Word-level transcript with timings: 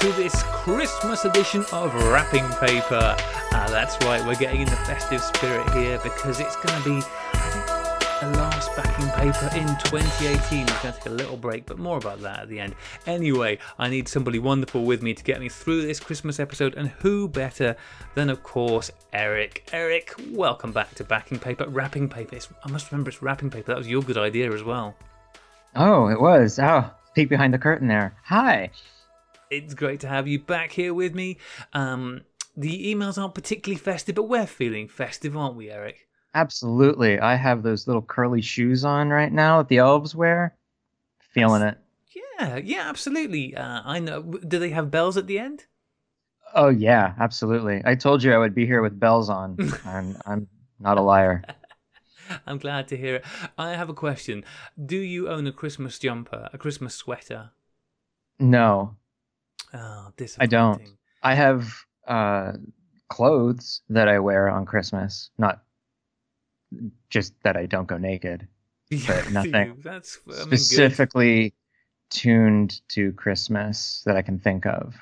to 0.00 0.12
this 0.12 0.42
Christmas 0.42 1.24
edition 1.24 1.64
of 1.72 1.94
Wrapping 1.94 2.46
Paper. 2.58 3.16
Uh, 3.52 3.70
that's 3.70 3.96
right, 4.04 4.22
we're 4.26 4.34
getting 4.34 4.60
in 4.60 4.68
the 4.68 4.76
festive 4.76 5.22
spirit 5.22 5.70
here 5.70 5.98
because 6.02 6.38
it's 6.38 6.54
going 6.56 6.82
to 6.82 6.88
be, 6.88 7.00
the 8.20 8.38
last 8.38 8.74
backing 8.76 9.08
paper 9.12 9.46
in 9.56 9.66
2018. 9.84 10.66
We're 10.66 10.66
going 10.66 10.66
to 10.66 10.92
take 10.92 11.06
a 11.06 11.10
little 11.10 11.38
break, 11.38 11.64
but 11.64 11.78
more 11.78 11.96
about 11.96 12.20
that 12.20 12.40
at 12.40 12.48
the 12.48 12.60
end. 12.60 12.74
Anyway, 13.06 13.58
I 13.78 13.88
need 13.88 14.06
somebody 14.06 14.38
wonderful 14.38 14.84
with 14.84 15.02
me 15.02 15.14
to 15.14 15.24
get 15.24 15.40
me 15.40 15.48
through 15.48 15.82
this 15.82 15.98
Christmas 15.98 16.38
episode, 16.38 16.74
and 16.74 16.88
who 16.88 17.26
better 17.26 17.74
than, 18.14 18.28
of 18.28 18.42
course, 18.42 18.90
Eric. 19.14 19.68
Eric, 19.72 20.14
welcome 20.30 20.72
back 20.72 20.94
to 20.96 21.04
Backing 21.04 21.38
Paper. 21.38 21.68
Wrapping 21.68 22.10
Paper. 22.10 22.36
It's, 22.36 22.48
I 22.64 22.70
must 22.70 22.92
remember 22.92 23.08
it's 23.10 23.22
Wrapping 23.22 23.48
Paper. 23.48 23.72
That 23.72 23.78
was 23.78 23.88
your 23.88 24.02
good 24.02 24.18
idea 24.18 24.52
as 24.52 24.62
well. 24.62 24.94
Oh, 25.74 26.08
it 26.08 26.20
was. 26.20 26.58
Oh, 26.58 26.90
peek 27.14 27.30
behind 27.30 27.54
the 27.54 27.58
curtain 27.58 27.88
there. 27.88 28.14
Hi. 28.24 28.70
It's 29.50 29.74
great 29.74 30.00
to 30.00 30.08
have 30.08 30.26
you 30.26 30.38
back 30.40 30.72
here 30.72 30.92
with 30.92 31.14
me. 31.14 31.38
Um, 31.72 32.22
the 32.56 32.94
emails 32.94 33.18
aren't 33.20 33.34
particularly 33.34 33.78
festive, 33.78 34.14
but 34.14 34.24
we're 34.24 34.46
feeling 34.46 34.88
festive, 34.88 35.36
aren't 35.36 35.56
we, 35.56 35.70
Eric? 35.70 36.08
Absolutely. 36.34 37.18
I 37.20 37.36
have 37.36 37.62
those 37.62 37.86
little 37.86 38.02
curly 38.02 38.42
shoes 38.42 38.84
on 38.84 39.08
right 39.08 39.32
now 39.32 39.58
that 39.58 39.68
the 39.68 39.78
elves 39.78 40.14
wear. 40.14 40.56
Feeling 41.18 41.62
it. 41.62 41.78
Yeah, 42.38 42.56
yeah, 42.56 42.88
absolutely. 42.88 43.54
Uh, 43.54 43.82
I 43.84 44.00
know. 44.00 44.22
Do 44.22 44.58
they 44.58 44.70
have 44.70 44.90
bells 44.90 45.16
at 45.16 45.26
the 45.26 45.38
end? 45.38 45.66
Oh 46.54 46.68
yeah, 46.68 47.14
absolutely. 47.20 47.82
I 47.84 47.94
told 47.94 48.22
you 48.22 48.32
I 48.32 48.38
would 48.38 48.54
be 48.54 48.66
here 48.66 48.82
with 48.82 48.98
bells 48.98 49.28
on, 49.28 49.58
and 49.84 50.16
I'm 50.26 50.48
not 50.80 50.98
a 50.98 51.02
liar. 51.02 51.42
I'm 52.46 52.58
glad 52.58 52.88
to 52.88 52.96
hear 52.96 53.16
it. 53.16 53.24
I 53.56 53.72
have 53.72 53.88
a 53.88 53.94
question. 53.94 54.44
Do 54.82 54.96
you 54.96 55.28
own 55.28 55.46
a 55.46 55.52
Christmas 55.52 55.98
jumper, 55.98 56.48
a 56.52 56.58
Christmas 56.58 56.94
sweater? 56.94 57.50
No, 58.38 58.96
Oh, 59.74 60.12
I 60.38 60.46
don't. 60.46 60.82
I 61.22 61.34
have 61.34 61.68
uh, 62.06 62.52
clothes 63.08 63.82
that 63.90 64.08
I 64.08 64.18
wear 64.18 64.48
on 64.48 64.66
Christmas, 64.66 65.30
not 65.38 65.62
just 67.10 67.34
that 67.42 67.56
I 67.56 67.66
don't 67.66 67.86
go 67.86 67.98
naked. 67.98 68.48
Yeah, 68.88 69.24
nothing 69.32 69.80
That's 69.82 70.20
I 70.28 70.30
mean, 70.44 70.50
good. 70.50 70.58
Specifically 70.60 71.54
tuned 72.10 72.80
to 72.90 73.10
Christmas 73.12 74.02
that 74.06 74.16
I 74.16 74.22
can 74.22 74.38
think 74.38 74.64
of. 74.64 74.94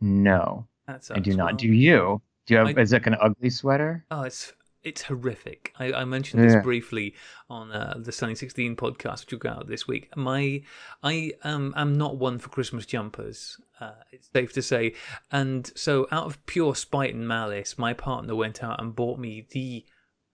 No, 0.00 0.68
That's 0.86 1.10
I 1.10 1.18
do 1.18 1.34
not. 1.34 1.44
Well, 1.46 1.56
Do 1.56 1.66
you? 1.66 2.22
Do 2.46 2.54
you 2.54 2.58
have? 2.58 2.78
I- 2.78 2.80
is 2.80 2.92
it 2.92 3.04
an 3.06 3.16
ugly 3.20 3.50
sweater? 3.50 4.04
Oh, 4.12 4.22
it's 4.22 4.52
it's 4.84 5.02
horrific. 5.02 5.72
I, 5.78 5.92
I 5.92 6.04
mentioned 6.04 6.42
this 6.42 6.54
Yeah. 6.54 6.60
briefly 6.60 7.14
on 7.48 7.70
uh, 7.72 7.94
the 7.98 8.12
Sunny 8.12 8.34
Sixteen 8.34 8.74
podcast, 8.76 9.20
which 9.24 9.32
will 9.32 9.38
go 9.38 9.50
out 9.50 9.68
this 9.68 9.86
week. 9.86 10.14
My 10.16 10.62
I 11.02 11.32
um 11.44 11.72
am 11.76 11.96
not 11.96 12.16
one 12.16 12.38
for 12.38 12.48
Christmas 12.48 12.86
jumpers. 12.86 13.60
Uh, 13.80 13.92
it's 14.12 14.28
safe 14.32 14.52
to 14.52 14.62
say, 14.62 14.94
and 15.30 15.70
so 15.74 16.06
out 16.12 16.26
of 16.26 16.44
pure 16.46 16.74
spite 16.74 17.14
and 17.14 17.26
malice, 17.26 17.76
my 17.78 17.92
partner 17.92 18.34
went 18.34 18.62
out 18.62 18.80
and 18.80 18.94
bought 18.94 19.18
me 19.18 19.46
the 19.50 19.84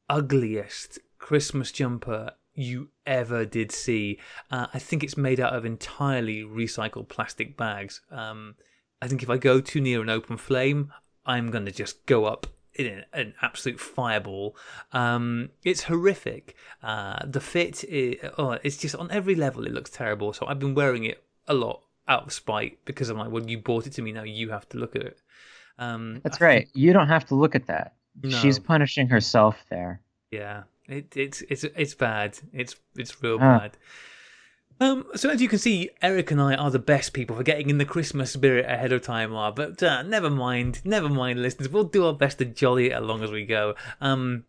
ugliest 0.08 0.98
Christmas 1.18 1.72
jumper 1.72 2.32
you 2.54 2.88
ever 3.06 3.44
did 3.44 3.70
see. 3.70 4.18
Uh, 4.50 4.66
I 4.74 4.78
think 4.78 5.04
it's 5.04 5.16
made 5.16 5.38
out 5.40 5.54
of 5.54 5.64
entirely 5.64 6.42
recycled 6.42 7.08
plastic 7.08 7.56
bags. 7.56 8.00
Um, 8.10 8.56
I 9.00 9.06
think 9.08 9.22
if 9.22 9.30
I 9.30 9.36
go 9.36 9.60
too 9.60 9.80
near 9.80 10.00
an 10.02 10.08
open 10.10 10.36
flame, 10.36 10.92
I'm 11.24 11.50
going 11.50 11.66
to 11.66 11.72
just 11.72 12.04
go 12.06 12.24
up 12.24 12.46
in 12.78 13.04
an, 13.12 13.34
absolute 13.42 13.80
fireball. 13.80 14.56
Um, 14.92 15.50
it's 15.64 15.84
horrific. 15.84 16.54
Uh, 16.82 17.24
the 17.26 17.40
fit, 17.40 17.84
i 17.92 18.16
oh, 18.38 18.52
it's 18.62 18.76
just 18.76 18.94
on 18.94 19.10
every 19.10 19.34
level, 19.34 19.66
it 19.66 19.72
looks 19.72 19.90
terrible. 19.90 20.32
So 20.32 20.46
I've 20.46 20.58
been 20.58 20.74
wearing 20.74 21.04
it 21.04 21.22
a 21.46 21.54
lot 21.54 21.82
out 22.06 22.24
of 22.24 22.32
spite 22.32 22.78
because 22.84 23.08
I'm 23.10 23.18
like, 23.18 23.30
well, 23.30 23.44
you 23.48 23.58
bought 23.58 23.86
it 23.86 23.92
to 23.94 24.02
me, 24.02 24.12
now 24.12 24.22
you 24.22 24.50
have 24.50 24.68
to 24.70 24.78
look 24.78 24.96
at 24.96 25.02
it. 25.02 25.20
Um, 25.78 26.20
That's 26.22 26.40
I 26.40 26.44
right. 26.44 26.58
think- 26.64 26.70
You 26.74 26.92
don't 26.92 27.08
have 27.08 27.26
to 27.26 27.34
look 27.34 27.54
at 27.54 27.66
that. 27.66 27.94
She's 28.28 28.58
punishing 28.58 29.08
herself 29.08 29.64
there. 29.70 30.00
Yeah, 30.32 30.64
it, 30.88 31.16
it's 31.16 31.42
it's 31.42 31.62
it's 31.64 31.94
bad. 31.94 32.36
It's 32.52 32.74
it's 32.96 33.22
real 33.22 33.38
Ah. 33.40 33.58
bad. 33.60 33.76
Um, 34.80 35.06
so 35.14 35.28
as 35.30 35.42
you 35.42 35.48
can 35.48 35.58
see, 35.58 35.90
Eric 36.02 36.30
and 36.30 36.40
I 36.40 36.54
are 36.54 36.70
the 36.70 36.78
best 36.78 37.12
people 37.12 37.36
for 37.36 37.42
getting 37.42 37.70
in 37.70 37.78
the 37.78 37.84
Christmas 37.84 38.32
spirit 38.32 38.66
ahead 38.66 38.92
of 38.92 39.02
time. 39.02 39.34
Are 39.34 39.52
but 39.52 39.82
uh, 39.82 40.02
never 40.02 40.30
mind, 40.30 40.80
never 40.84 41.08
mind, 41.08 41.42
listeners. 41.42 41.68
We'll 41.68 41.84
do 41.84 42.06
our 42.06 42.12
best 42.12 42.38
to 42.38 42.44
jolly 42.44 42.90
it 42.90 42.96
along 42.96 43.22
as 43.22 43.30
we 43.30 43.44
go. 43.44 43.74
Um, 44.00 44.44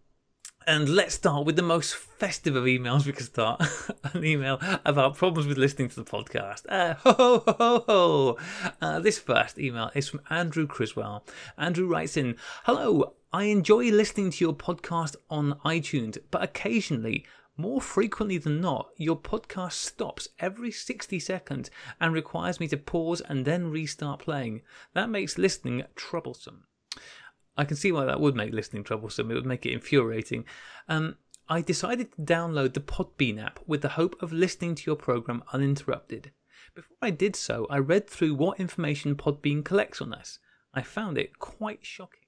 and 0.67 0.87
let's 0.87 1.15
start 1.15 1.45
with 1.45 1.55
the 1.55 1.63
most 1.63 1.95
festive 1.95 2.55
of 2.55 2.65
emails 2.65 3.05
we 3.05 3.13
can 3.13 3.25
start. 3.25 3.63
An 4.13 4.23
email 4.23 4.59
about 4.85 5.15
problems 5.15 5.47
with 5.47 5.57
listening 5.57 5.89
to 5.89 5.95
the 5.95 6.03
podcast. 6.03 6.63
Uh, 6.69 6.93
ho, 6.93 7.13
ho, 7.13 7.55
ho, 7.57 7.83
ho. 7.87 8.37
Uh, 8.79 8.99
this 8.99 9.17
first 9.17 9.57
email 9.57 9.89
is 9.95 10.07
from 10.07 10.21
Andrew 10.29 10.67
Criswell. 10.67 11.25
Andrew 11.57 11.87
writes 11.87 12.17
in 12.17 12.35
Hello, 12.65 13.15
I 13.33 13.45
enjoy 13.45 13.89
listening 13.89 14.29
to 14.31 14.45
your 14.45 14.53
podcast 14.53 15.15
on 15.29 15.59
iTunes, 15.65 16.19
but 16.29 16.43
occasionally, 16.43 17.25
more 17.59 17.81
frequently 17.81 18.37
than 18.37 18.61
not, 18.61 18.89
your 18.95 19.17
podcast 19.17 19.73
stops 19.73 20.29
every 20.39 20.71
60 20.71 21.19
seconds 21.19 21.69
and 21.99 22.13
requires 22.13 22.59
me 22.59 22.67
to 22.69 22.77
pause 22.77 23.21
and 23.21 23.43
then 23.43 23.69
restart 23.69 24.21
playing. 24.21 24.61
That 24.93 25.09
makes 25.09 25.37
listening 25.37 25.83
troublesome. 25.95 26.63
I 27.57 27.65
can 27.65 27.75
see 27.75 27.91
why 27.91 28.05
that 28.05 28.21
would 28.21 28.35
make 28.35 28.53
listening 28.53 28.85
troublesome. 28.85 29.29
It 29.29 29.33
would 29.33 29.45
make 29.45 29.65
it 29.65 29.73
infuriating. 29.73 30.45
Um, 30.87 31.17
I 31.49 31.61
decided 31.61 32.13
to 32.13 32.21
download 32.21 32.73
the 32.75 32.79
Podbean 32.79 33.43
app 33.43 33.59
with 33.67 33.81
the 33.81 33.89
hope 33.89 34.15
of 34.21 34.31
listening 34.31 34.75
to 34.75 34.83
your 34.85 34.95
program 34.95 35.43
uninterrupted. 35.51 36.31
Before 36.73 36.97
I 37.01 37.09
did 37.09 37.35
so, 37.35 37.67
I 37.69 37.79
read 37.79 38.09
through 38.09 38.35
what 38.35 38.59
information 38.59 39.15
Podbean 39.15 39.65
collects 39.65 40.01
on 40.01 40.13
us. 40.13 40.39
I 40.73 40.81
found 40.81 41.17
it 41.17 41.39
quite 41.39 41.85
shocking. 41.85 42.21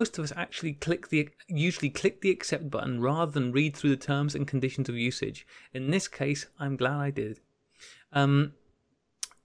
Most 0.00 0.16
of 0.18 0.24
us 0.24 0.32
actually 0.34 0.72
click 0.72 1.08
the 1.08 1.28
usually 1.46 1.90
click 1.90 2.22
the 2.22 2.30
accept 2.30 2.70
button 2.70 3.00
rather 3.02 3.30
than 3.30 3.52
read 3.52 3.76
through 3.76 3.90
the 3.90 3.96
terms 3.96 4.34
and 4.34 4.48
conditions 4.48 4.88
of 4.88 4.96
usage. 4.96 5.46
In 5.74 5.90
this 5.90 6.08
case, 6.08 6.46
I'm 6.58 6.76
glad 6.76 6.96
I 6.98 7.10
did. 7.10 7.40
Um, 8.12 8.54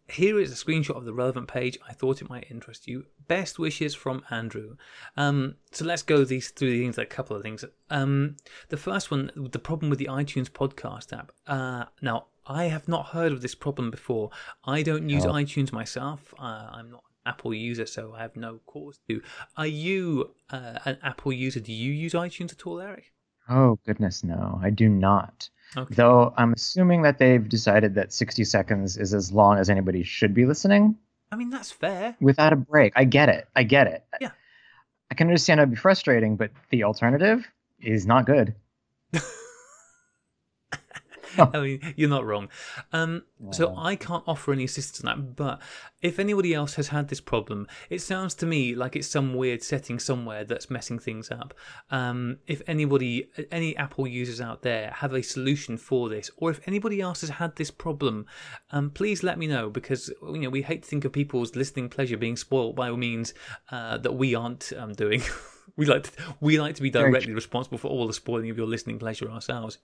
here 0.07 0.39
is 0.39 0.51
a 0.51 0.65
screenshot 0.65 0.95
of 0.95 1.03
the 1.03 1.13
relevant 1.13 1.47
page. 1.49 1.77
I 1.89 1.91
thought 1.93 2.21
it 2.21 2.29
might 2.29 2.49
interest 2.49 2.87
you. 2.87 3.05
Best 3.27 3.59
wishes 3.59 3.95
from 3.95 4.23
Andrew. 4.29 4.77
Um, 5.17 5.55
so 5.71 5.83
let's 5.83 6.03
go 6.03 6.23
these 6.23 6.49
through 6.51 6.69
these 6.71 6.83
things. 6.83 6.97
A 6.99 7.05
couple 7.05 7.35
of 7.35 7.41
things. 7.43 7.65
Um, 7.89 8.37
the 8.69 8.77
first 8.77 9.11
one, 9.11 9.31
the 9.35 9.59
problem 9.59 9.89
with 9.89 9.99
the 9.99 10.07
iTunes 10.07 10.47
podcast 10.49 11.11
app. 11.11 11.31
Uh, 11.47 11.85
now 12.01 12.27
I 12.45 12.65
have 12.65 12.87
not 12.87 13.07
heard 13.07 13.31
of 13.33 13.41
this 13.41 13.55
problem 13.55 13.89
before. 13.91 14.29
I 14.63 14.83
don't 14.83 15.09
use 15.09 15.25
Oh. 15.25 15.31
iTunes 15.33 15.73
myself. 15.73 16.33
Uh, 16.37 16.69
I'm 16.71 16.91
not 16.91 17.03
Apple 17.25 17.53
user, 17.53 17.85
so 17.85 18.13
I 18.13 18.21
have 18.21 18.35
no 18.35 18.59
cause 18.65 18.99
to. 19.09 19.21
Are 19.57 19.67
you 19.67 20.31
uh, 20.49 20.79
an 20.85 20.97
Apple 21.03 21.33
user? 21.33 21.59
Do 21.59 21.73
you 21.73 21.91
use 21.91 22.13
iTunes 22.13 22.51
at 22.51 22.65
all, 22.65 22.79
Eric? 22.79 23.11
Oh 23.49 23.79
goodness, 23.85 24.23
no, 24.23 24.59
I 24.61 24.69
do 24.69 24.89
not. 24.89 25.49
Okay. 25.77 25.93
Though 25.95 26.33
I'm 26.37 26.53
assuming 26.53 27.01
that 27.03 27.17
they've 27.17 27.47
decided 27.47 27.95
that 27.95 28.13
60 28.13 28.43
seconds 28.43 28.97
is 28.97 29.13
as 29.13 29.31
long 29.31 29.57
as 29.57 29.69
anybody 29.69 30.03
should 30.03 30.33
be 30.33 30.45
listening 30.45 30.95
I 31.31 31.35
mean 31.35 31.49
that's 31.49 31.71
fair. 31.71 32.15
without 32.21 32.53
a 32.53 32.55
break. 32.55 32.93
I 32.95 33.03
get 33.03 33.29
it. 33.29 33.47
I 33.55 33.63
get 33.63 33.87
it. 33.87 34.05
Yeah. 34.21 34.29
I 35.11 35.15
can 35.15 35.27
understand 35.27 35.59
it'd 35.59 35.71
be 35.71 35.75
frustrating, 35.75 36.37
but 36.37 36.51
the 36.69 36.83
alternative 36.83 37.45
is 37.79 38.05
not 38.05 38.25
good. 38.25 38.55
I 41.53 41.59
mean, 41.59 41.93
you're 41.95 42.09
not 42.09 42.25
wrong. 42.25 42.49
Um, 42.93 43.23
so 43.51 43.75
I 43.77 43.95
can't 43.95 44.23
offer 44.27 44.53
any 44.53 44.63
assistance 44.63 45.03
on 45.03 45.19
that. 45.19 45.35
But 45.35 45.61
if 46.01 46.19
anybody 46.19 46.53
else 46.53 46.75
has 46.75 46.87
had 46.87 47.09
this 47.09 47.21
problem, 47.21 47.67
it 47.89 48.01
sounds 48.01 48.33
to 48.35 48.45
me 48.45 48.75
like 48.75 48.95
it's 48.95 49.07
some 49.07 49.33
weird 49.33 49.61
setting 49.61 49.99
somewhere 49.99 50.43
that's 50.43 50.69
messing 50.69 50.99
things 50.99 51.29
up. 51.31 51.53
Um, 51.91 52.37
if 52.47 52.61
anybody, 52.67 53.29
any 53.51 53.75
Apple 53.77 54.07
users 54.07 54.41
out 54.41 54.61
there 54.61 54.91
have 54.91 55.13
a 55.13 55.21
solution 55.21 55.77
for 55.77 56.09
this, 56.09 56.31
or 56.37 56.49
if 56.49 56.59
anybody 56.67 57.01
else 57.01 57.21
has 57.21 57.31
had 57.31 57.55
this 57.55 57.71
problem, 57.71 58.25
um, 58.71 58.89
please 58.89 59.23
let 59.23 59.37
me 59.37 59.47
know 59.47 59.69
because 59.69 60.11
you 60.23 60.39
know 60.39 60.49
we 60.49 60.61
hate 60.61 60.83
to 60.83 60.89
think 60.89 61.05
of 61.05 61.11
people's 61.11 61.55
listening 61.55 61.89
pleasure 61.89 62.17
being 62.17 62.37
spoiled 62.37 62.75
by 62.75 62.91
means 62.91 63.33
uh, 63.71 63.97
that 63.97 64.13
we 64.13 64.35
aren't 64.35 64.71
um, 64.77 64.93
doing. 64.93 65.21
we 65.75 65.85
like 65.85 66.03
to, 66.03 66.11
we 66.39 66.59
like 66.59 66.75
to 66.75 66.81
be 66.81 66.89
directly 66.89 67.33
responsible 67.33 67.77
for 67.77 67.89
all 67.89 68.07
the 68.07 68.13
spoiling 68.13 68.49
of 68.49 68.57
your 68.57 68.67
listening 68.67 68.99
pleasure 68.99 69.29
ourselves. 69.29 69.79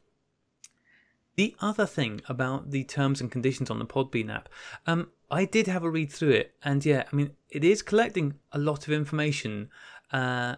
The 1.35 1.55
other 1.61 1.85
thing 1.85 2.21
about 2.27 2.71
the 2.71 2.83
terms 2.83 3.21
and 3.21 3.31
conditions 3.31 3.69
on 3.69 3.79
the 3.79 3.85
Podbean 3.85 4.33
app, 4.33 4.49
um, 4.85 5.09
I 5.29 5.45
did 5.45 5.67
have 5.67 5.83
a 5.83 5.89
read 5.89 6.11
through 6.11 6.31
it, 6.31 6.55
and 6.63 6.85
yeah, 6.85 7.05
I 7.11 7.15
mean, 7.15 7.31
it 7.49 7.63
is 7.63 7.81
collecting 7.81 8.35
a 8.51 8.59
lot 8.59 8.85
of 8.87 8.93
information, 8.93 9.69
uh, 10.11 10.57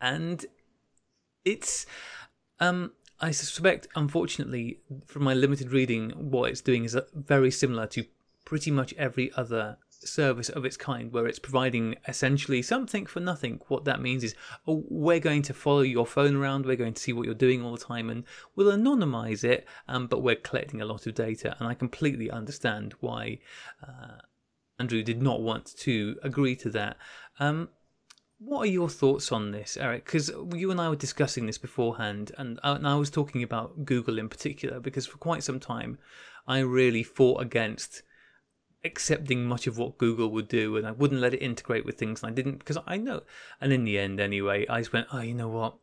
and 0.00 0.44
it's, 1.44 1.84
um, 2.60 2.92
I 3.20 3.30
suspect, 3.30 3.88
unfortunately, 3.94 4.80
from 5.06 5.24
my 5.24 5.34
limited 5.34 5.70
reading, 5.70 6.10
what 6.10 6.50
it's 6.50 6.62
doing 6.62 6.84
is 6.84 6.96
uh, 6.96 7.02
very 7.14 7.50
similar 7.50 7.86
to 7.88 8.04
pretty 8.46 8.70
much 8.70 8.94
every 8.94 9.30
other 9.34 9.76
service 10.00 10.48
of 10.48 10.64
its 10.64 10.76
kind 10.76 11.12
where 11.12 11.26
it's 11.26 11.38
providing 11.38 11.96
essentially 12.08 12.62
something 12.62 13.06
for 13.06 13.20
nothing. 13.20 13.60
What 13.68 13.84
that 13.84 14.00
means 14.00 14.24
is, 14.24 14.34
oh, 14.66 14.84
we're 14.88 15.20
going 15.20 15.42
to 15.42 15.54
follow 15.54 15.80
your 15.80 16.06
phone 16.06 16.36
around, 16.36 16.66
we're 16.66 16.76
going 16.76 16.94
to 16.94 17.02
see 17.02 17.12
what 17.12 17.26
you're 17.26 17.34
doing 17.34 17.62
all 17.62 17.72
the 17.72 17.84
time, 17.84 18.10
and 18.10 18.24
we'll 18.56 18.76
anonymize 18.76 19.44
it, 19.44 19.66
um, 19.88 20.06
but 20.06 20.22
we're 20.22 20.36
collecting 20.36 20.80
a 20.80 20.86
lot 20.86 21.06
of 21.06 21.14
data. 21.14 21.56
And 21.58 21.68
I 21.68 21.74
completely 21.74 22.30
understand 22.30 22.94
why. 23.00 23.38
Uh, 23.86 24.18
Andrew 24.78 25.02
did 25.02 25.20
not 25.20 25.42
want 25.42 25.76
to 25.80 26.16
agree 26.22 26.56
to 26.56 26.70
that. 26.70 26.96
Um, 27.38 27.68
what 28.38 28.60
are 28.60 28.70
your 28.70 28.88
thoughts 28.88 29.30
on 29.30 29.50
this, 29.50 29.76
Eric? 29.76 30.06
Because 30.06 30.30
you 30.54 30.70
and 30.70 30.80
I 30.80 30.88
were 30.88 30.96
discussing 30.96 31.44
this 31.44 31.58
beforehand, 31.58 32.32
and 32.38 32.58
I, 32.62 32.76
and 32.76 32.88
I 32.88 32.94
was 32.94 33.10
talking 33.10 33.42
about 33.42 33.84
Google 33.84 34.18
in 34.18 34.30
particular, 34.30 34.80
because 34.80 35.06
for 35.06 35.18
quite 35.18 35.42
some 35.42 35.60
time 35.60 35.98
I 36.48 36.60
really 36.60 37.02
fought 37.02 37.42
against 37.42 38.02
accepting 38.84 39.44
much 39.44 39.66
of 39.66 39.78
what 39.78 39.98
Google 39.98 40.30
would 40.30 40.48
do, 40.48 40.76
and 40.76 40.86
I 40.86 40.92
wouldn't 40.92 41.20
let 41.20 41.34
it 41.34 41.42
integrate 41.42 41.84
with 41.84 41.98
things. 41.98 42.22
And 42.22 42.30
I 42.30 42.34
didn't 42.34 42.58
because 42.58 42.78
I 42.86 42.96
know. 42.96 43.22
And 43.60 43.72
in 43.72 43.84
the 43.84 43.98
end, 43.98 44.20
anyway, 44.20 44.66
I 44.68 44.80
just 44.80 44.92
went, 44.92 45.08
oh, 45.12 45.20
you 45.20 45.34
know 45.34 45.48
what? 45.48 45.76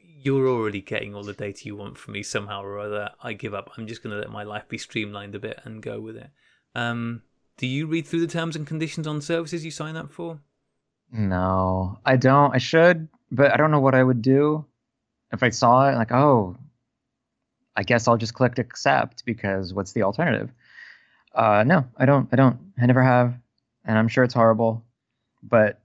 You're 0.00 0.48
already 0.48 0.80
getting 0.80 1.14
all 1.14 1.22
the 1.22 1.34
data 1.34 1.66
you 1.66 1.76
want 1.76 1.98
from 1.98 2.14
me 2.14 2.22
somehow 2.22 2.62
or 2.62 2.78
other. 2.78 3.10
I 3.22 3.34
give 3.34 3.54
up. 3.54 3.70
I'm 3.76 3.86
just 3.86 4.02
going 4.02 4.14
to 4.14 4.20
let 4.20 4.30
my 4.30 4.42
life 4.42 4.68
be 4.68 4.78
streamlined 4.78 5.34
a 5.34 5.38
bit 5.38 5.60
and 5.64 5.82
go 5.82 6.00
with 6.00 6.16
it. 6.16 6.30
Um, 6.74 7.22
do 7.56 7.66
you 7.66 7.86
read 7.86 8.06
through 8.06 8.20
the 8.20 8.26
terms 8.26 8.56
and 8.56 8.66
conditions 8.66 9.06
on 9.06 9.20
services 9.20 9.64
you 9.64 9.70
sign 9.70 9.96
up 9.96 10.10
for? 10.10 10.40
No, 11.12 11.98
I 12.04 12.16
don't. 12.16 12.54
I 12.54 12.58
should, 12.58 13.08
but 13.30 13.52
I 13.52 13.56
don't 13.56 13.70
know 13.70 13.80
what 13.80 13.94
I 13.94 14.02
would 14.02 14.22
do 14.22 14.64
if 15.32 15.42
I 15.42 15.50
saw 15.50 15.88
it. 15.90 15.94
Like, 15.94 16.10
oh, 16.10 16.56
I 17.76 17.82
guess 17.82 18.08
I'll 18.08 18.16
just 18.16 18.34
click 18.34 18.58
accept 18.58 19.24
because 19.24 19.74
what's 19.74 19.92
the 19.92 20.02
alternative? 20.02 20.50
Uh, 21.34 21.64
no, 21.66 21.84
I 21.96 22.06
don't. 22.06 22.28
I 22.32 22.36
don't. 22.36 22.58
I 22.80 22.86
never 22.86 23.02
have, 23.02 23.34
and 23.84 23.98
I'm 23.98 24.08
sure 24.08 24.24
it's 24.24 24.34
horrible, 24.34 24.84
but 25.42 25.80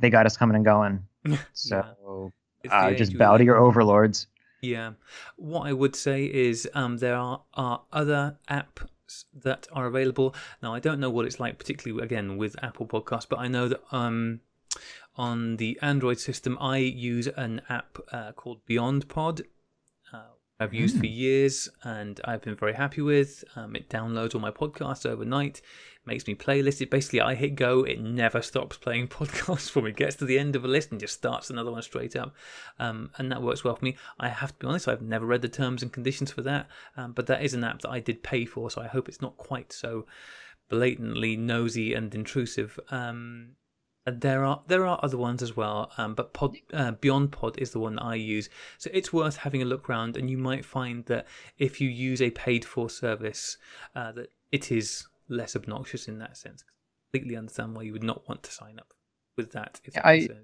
they 0.00 0.10
got 0.10 0.26
us 0.26 0.36
coming 0.36 0.56
and 0.56 0.64
going. 0.64 1.04
So 1.52 2.32
It's 2.64 2.72
uh, 2.72 2.92
just 2.92 3.16
bow 3.16 3.36
to 3.36 3.44
your 3.44 3.56
overlords. 3.56 4.26
Yeah. 4.60 4.92
What 5.36 5.66
I 5.66 5.72
would 5.72 5.96
say 5.96 6.24
is 6.24 6.68
um, 6.74 6.98
there 6.98 7.16
are, 7.16 7.42
are 7.54 7.82
other 7.92 8.38
apps 8.48 9.24
that 9.34 9.66
are 9.72 9.86
available. 9.86 10.34
Now, 10.62 10.74
I 10.74 10.78
don't 10.80 11.00
know 11.00 11.10
what 11.10 11.26
it's 11.26 11.40
like, 11.40 11.58
particularly 11.58 12.02
again 12.02 12.36
with 12.36 12.56
Apple 12.62 12.86
Podcasts, 12.86 13.26
but 13.28 13.40
I 13.40 13.48
know 13.48 13.68
that 13.68 13.80
um, 13.90 14.40
on 15.16 15.56
the 15.56 15.78
Android 15.82 16.18
system, 16.18 16.56
I 16.60 16.78
use 16.78 17.26
an 17.26 17.62
app 17.68 17.98
uh, 18.12 18.32
called 18.32 18.64
Beyond 18.66 19.08
Pod. 19.08 19.42
Uh, 20.12 20.18
I've 20.62 20.74
used 20.74 20.98
for 20.98 21.06
years 21.06 21.68
and 21.82 22.20
I've 22.24 22.42
been 22.42 22.54
very 22.54 22.74
happy 22.74 23.02
with. 23.02 23.44
Um, 23.56 23.74
it 23.74 23.88
downloads 23.88 24.34
all 24.34 24.40
my 24.40 24.50
podcasts 24.50 25.04
overnight, 25.04 25.60
makes 26.06 26.26
me 26.26 26.34
playlist 26.34 26.80
it. 26.80 26.90
Basically, 26.90 27.20
I 27.20 27.34
hit 27.34 27.56
go, 27.56 27.82
it 27.82 28.00
never 28.00 28.40
stops 28.40 28.76
playing 28.76 29.08
podcasts 29.08 29.70
for 29.70 29.82
me. 29.82 29.90
It 29.90 29.96
gets 29.96 30.16
to 30.16 30.24
the 30.24 30.38
end 30.38 30.56
of 30.56 30.64
a 30.64 30.68
list 30.68 30.90
and 30.90 31.00
just 31.00 31.14
starts 31.14 31.50
another 31.50 31.70
one 31.70 31.82
straight 31.82 32.16
up. 32.16 32.34
Um, 32.78 33.10
and 33.18 33.30
that 33.32 33.42
works 33.42 33.64
well 33.64 33.76
for 33.76 33.84
me. 33.84 33.96
I 34.18 34.28
have 34.28 34.52
to 34.52 34.58
be 34.58 34.66
honest, 34.66 34.88
I've 34.88 35.02
never 35.02 35.26
read 35.26 35.42
the 35.42 35.48
terms 35.48 35.82
and 35.82 35.92
conditions 35.92 36.30
for 36.30 36.42
that, 36.42 36.68
um, 36.96 37.12
but 37.12 37.26
that 37.26 37.42
is 37.42 37.54
an 37.54 37.64
app 37.64 37.82
that 37.82 37.90
I 37.90 38.00
did 38.00 38.22
pay 38.22 38.44
for, 38.44 38.70
so 38.70 38.80
I 38.80 38.86
hope 38.86 39.08
it's 39.08 39.22
not 39.22 39.36
quite 39.36 39.72
so 39.72 40.06
blatantly 40.68 41.36
nosy 41.36 41.92
and 41.92 42.14
intrusive. 42.14 42.78
Um, 42.90 43.56
there 44.06 44.44
are 44.44 44.62
there 44.66 44.86
are 44.86 44.98
other 45.02 45.16
ones 45.16 45.42
as 45.42 45.56
well, 45.56 45.90
um, 45.96 46.14
but 46.14 46.32
Pod, 46.32 46.56
uh, 46.72 46.92
Beyond 46.92 47.30
Pod 47.32 47.56
is 47.58 47.70
the 47.70 47.78
one 47.78 47.96
that 47.96 48.02
I 48.04 48.14
use. 48.16 48.48
So 48.78 48.90
it's 48.92 49.12
worth 49.12 49.36
having 49.36 49.62
a 49.62 49.64
look 49.64 49.88
around, 49.88 50.16
and 50.16 50.28
you 50.28 50.38
might 50.38 50.64
find 50.64 51.04
that 51.06 51.26
if 51.58 51.80
you 51.80 51.88
use 51.88 52.20
a 52.20 52.30
paid 52.30 52.64
for 52.64 52.90
service, 52.90 53.58
uh, 53.94 54.12
that 54.12 54.28
it 54.50 54.72
is 54.72 55.06
less 55.28 55.54
obnoxious 55.54 56.08
in 56.08 56.18
that 56.18 56.36
sense. 56.36 56.64
Completely 57.12 57.36
understand 57.36 57.74
why 57.76 57.82
you 57.82 57.92
would 57.92 58.02
not 58.02 58.28
want 58.28 58.42
to 58.42 58.50
sign 58.52 58.78
up 58.78 58.92
with 59.36 59.52
that. 59.52 59.80
If 59.84 59.94
that 59.94 60.06
I- 60.06 60.12
you. 60.14 60.36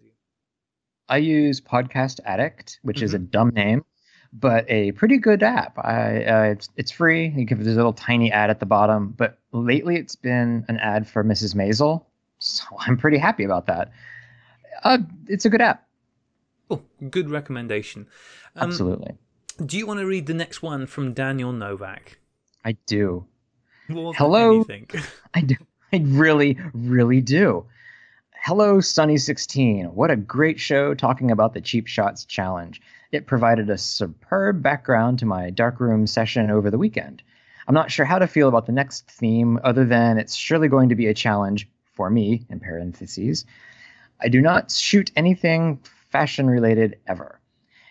I 1.10 1.16
use 1.16 1.60
Podcast 1.60 2.20
Addict, 2.26 2.78
which 2.82 3.00
is 3.02 3.14
a 3.14 3.18
Mm-hmm. 3.18 3.26
dumb 3.30 3.48
name, 3.50 3.84
but 4.32 4.66
a 4.68 4.92
pretty 4.92 5.16
good 5.16 5.42
app. 5.42 5.78
I 5.78 6.22
uh, 6.24 6.42
it's, 6.52 6.68
it's 6.76 6.90
free. 6.90 7.28
You 7.34 7.44
give 7.46 7.58
there's 7.64 7.76
a 7.76 7.78
little 7.78 7.94
tiny 7.94 8.30
ad 8.30 8.50
at 8.50 8.60
the 8.60 8.66
bottom, 8.66 9.14
but 9.16 9.38
lately 9.52 9.96
it's 9.96 10.16
been 10.16 10.66
an 10.68 10.76
ad 10.78 11.08
for 11.08 11.24
Mrs. 11.24 11.54
Maisel, 11.54 12.04
so 12.38 12.64
I'm 12.78 12.96
pretty 12.96 13.18
happy 13.18 13.44
about 13.44 13.66
that. 13.66 13.92
Uh, 14.82 14.98
it's 15.26 15.44
a 15.44 15.50
good 15.50 15.60
app. 15.60 15.86
Oh, 16.70 16.82
good 17.10 17.30
recommendation. 17.30 18.06
Um, 18.54 18.68
Absolutely, 18.68 19.14
Do 19.64 19.78
you 19.78 19.86
want 19.86 20.00
to 20.00 20.06
read 20.06 20.26
the 20.26 20.34
next 20.34 20.62
one 20.62 20.86
from 20.86 21.14
Daniel 21.14 21.52
Novak? 21.52 22.18
I 22.64 22.72
do. 22.86 23.24
More 23.88 24.12
Hello? 24.14 24.64
I 25.34 25.40
do. 25.40 25.56
I 25.92 26.02
really, 26.04 26.58
really 26.74 27.22
do. 27.22 27.64
Hello, 28.42 28.78
Sunny16. 28.78 29.92
What 29.92 30.10
a 30.10 30.16
great 30.16 30.60
show 30.60 30.94
talking 30.94 31.30
about 31.30 31.54
the 31.54 31.60
Cheap 31.60 31.86
Shots 31.86 32.24
Challenge. 32.24 32.80
It 33.10 33.26
provided 33.26 33.70
a 33.70 33.78
superb 33.78 34.62
background 34.62 35.18
to 35.20 35.26
my 35.26 35.50
darkroom 35.50 36.06
session 36.06 36.50
over 36.50 36.70
the 36.70 36.78
weekend. 36.78 37.22
I'm 37.66 37.74
not 37.74 37.90
sure 37.90 38.04
how 38.04 38.18
to 38.18 38.26
feel 38.26 38.48
about 38.48 38.66
the 38.66 38.72
next 38.72 39.10
theme, 39.10 39.58
other 39.64 39.84
than 39.84 40.18
it's 40.18 40.34
surely 40.34 40.68
going 40.68 40.90
to 40.90 40.94
be 40.94 41.06
a 41.06 41.14
challenge 41.14 41.68
for 41.98 42.08
me, 42.08 42.46
in 42.48 42.60
parentheses. 42.60 43.44
I 44.20 44.28
do 44.28 44.40
not 44.40 44.70
shoot 44.70 45.10
anything 45.16 45.80
fashion 46.12 46.48
related 46.48 47.00
ever. 47.08 47.40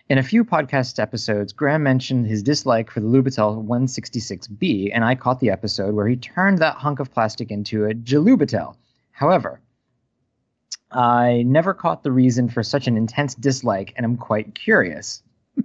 In 0.08 0.16
a 0.16 0.22
few 0.22 0.46
podcast 0.46 0.98
episodes, 0.98 1.52
Graham 1.52 1.82
mentioned 1.82 2.26
his 2.26 2.42
dislike 2.42 2.90
for 2.90 3.00
the 3.00 3.06
Lubitel 3.06 3.62
166B, 3.66 4.92
and 4.94 5.04
I 5.04 5.14
caught 5.14 5.40
the 5.40 5.50
episode 5.50 5.94
where 5.94 6.08
he 6.08 6.16
turned 6.16 6.56
that 6.58 6.76
hunk 6.76 7.00
of 7.00 7.12
plastic 7.12 7.50
into 7.50 7.84
a 7.84 7.92
Jalubitel. 7.92 8.76
However, 9.10 9.60
I 10.90 11.42
never 11.44 11.74
caught 11.74 12.02
the 12.02 12.10
reason 12.10 12.48
for 12.48 12.62
such 12.62 12.86
an 12.86 12.96
intense 12.96 13.34
dislike, 13.34 13.92
and 13.94 14.06
I'm 14.06 14.16
quite 14.16 14.54
curious. 14.54 15.22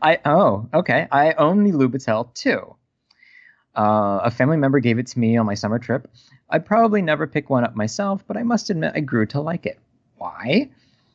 I 0.00 0.20
oh 0.24 0.70
okay. 0.72 1.06
I 1.12 1.34
own 1.34 1.64
the 1.64 1.72
Lubitel 1.72 2.32
too. 2.32 2.77
Uh, 3.78 4.20
a 4.24 4.30
family 4.30 4.56
member 4.56 4.80
gave 4.80 4.98
it 4.98 5.06
to 5.06 5.18
me 5.20 5.36
on 5.36 5.46
my 5.46 5.54
summer 5.54 5.78
trip. 5.78 6.10
I'd 6.50 6.66
probably 6.66 7.00
never 7.00 7.28
pick 7.28 7.48
one 7.48 7.62
up 7.62 7.76
myself, 7.76 8.24
but 8.26 8.36
I 8.36 8.42
must 8.42 8.70
admit 8.70 8.92
I 8.96 9.00
grew 9.00 9.24
to 9.26 9.40
like 9.40 9.66
it. 9.66 9.78
Why? 10.16 10.68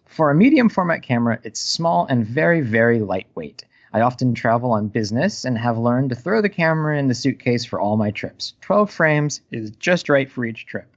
For 0.06 0.31
a 0.31 0.36
medium 0.36 0.69
format 0.69 1.01
camera, 1.01 1.39
it's 1.44 1.60
small 1.60 2.06
and 2.06 2.25
very, 2.25 2.62
very 2.62 3.00
lightweight. 3.00 3.65
I 3.92 4.00
often 4.01 4.33
travel 4.33 4.71
on 4.71 4.88
business 4.88 5.44
and 5.44 5.57
have 5.57 5.77
learned 5.77 6.12
to 6.12 6.15
throw 6.15 6.42
the 6.42 6.50
camera 6.50 6.98
in 6.98 7.10
the 7.10 7.13
suitcase 7.13 7.65
for 7.65 7.81
all 7.81 7.98
my 7.98 8.12
trips. 8.12 8.54
12 8.62 8.89
frames 8.89 9.42
is 9.51 9.71
just 9.71 10.07
right 10.07 10.31
for 10.31 10.45
each 10.45 10.65
trip. 10.65 10.88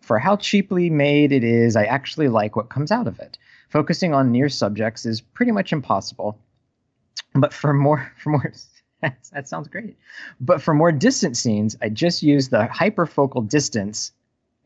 For 0.00 0.18
how 0.18 0.36
cheaply 0.36 0.90
made 0.90 1.30
it 1.30 1.44
is, 1.44 1.76
I 1.76 1.84
actually 1.84 2.28
like 2.28 2.56
what 2.56 2.70
comes 2.70 2.90
out 2.90 3.06
of 3.06 3.20
it. 3.20 3.38
Focusing 3.68 4.12
on 4.14 4.32
near 4.32 4.48
subjects 4.48 5.06
is 5.06 5.20
pretty 5.20 5.52
much 5.52 5.72
impossible. 5.72 6.36
But 7.34 7.52
for 7.52 7.72
more 7.72 8.10
for 8.18 8.30
more 8.30 8.52
that 9.32 9.48
sounds 9.48 9.68
great. 9.68 9.96
But 10.40 10.62
for 10.62 10.74
more 10.74 10.92
distant 10.92 11.36
scenes, 11.36 11.76
I 11.80 11.88
just 11.88 12.22
use 12.22 12.48
the 12.48 12.68
hyperfocal 12.72 13.48
distance 13.48 14.12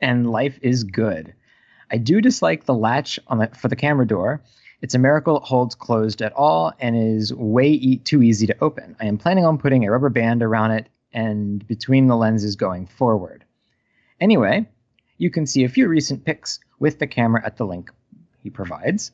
and 0.00 0.30
life 0.30 0.58
is 0.62 0.84
good. 0.84 1.34
I 1.90 1.98
do 1.98 2.20
dislike 2.20 2.64
the 2.64 2.74
latch 2.74 3.18
on 3.28 3.38
the, 3.38 3.48
for 3.48 3.68
the 3.68 3.76
camera 3.76 4.06
door. 4.06 4.42
It's 4.82 4.94
a 4.94 4.98
miracle 4.98 5.38
it 5.38 5.44
holds 5.44 5.74
closed 5.74 6.20
at 6.20 6.32
all 6.32 6.72
and 6.78 6.96
is 6.96 7.32
way 7.32 7.68
e- 7.68 7.98
too 7.98 8.22
easy 8.22 8.46
to 8.46 8.56
open. 8.60 8.96
I 9.00 9.06
am 9.06 9.18
planning 9.18 9.46
on 9.46 9.58
putting 9.58 9.84
a 9.84 9.90
rubber 9.90 10.10
band 10.10 10.42
around 10.42 10.72
it 10.72 10.88
and 11.12 11.66
between 11.66 12.08
the 12.08 12.16
lenses 12.16 12.56
going 12.56 12.86
forward. 12.86 13.44
Anyway, 14.20 14.66
you 15.16 15.30
can 15.30 15.46
see 15.46 15.64
a 15.64 15.68
few 15.68 15.88
recent 15.88 16.24
pics 16.24 16.58
with 16.78 16.98
the 16.98 17.06
camera 17.06 17.42
at 17.44 17.56
the 17.56 17.64
link 17.64 17.90
he 18.42 18.50
provides. 18.50 19.12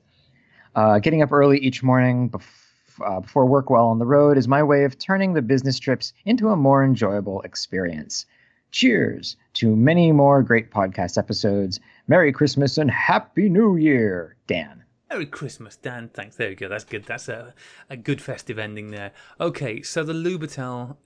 Uh, 0.75 0.99
getting 0.99 1.23
up 1.23 1.33
early 1.33 1.59
each 1.59 1.83
morning 1.83 2.31
bef- 2.31 2.70
uh, 3.05 3.21
before 3.21 3.47
work 3.47 3.71
while 3.71 3.87
on 3.87 3.99
the 3.99 4.07
road 4.07 4.37
is 4.39 4.49
my 4.49 4.63
way 4.63 4.85
of 4.85 4.99
turning 4.99 5.33
the 5.33 5.43
business 5.43 5.79
trips 5.79 6.13
into 6.25 6.49
a 6.49 6.57
more 6.57 6.85
enjoyable 6.85 7.41
experience. 7.43 8.27
Cheers 8.71 9.37
to 9.55 9.75
many 9.75 10.13
more 10.13 10.43
great 10.43 10.71
podcast 10.71 11.19
episodes. 11.19 11.81
Merry 12.07 12.33
Christmas 12.33 12.79
and 12.79 12.91
Happy 12.91 13.49
New 13.49 13.77
Year, 13.77 14.37
Dan. 14.47 14.85
Merry 15.11 15.27
Christmas, 15.27 15.77
Dan. 15.77 16.09
Thanks. 16.15 16.37
There 16.37 16.51
you 16.51 16.57
go. 16.57 16.69
That's 16.69 16.85
good. 16.85 17.05
That's 17.05 17.29
a, 17.29 17.53
a 17.89 17.97
good 17.97 18.23
festive 18.23 18.59
ending 18.59 18.93
there. 18.93 19.13
Okay, 19.41 19.83
so 19.83 20.05
the 20.05 20.13
Lubitel, 20.13 20.97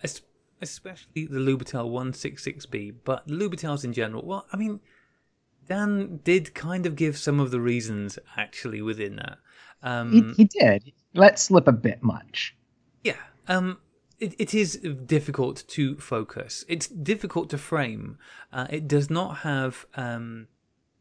especially 0.60 1.26
the 1.26 1.38
Lubitel 1.38 1.90
166B, 1.90 2.96
but 3.04 3.26
Lubitels 3.28 3.82
in 3.82 3.94
general, 3.94 4.26
well, 4.26 4.46
I 4.52 4.58
mean, 4.58 4.80
Dan 5.68 6.20
did 6.24 6.54
kind 6.54 6.86
of 6.86 6.96
give 6.96 7.16
some 7.16 7.40
of 7.40 7.50
the 7.50 7.60
reasons 7.60 8.18
actually 8.36 8.82
within 8.82 9.16
that. 9.16 9.38
Um, 9.82 10.34
He, 10.36 10.42
he 10.42 10.44
did. 10.44 10.92
Let 11.14 11.38
slip 11.38 11.68
a 11.68 11.72
bit 11.72 12.02
much. 12.02 12.56
Yeah. 13.02 13.16
Um, 13.48 13.78
it, 14.18 14.34
it 14.38 14.54
is 14.54 14.76
difficult 15.06 15.64
to 15.68 15.96
focus. 15.96 16.64
It's 16.68 16.86
difficult 16.86 17.50
to 17.50 17.58
frame. 17.58 18.18
Uh, 18.52 18.66
it 18.70 18.88
does 18.88 19.10
not 19.10 19.38
have 19.38 19.86
um, 19.94 20.48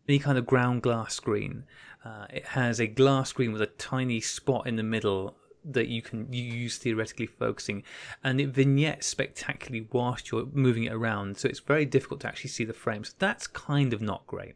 any 0.08 0.20
kind 0.20 0.38
of 0.38 0.46
ground 0.46 0.82
glass 0.82 1.14
screen. 1.14 1.64
Uh, 2.04 2.26
it 2.30 2.46
has 2.48 2.80
a 2.80 2.88
glass 2.88 3.30
screen 3.30 3.54
with 3.54 3.62
a 3.62 3.68
tiny 3.68 4.20
spot 4.20 4.68
in 4.68 4.76
the 4.76 4.84
middle 4.84 5.38
that 5.66 5.88
you 5.88 6.02
can 6.02 6.32
use 6.32 6.78
theoretically 6.78 7.28
focusing, 7.28 7.84
and 8.24 8.40
it 8.42 8.50
vignettes 8.50 9.08
spectacularly 9.08 9.88
whilst 9.92 10.32
you're 10.32 10.48
moving 10.52 10.84
it 10.86 10.94
around. 10.94 11.38
So 11.38 11.48
it's 11.48 11.60
very 11.60 11.86
difficult 11.86 12.22
to 12.22 12.28
actually 12.28 12.50
see 12.50 12.66
the 12.66 12.74
frames. 12.74 13.16
That's 13.20 13.48
kind 13.48 13.94
of 13.94 14.02
not 14.02 14.28
great. 14.28 14.56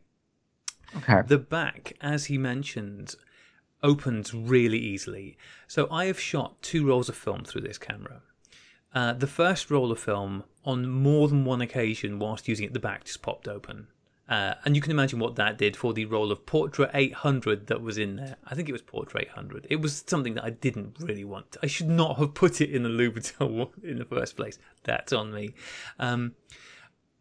Okay. 0.95 1.21
The 1.25 1.37
back, 1.37 1.93
as 2.01 2.25
he 2.25 2.37
mentioned, 2.37 3.15
opens 3.83 4.33
really 4.33 4.79
easily. 4.79 5.37
So 5.67 5.87
I 5.91 6.05
have 6.05 6.19
shot 6.19 6.61
two 6.61 6.85
rolls 6.85 7.09
of 7.09 7.15
film 7.15 7.43
through 7.43 7.61
this 7.61 7.77
camera. 7.77 8.21
Uh, 8.93 9.13
the 9.13 9.27
first 9.27 9.69
roll 9.69 9.91
of 9.91 9.99
film 9.99 10.43
on 10.65 10.87
more 10.87 11.27
than 11.27 11.45
one 11.45 11.61
occasion 11.61 12.19
whilst 12.19 12.47
using 12.47 12.65
it, 12.65 12.73
the 12.73 12.79
back 12.79 13.03
just 13.03 13.21
popped 13.21 13.47
open. 13.47 13.87
Uh, 14.29 14.55
and 14.65 14.75
you 14.75 14.81
can 14.81 14.91
imagine 14.91 15.19
what 15.19 15.37
that 15.37 15.57
did 15.57 15.77
for 15.77 15.93
the 15.93 16.03
role 16.05 16.31
of 16.31 16.45
Portra 16.45 16.91
800 16.93 17.67
that 17.67 17.81
was 17.81 17.97
in 17.97 18.17
there. 18.17 18.35
I 18.45 18.55
think 18.55 18.67
it 18.67 18.73
was 18.73 18.81
Portra 18.81 19.21
800. 19.21 19.67
It 19.69 19.77
was 19.77 20.03
something 20.05 20.33
that 20.33 20.43
I 20.43 20.49
didn't 20.49 20.97
really 20.99 21.23
want. 21.23 21.55
I 21.63 21.67
should 21.67 21.87
not 21.87 22.17
have 22.17 22.33
put 22.33 22.59
it 22.59 22.69
in 22.69 22.83
the 22.83 22.89
Lubitel 22.89 23.69
in 23.83 23.99
the 23.99 24.05
first 24.05 24.35
place. 24.35 24.59
That's 24.83 25.13
on 25.13 25.33
me. 25.33 25.53
Um, 25.97 26.35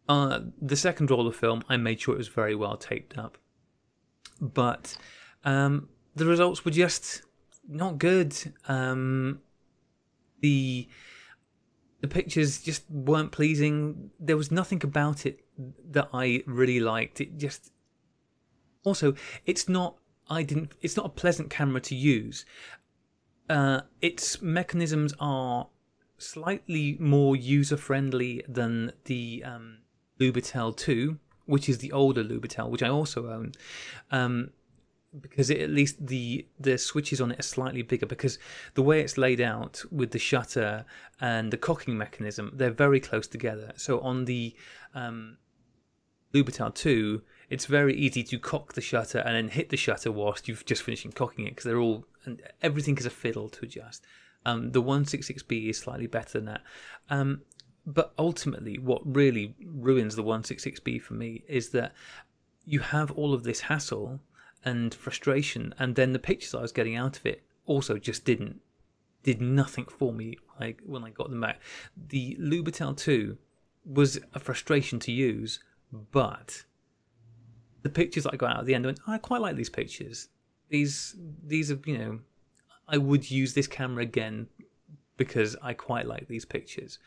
uh, 0.09 0.41
the 0.61 0.75
second 0.75 1.09
roll 1.09 1.27
of 1.27 1.35
film, 1.35 1.63
I 1.69 1.77
made 1.77 2.01
sure 2.01 2.13
it 2.13 2.17
was 2.17 2.27
very 2.27 2.55
well 2.55 2.75
taped 2.75 3.17
up. 3.17 3.37
But 4.41 4.97
um, 5.45 5.87
the 6.15 6.25
results 6.25 6.65
were 6.65 6.71
just 6.71 7.21
not 7.67 7.97
good. 7.97 8.35
Um, 8.67 9.39
the 10.41 10.87
the 12.01 12.07
pictures 12.07 12.61
just 12.61 12.83
weren't 12.91 13.31
pleasing. 13.31 14.11
There 14.19 14.37
was 14.37 14.51
nothing 14.51 14.83
about 14.83 15.25
it 15.25 15.46
that 15.91 16.09
I 16.13 16.43
really 16.45 16.79
liked. 16.79 17.21
It 17.21 17.37
just 17.37 17.71
also 18.83 19.15
it's 19.45 19.67
not 19.67 19.97
I 20.29 20.43
didn't 20.43 20.73
it's 20.81 20.97
not 20.97 21.05
a 21.05 21.09
pleasant 21.09 21.49
camera 21.49 21.81
to 21.81 21.95
use. 21.95 22.45
Uh, 23.49 23.81
its 24.01 24.41
mechanisms 24.41 25.13
are 25.19 25.67
slightly 26.17 26.97
more 26.99 27.35
user 27.35 27.77
friendly 27.77 28.43
than 28.47 28.91
the 29.05 29.43
um, 29.45 29.77
Lubitel 30.19 30.75
2, 30.75 31.17
which 31.45 31.69
is 31.69 31.77
the 31.77 31.91
older 31.91 32.23
Lubitel, 32.23 32.69
which 32.69 32.83
I 32.83 32.89
also 32.89 33.29
own. 33.29 33.53
Um, 34.11 34.49
because 35.21 35.49
it, 35.49 35.61
at 35.61 35.69
least 35.69 36.05
the 36.05 36.45
the 36.59 36.77
switches 36.77 37.21
on 37.21 37.31
it 37.31 37.39
are 37.39 37.43
slightly 37.43 37.81
bigger 37.81 38.05
because 38.05 38.37
the 38.73 38.81
way 38.81 39.01
it's 39.01 39.17
laid 39.17 39.41
out 39.41 39.81
with 39.91 40.11
the 40.11 40.19
shutter 40.19 40.85
and 41.21 41.51
the 41.51 41.57
cocking 41.57 41.97
mechanism 41.97 42.51
they're 42.53 42.69
very 42.69 42.99
close 42.99 43.25
together 43.25 43.71
so 43.77 43.99
on 44.01 44.25
the 44.25 44.53
um, 44.93 45.37
Lubitel 46.43 46.73
2 46.73 47.21
it's 47.49 47.65
very 47.65 47.95
easy 47.95 48.23
to 48.23 48.37
cock 48.37 48.73
the 48.73 48.81
shutter 48.81 49.19
and 49.19 49.35
then 49.35 49.47
hit 49.47 49.69
the 49.69 49.77
shutter 49.77 50.11
whilst 50.11 50.47
you've 50.47 50.65
just 50.65 50.83
finished 50.83 51.07
cocking 51.15 51.47
it 51.47 51.51
because 51.51 51.63
they're 51.63 51.79
all 51.79 52.05
and 52.25 52.41
everything 52.61 52.97
is 52.97 53.05
a 53.05 53.09
fiddle 53.09 53.49
to 53.49 53.65
adjust 53.65 54.05
um, 54.45 54.71
the 54.71 54.81
166B 54.81 55.69
is 55.69 55.77
slightly 55.77 56.07
better 56.07 56.39
than 56.39 56.45
that 56.45 56.61
um, 57.09 57.41
but 57.85 58.13
ultimately 58.19 58.77
what 58.77 59.01
really 59.05 59.55
ruins 59.65 60.15
the 60.15 60.23
166B 60.23 61.01
for 61.01 61.13
me 61.13 61.43
is 61.47 61.69
that 61.69 61.93
you 62.65 62.81
have 62.81 63.11
all 63.11 63.33
of 63.33 63.43
this 63.43 63.61
hassle 63.61 64.19
and 64.65 64.93
frustration, 64.93 65.73
and 65.79 65.95
then 65.95 66.11
the 66.11 66.19
pictures 66.19 66.53
I 66.53 66.61
was 66.61 66.73
getting 66.73 66.97
out 66.97 67.17
of 67.17 67.25
it 67.25 67.43
also 67.65 67.97
just 67.97 68.25
didn't 68.25 68.59
did 69.23 69.41
nothing 69.41 69.85
for 69.85 70.13
me 70.13 70.37
like 70.59 70.81
when 70.85 71.03
I 71.03 71.09
got 71.09 71.29
them 71.29 71.41
back. 71.41 71.61
The 72.09 72.37
Lubitel 72.39 72.95
2 72.95 73.37
was 73.85 74.19
a 74.33 74.39
frustration 74.39 74.99
to 74.99 75.11
use, 75.11 75.59
but 75.91 76.63
the 77.83 77.89
pictures 77.89 78.23
that 78.23 78.33
I 78.33 78.37
got 78.37 78.51
out 78.51 78.59
at 78.59 78.65
the 78.65 78.75
end 78.75 78.85
I 78.85 78.89
went, 78.89 78.99
I 79.07 79.17
quite 79.17 79.41
like 79.41 79.55
these 79.55 79.69
pictures. 79.69 80.29
These 80.69 81.15
these 81.45 81.71
are 81.71 81.79
you 81.85 81.97
know 81.97 82.19
I 82.87 82.97
would 82.97 83.29
use 83.29 83.53
this 83.53 83.67
camera 83.67 84.03
again 84.03 84.47
because 85.17 85.55
I 85.61 85.73
quite 85.73 86.05
like 86.05 86.27
these 86.27 86.45
pictures. 86.45 86.99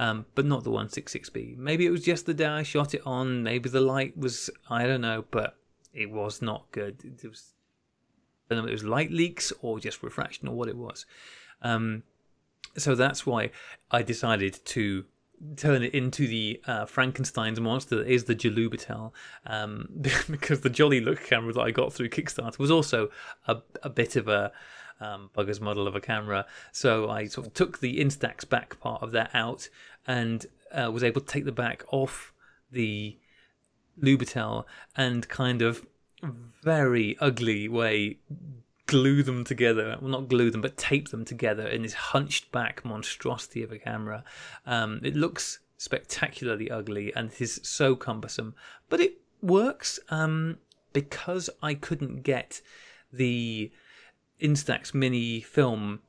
Um, 0.00 0.26
but 0.34 0.46
not 0.46 0.62
the 0.62 0.70
166B. 0.70 1.56
Maybe 1.56 1.84
it 1.84 1.90
was 1.90 2.04
just 2.04 2.26
the 2.26 2.34
day 2.34 2.46
I 2.46 2.62
shot 2.62 2.94
it 2.94 3.02
on. 3.04 3.42
Maybe 3.42 3.68
the 3.68 3.80
light 3.80 4.16
was, 4.16 4.48
I 4.70 4.86
don't 4.86 5.00
know, 5.00 5.24
but 5.32 5.56
it 5.92 6.10
was 6.10 6.40
not 6.40 6.70
good. 6.70 7.02
It 7.04 7.28
was, 7.28 7.52
I 8.48 8.54
don't 8.54 8.64
know 8.64 8.68
it 8.68 8.72
was 8.72 8.84
light 8.84 9.10
leaks 9.10 9.52
or 9.60 9.80
just 9.80 10.04
refraction 10.04 10.46
or 10.46 10.54
what 10.54 10.68
it 10.68 10.76
was. 10.76 11.04
Um, 11.62 12.04
so 12.76 12.94
that's 12.94 13.26
why 13.26 13.50
I 13.90 14.02
decided 14.02 14.64
to 14.66 15.04
turn 15.56 15.82
it 15.82 15.94
into 15.94 16.26
the 16.26 16.60
uh, 16.66 16.86
Frankenstein's 16.86 17.60
monster 17.60 17.96
that 17.96 18.06
is 18.06 18.24
the 18.24 18.34
Jalubitel, 18.34 19.12
um, 19.46 19.88
because 20.30 20.60
the 20.60 20.70
Jollylook 20.70 21.24
camera 21.24 21.52
that 21.52 21.60
I 21.60 21.70
got 21.70 21.92
through 21.92 22.10
Kickstarter 22.10 22.58
was 22.58 22.70
also 22.70 23.10
a, 23.46 23.58
a 23.82 23.90
bit 23.90 24.16
of 24.16 24.28
a 24.28 24.52
um, 25.00 25.30
bugger's 25.36 25.60
model 25.60 25.86
of 25.86 25.94
a 25.94 26.00
camera. 26.00 26.46
So 26.72 27.08
I 27.08 27.26
sort 27.26 27.46
of 27.46 27.54
took 27.54 27.80
the 27.80 27.98
Instax 27.98 28.48
back 28.48 28.78
part 28.80 29.02
of 29.02 29.12
that 29.12 29.30
out 29.34 29.68
and 30.06 30.44
uh, 30.72 30.90
was 30.90 31.04
able 31.04 31.20
to 31.20 31.26
take 31.26 31.44
the 31.44 31.52
back 31.52 31.84
off 31.90 32.32
the 32.70 33.18
Lubitel 34.00 34.64
and 34.96 35.28
kind 35.28 35.62
of 35.62 35.86
very 36.62 37.16
ugly 37.20 37.68
way 37.68 38.18
glue 38.88 39.22
them 39.22 39.44
together 39.44 39.96
well 40.00 40.10
not 40.10 40.28
glue 40.28 40.50
them 40.50 40.62
but 40.62 40.76
tape 40.76 41.10
them 41.10 41.24
together 41.24 41.68
in 41.68 41.82
this 41.82 41.92
hunched 41.92 42.50
back 42.50 42.84
monstrosity 42.84 43.62
of 43.62 43.70
a 43.70 43.78
camera. 43.78 44.24
Um, 44.66 45.00
it 45.04 45.14
looks 45.14 45.60
spectacularly 45.76 46.70
ugly 46.70 47.14
and 47.14 47.30
it 47.30 47.40
is 47.40 47.60
so 47.62 47.94
cumbersome 47.94 48.54
but 48.88 48.98
it 49.00 49.18
works 49.40 50.00
um, 50.08 50.56
because 50.92 51.48
i 51.62 51.74
couldn't 51.74 52.22
get 52.22 52.60
the 53.12 53.70
instax 54.40 54.92
mini 54.92 55.40
film 55.40 56.00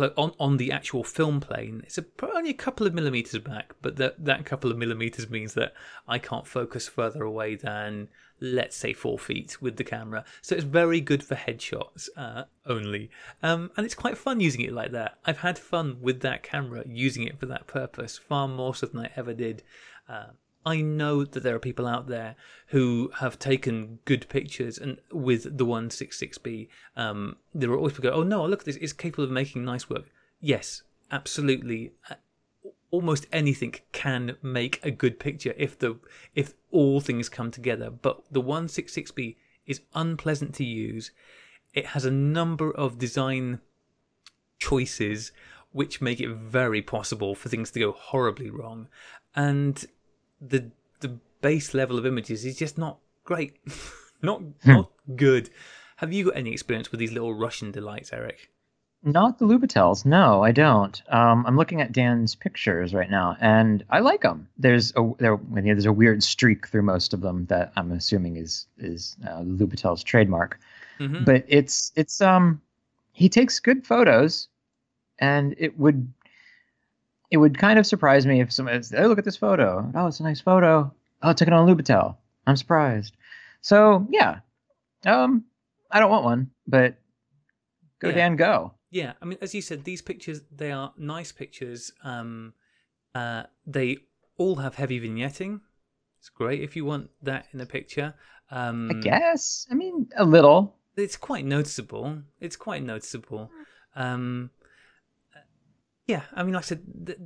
on 0.00 0.32
on 0.38 0.56
the 0.56 0.72
actual 0.72 1.04
film 1.04 1.40
plane. 1.40 1.82
It's 1.84 1.98
a, 1.98 2.04
only 2.22 2.50
a 2.50 2.54
couple 2.54 2.86
of 2.86 2.94
millimeters 2.94 3.40
back, 3.40 3.74
but 3.82 3.96
that 3.96 4.24
that 4.24 4.44
couple 4.44 4.70
of 4.70 4.78
millimeters 4.78 5.30
means 5.30 5.54
that 5.54 5.74
I 6.08 6.18
can't 6.18 6.46
focus 6.46 6.88
further 6.88 7.22
away 7.22 7.56
than 7.56 8.08
let's 8.40 8.76
say 8.76 8.92
four 8.92 9.18
feet 9.18 9.62
with 9.62 9.76
the 9.76 9.84
camera. 9.84 10.24
So 10.42 10.54
it's 10.54 10.64
very 10.64 11.00
good 11.00 11.22
for 11.22 11.34
headshots 11.34 12.08
uh, 12.16 12.44
only, 12.66 13.10
um, 13.42 13.70
and 13.76 13.86
it's 13.86 13.94
quite 13.94 14.18
fun 14.18 14.40
using 14.40 14.62
it 14.62 14.72
like 14.72 14.92
that. 14.92 15.18
I've 15.24 15.38
had 15.38 15.58
fun 15.58 15.98
with 16.00 16.20
that 16.20 16.42
camera 16.42 16.84
using 16.86 17.24
it 17.24 17.38
for 17.38 17.46
that 17.46 17.66
purpose 17.66 18.18
far 18.18 18.48
more 18.48 18.74
so 18.74 18.86
than 18.86 19.06
I 19.06 19.10
ever 19.16 19.32
did. 19.32 19.62
Uh, 20.08 20.32
I 20.66 20.80
know 20.80 21.24
that 21.24 21.42
there 21.42 21.54
are 21.54 21.60
people 21.60 21.86
out 21.86 22.06
there 22.06 22.36
who 22.68 23.10
have 23.16 23.38
taken 23.38 23.98
good 24.04 24.28
pictures 24.28 24.78
and 24.78 24.98
with 25.12 25.58
the 25.58 25.66
166B. 25.66 26.68
Um, 26.96 27.36
there 27.54 27.70
are 27.70 27.76
always 27.76 27.92
people 27.92 28.10
go, 28.10 28.16
oh 28.16 28.22
no, 28.22 28.44
look, 28.46 28.64
this 28.64 28.76
is 28.76 28.92
capable 28.92 29.24
of 29.24 29.30
making 29.30 29.64
nice 29.64 29.90
work. 29.90 30.04
Yes, 30.40 30.82
absolutely. 31.10 31.92
Almost 32.90 33.26
anything 33.32 33.74
can 33.92 34.36
make 34.42 34.80
a 34.82 34.90
good 34.90 35.18
picture 35.18 35.54
if 35.56 35.78
the 35.78 35.98
if 36.34 36.54
all 36.70 37.00
things 37.00 37.28
come 37.28 37.50
together. 37.50 37.90
But 37.90 38.22
the 38.30 38.42
166B 38.42 39.36
is 39.66 39.80
unpleasant 39.94 40.54
to 40.56 40.64
use. 40.64 41.10
It 41.74 41.86
has 41.86 42.04
a 42.04 42.10
number 42.10 42.70
of 42.70 42.98
design 42.98 43.60
choices 44.58 45.32
which 45.72 46.00
make 46.00 46.20
it 46.20 46.30
very 46.30 46.80
possible 46.80 47.34
for 47.34 47.48
things 47.48 47.72
to 47.72 47.80
go 47.80 47.92
horribly 47.92 48.48
wrong. 48.48 48.86
And 49.34 49.84
the 50.40 50.70
the 51.00 51.18
base 51.40 51.74
level 51.74 51.98
of 51.98 52.06
images 52.06 52.44
is 52.44 52.56
just 52.56 52.78
not 52.78 52.98
great, 53.24 53.56
not 54.22 54.40
hmm. 54.40 54.70
not 54.70 54.90
good. 55.16 55.50
Have 55.96 56.12
you 56.12 56.26
got 56.26 56.36
any 56.36 56.52
experience 56.52 56.90
with 56.90 57.00
these 57.00 57.12
little 57.12 57.34
Russian 57.34 57.70
delights, 57.70 58.12
Eric? 58.12 58.50
Not 59.06 59.38
the 59.38 59.44
Lubitels. 59.44 60.06
No, 60.06 60.42
I 60.42 60.50
don't. 60.50 61.02
Um, 61.10 61.44
I'm 61.46 61.58
looking 61.58 61.82
at 61.82 61.92
Dan's 61.92 62.34
pictures 62.34 62.94
right 62.94 63.10
now, 63.10 63.36
and 63.38 63.84
I 63.90 64.00
like 64.00 64.22
them. 64.22 64.48
There's 64.56 64.94
a 64.96 65.10
there, 65.18 65.38
there's 65.50 65.84
a 65.84 65.92
weird 65.92 66.22
streak 66.22 66.66
through 66.68 66.82
most 66.82 67.12
of 67.12 67.20
them 67.20 67.44
that 67.46 67.70
I'm 67.76 67.92
assuming 67.92 68.36
is 68.36 68.66
is 68.78 69.16
uh, 69.26 69.40
Lubitel's 69.42 70.02
trademark. 70.02 70.58
Mm-hmm. 70.98 71.24
But 71.24 71.44
it's 71.48 71.92
it's 71.96 72.22
um 72.22 72.62
he 73.12 73.28
takes 73.28 73.60
good 73.60 73.86
photos, 73.86 74.48
and 75.18 75.54
it 75.58 75.78
would 75.78 76.10
it 77.34 77.38
would 77.38 77.58
kind 77.58 77.80
of 77.80 77.84
surprise 77.84 78.24
me 78.26 78.40
if 78.40 78.52
somebody 78.52 78.80
said, 78.80 79.02
"Oh, 79.02 79.08
look 79.08 79.18
at 79.18 79.24
this 79.24 79.36
photo. 79.36 79.90
Oh, 79.92 80.06
it's 80.06 80.20
a 80.20 80.22
nice 80.22 80.40
photo. 80.40 80.94
Oh, 81.20 81.30
I 81.30 81.32
took 81.32 81.48
it 81.48 81.54
on 81.54 81.66
Lubitel. 81.66 82.16
I'm 82.46 82.54
surprised." 82.54 83.16
So 83.60 84.06
yeah, 84.08 84.38
um, 85.04 85.44
I 85.90 85.98
don't 85.98 86.12
want 86.12 86.24
one, 86.24 86.50
but 86.68 86.94
go 87.98 88.10
yeah. 88.10 88.14
Dan, 88.14 88.36
go. 88.36 88.74
Yeah, 88.90 89.14
I 89.20 89.24
mean, 89.24 89.38
as 89.42 89.52
you 89.52 89.62
said, 89.62 89.82
these 89.82 90.00
pictures 90.00 90.42
they 90.54 90.70
are 90.70 90.92
nice 90.96 91.32
pictures. 91.32 91.90
Um, 92.04 92.54
uh, 93.16 93.42
they 93.66 93.98
all 94.36 94.54
have 94.56 94.76
heavy 94.76 95.00
vignetting. 95.00 95.60
It's 96.20 96.28
great 96.28 96.62
if 96.62 96.76
you 96.76 96.84
want 96.84 97.10
that 97.22 97.46
in 97.52 97.60
a 97.60 97.66
picture. 97.66 98.14
Um, 98.52 98.92
I 98.92 98.94
guess. 98.94 99.66
I 99.72 99.74
mean, 99.74 100.06
a 100.16 100.24
little. 100.24 100.76
It's 100.96 101.16
quite 101.16 101.44
noticeable. 101.44 102.22
It's 102.38 102.54
quite 102.54 102.84
noticeable. 102.84 103.50
Um, 103.96 104.50
yeah, 106.06 106.22
I 106.34 106.42
mean, 106.42 106.54
like 106.54 106.64
I 106.64 106.66
said, 106.66 106.82
the 106.86 107.16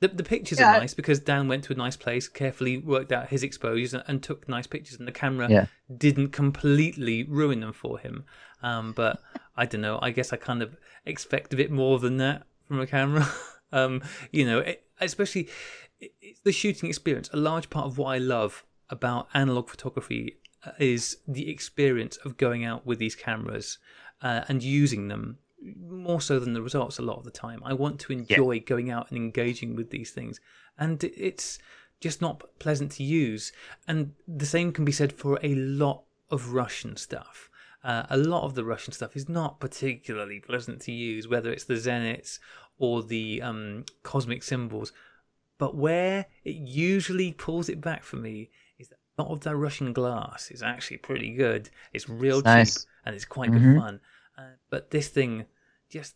the, 0.00 0.08
the 0.08 0.24
pictures 0.24 0.58
yeah. 0.58 0.74
are 0.74 0.80
nice 0.80 0.94
because 0.94 1.20
Dan 1.20 1.46
went 1.46 1.62
to 1.64 1.72
a 1.72 1.76
nice 1.76 1.96
place, 1.96 2.26
carefully 2.26 2.76
worked 2.76 3.12
out 3.12 3.28
his 3.28 3.44
exposures, 3.44 3.94
and, 3.94 4.02
and 4.08 4.20
took 4.20 4.48
nice 4.48 4.66
pictures, 4.66 4.98
and 4.98 5.06
the 5.06 5.12
camera 5.12 5.48
yeah. 5.48 5.66
didn't 5.96 6.30
completely 6.30 7.22
ruin 7.22 7.60
them 7.60 7.72
for 7.72 8.00
him. 8.00 8.24
Um, 8.64 8.92
but 8.92 9.22
I 9.56 9.64
don't 9.64 9.80
know. 9.80 10.00
I 10.02 10.10
guess 10.10 10.32
I 10.32 10.36
kind 10.36 10.60
of 10.60 10.76
expect 11.06 11.54
a 11.54 11.56
bit 11.56 11.70
more 11.70 12.00
than 12.00 12.16
that 12.16 12.42
from 12.66 12.80
a 12.80 12.86
camera. 12.86 13.28
um, 13.72 14.02
you 14.32 14.44
know, 14.44 14.58
it, 14.58 14.84
especially 15.00 15.48
it's 16.00 16.40
the 16.40 16.52
shooting 16.52 16.88
experience. 16.88 17.30
A 17.32 17.36
large 17.36 17.70
part 17.70 17.86
of 17.86 17.96
what 17.96 18.08
I 18.08 18.18
love 18.18 18.64
about 18.90 19.28
analog 19.34 19.68
photography 19.68 20.38
uh, 20.66 20.72
is 20.80 21.18
the 21.28 21.48
experience 21.48 22.16
of 22.24 22.36
going 22.36 22.64
out 22.64 22.84
with 22.84 22.98
these 22.98 23.14
cameras 23.14 23.78
uh, 24.20 24.42
and 24.48 24.64
using 24.64 25.06
them 25.06 25.38
more 25.78 26.20
so 26.20 26.38
than 26.38 26.52
the 26.52 26.62
results 26.62 26.98
a 26.98 27.02
lot 27.02 27.18
of 27.18 27.24
the 27.24 27.30
time. 27.30 27.62
I 27.64 27.72
want 27.72 28.00
to 28.00 28.12
enjoy 28.12 28.60
going 28.60 28.90
out 28.90 29.08
and 29.10 29.16
engaging 29.16 29.76
with 29.76 29.90
these 29.90 30.10
things, 30.10 30.40
and 30.78 31.02
it's 31.04 31.58
just 32.00 32.20
not 32.20 32.42
pleasant 32.58 32.92
to 32.92 33.04
use. 33.04 33.52
And 33.86 34.12
the 34.26 34.46
same 34.46 34.72
can 34.72 34.84
be 34.84 34.92
said 34.92 35.12
for 35.12 35.38
a 35.42 35.54
lot 35.54 36.02
of 36.30 36.52
Russian 36.52 36.96
stuff. 36.96 37.48
Uh, 37.84 38.04
a 38.10 38.16
lot 38.16 38.44
of 38.44 38.54
the 38.54 38.64
Russian 38.64 38.92
stuff 38.92 39.16
is 39.16 39.28
not 39.28 39.60
particularly 39.60 40.40
pleasant 40.40 40.80
to 40.82 40.92
use, 40.92 41.26
whether 41.28 41.52
it's 41.52 41.64
the 41.64 41.74
zeniths 41.74 42.38
or 42.78 43.02
the 43.02 43.42
um, 43.42 43.84
cosmic 44.02 44.42
symbols. 44.42 44.92
But 45.58 45.76
where 45.76 46.26
it 46.44 46.56
usually 46.56 47.32
pulls 47.32 47.68
it 47.68 47.80
back 47.80 48.02
for 48.02 48.16
me 48.16 48.50
is 48.78 48.88
that 48.88 48.98
a 49.18 49.22
lot 49.22 49.32
of 49.32 49.40
that 49.40 49.56
Russian 49.56 49.92
glass 49.92 50.50
is 50.50 50.62
actually 50.62 50.98
pretty 50.98 51.34
good. 51.34 51.70
It's 51.92 52.08
real 52.08 52.38
It's 52.38 52.44
cheap 52.44 52.44
nice. 52.46 52.86
and 53.04 53.14
it's 53.14 53.24
quite 53.24 53.50
Mhm. 53.50 53.60
good 53.74 53.80
fun. 53.80 54.00
Uh, 54.36 54.56
but 54.70 54.90
this 54.90 55.08
thing 55.08 55.46
just 55.88 56.14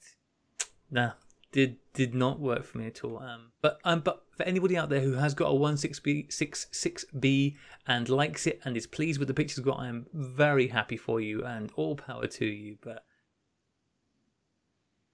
nah 0.90 1.12
did 1.52 1.76
did 1.92 2.14
not 2.14 2.40
work 2.40 2.64
for 2.64 2.78
me 2.78 2.86
at 2.86 3.02
all. 3.04 3.18
Um, 3.18 3.52
but 3.62 3.78
um, 3.84 4.00
but 4.00 4.24
for 4.36 4.42
anybody 4.42 4.76
out 4.76 4.88
there 4.88 5.00
who 5.00 5.14
has 5.14 5.34
got 5.34 5.46
a 5.46 5.54
one 5.54 5.76
six 5.76 6.00
B 6.00 6.26
six 6.28 6.66
six 6.70 7.04
B 7.18 7.56
and 7.86 8.08
likes 8.08 8.46
it 8.46 8.60
and 8.64 8.76
is 8.76 8.86
pleased 8.86 9.18
with 9.18 9.28
the 9.28 9.34
pictures 9.34 9.64
got, 9.64 9.78
I 9.78 9.88
am 9.88 10.06
very 10.12 10.68
happy 10.68 10.96
for 10.96 11.20
you 11.20 11.44
and 11.44 11.72
all 11.76 11.96
power 11.96 12.26
to 12.26 12.44
you. 12.44 12.76
But 12.82 13.04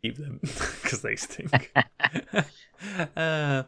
keep 0.02 0.16
them 0.16 0.40
because 0.82 1.02
they 1.02 1.16
stink. 1.16 1.72
uh, 3.16 3.64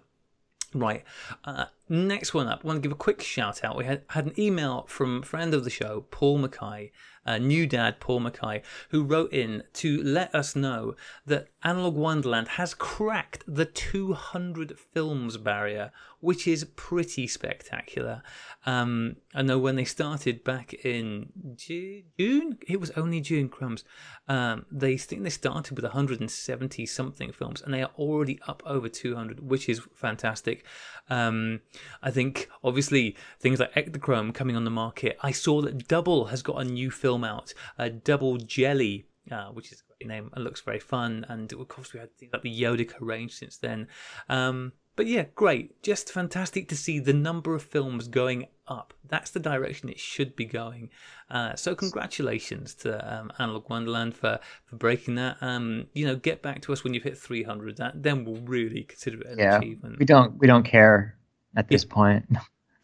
Right. 0.74 1.04
Uh, 1.44 1.66
next 1.88 2.34
one 2.34 2.48
up, 2.48 2.62
I 2.64 2.66
want 2.66 2.78
to 2.78 2.80
give 2.80 2.92
a 2.92 2.96
quick 2.96 3.22
shout 3.22 3.62
out. 3.62 3.76
We 3.76 3.84
had, 3.84 4.02
had 4.08 4.26
an 4.26 4.34
email 4.38 4.84
from 4.88 5.22
friend 5.22 5.54
of 5.54 5.62
the 5.62 5.70
show, 5.70 6.04
Paul 6.10 6.38
Mackay, 6.38 6.90
uh, 7.26 7.38
new 7.38 7.66
dad 7.66 8.00
Paul 8.00 8.20
Mackay, 8.20 8.62
who 8.90 9.04
wrote 9.04 9.32
in 9.32 9.62
to 9.74 10.02
let 10.02 10.34
us 10.34 10.54
know 10.56 10.94
that 11.26 11.48
Analog 11.62 11.94
Wonderland 11.94 12.48
has 12.48 12.74
cracked 12.74 13.44
the 13.46 13.64
200 13.64 14.78
films 14.78 15.36
barrier, 15.36 15.92
which 16.20 16.46
is 16.46 16.64
pretty 16.76 17.26
spectacular. 17.26 18.22
Um, 18.66 19.16
I 19.34 19.42
know 19.42 19.58
when 19.58 19.76
they 19.76 19.84
started 19.84 20.44
back 20.44 20.74
in 20.84 21.30
June, 21.56 22.58
it 22.66 22.80
was 22.80 22.90
only 22.92 23.20
June, 23.20 23.48
crumbs. 23.48 23.84
Um, 24.26 24.64
they 24.70 24.96
think 24.96 25.22
they 25.22 25.30
started 25.30 25.76
with 25.76 25.84
170 25.84 26.86
something 26.86 27.32
films, 27.32 27.62
and 27.62 27.72
they 27.72 27.82
are 27.82 27.90
already 27.98 28.40
up 28.46 28.62
over 28.64 28.88
200, 28.88 29.40
which 29.40 29.68
is 29.68 29.82
fantastic. 29.94 30.64
Um, 31.10 31.60
I 32.02 32.10
think 32.10 32.48
obviously 32.62 33.16
things 33.38 33.60
like 33.60 33.74
Ektachrome 33.74 34.34
coming 34.34 34.56
on 34.56 34.64
the 34.64 34.70
market. 34.70 35.18
I 35.22 35.30
saw 35.30 35.60
that 35.62 35.88
Dubble 35.88 36.30
has 36.30 36.42
got 36.42 36.60
a 36.60 36.64
new 36.64 36.90
film 36.90 37.13
out, 37.22 37.54
uh, 37.78 37.90
Dubble 37.90 38.44
Jelly. 38.44 39.06
Uh, 39.32 39.46
which 39.46 39.72
is 39.72 39.80
a 39.80 39.84
great 39.88 40.06
name 40.06 40.30
and 40.34 40.44
looks 40.44 40.60
very 40.60 40.78
fun, 40.78 41.24
and 41.30 41.50
of 41.54 41.66
course 41.68 41.94
we 41.94 41.98
had 41.98 42.14
things 42.18 42.30
like 42.30 42.42
the 42.42 42.50
Yodica 42.50 42.96
range 43.00 43.32
since 43.32 43.56
then. 43.56 43.88
Um, 44.28 44.72
but 44.96 45.06
yeah, 45.06 45.24
great. 45.34 45.82
Just 45.82 46.12
fantastic 46.12 46.68
to 46.68 46.76
see 46.76 46.98
the 46.98 47.12
number 47.14 47.54
of 47.54 47.62
films 47.62 48.06
going 48.06 48.46
up. 48.68 48.94
That's 49.08 49.30
the 49.30 49.40
direction 49.40 49.88
it 49.88 49.98
should 49.98 50.36
be 50.36 50.44
going. 50.44 50.90
Uh, 51.30 51.54
so 51.56 51.74
congratulations 51.74 52.74
to 52.76 53.12
um, 53.12 53.32
Analog 53.38 53.68
Wonderland 53.68 54.14
for, 54.14 54.38
for 54.66 54.76
breaking 54.76 55.16
that. 55.16 55.38
Um, 55.40 55.86
you 55.94 56.06
know, 56.06 56.16
get 56.16 56.42
back 56.42 56.62
to 56.62 56.72
us 56.72 56.84
when 56.84 56.94
you've 56.94 57.02
hit 57.02 57.18
300. 57.18 57.78
That 57.78 58.02
then 58.02 58.24
we'll 58.24 58.42
really 58.42 58.84
consider 58.84 59.20
it 59.22 59.26
an 59.26 59.38
Yeah, 59.38 59.58
achievement. 59.58 59.98
We 59.98 60.04
don't 60.04 60.38
we 60.38 60.46
don't 60.46 60.64
care 60.64 61.16
at 61.56 61.68
this 61.68 61.84
point. 61.84 62.26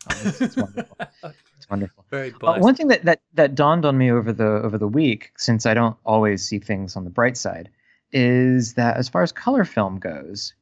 No, 0.08 0.16
it's, 0.24 0.40
it's 0.40 0.56
wonderful. 0.56 0.96
It's 1.60 1.68
wonderful. 1.68 2.06
Very 2.08 2.32
Uh, 2.42 2.58
one 2.58 2.74
thing 2.74 2.88
that, 2.88 3.04
that 3.04 3.20
that 3.34 3.54
dawned 3.54 3.84
on 3.84 3.98
me 3.98 4.10
over 4.10 4.32
the 4.32 4.62
over 4.64 4.78
the 4.78 4.88
week, 4.88 5.30
since 5.36 5.66
I 5.66 5.74
don't 5.74 5.94
always 6.06 6.42
see 6.42 6.58
things 6.58 6.96
on 6.96 7.04
the 7.04 7.10
bright 7.10 7.36
side, 7.36 7.68
is 8.12 8.72
that 8.74 8.96
as 8.96 9.10
far 9.10 9.22
as 9.22 9.30
color 9.30 9.66
film 9.66 9.98
goes, 9.98 10.54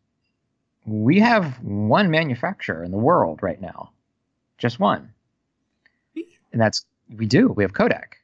we 0.86 1.20
have 1.20 1.62
one 1.62 2.10
manufacturer 2.10 2.82
in 2.82 2.90
the 2.90 2.98
world 2.98 3.44
right 3.44 3.60
now, 3.60 3.92
just 4.58 4.80
one, 4.80 5.14
and 6.16 6.60
that's 6.60 6.84
we 7.16 7.26
do. 7.26 7.46
We 7.46 7.62
have 7.62 7.74
Kodak. 7.74 8.18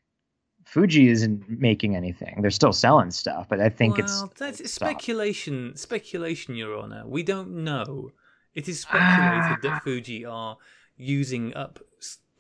Fuji 0.65 1.07
isn't 1.07 1.49
making 1.49 1.95
anything. 1.95 2.43
They're 2.43 2.51
still 2.51 2.73
selling 2.73 3.13
stuff, 3.13 3.49
but 3.49 3.61
I 3.61 3.69
think 3.69 4.01
it's 4.01 4.25
that's 4.37 4.59
it's 4.59 4.73
speculation. 4.73 5.77
Speculation, 5.77 6.57
Your 6.57 6.77
Honor. 6.77 7.05
We 7.07 7.23
don't 7.23 7.63
know. 7.63 8.11
It 8.53 8.67
is 8.67 8.81
speculated 8.81 9.63
that 9.63 9.83
Fuji 9.85 10.25
are 10.25 10.59
using 10.97 11.55
up 11.55 11.79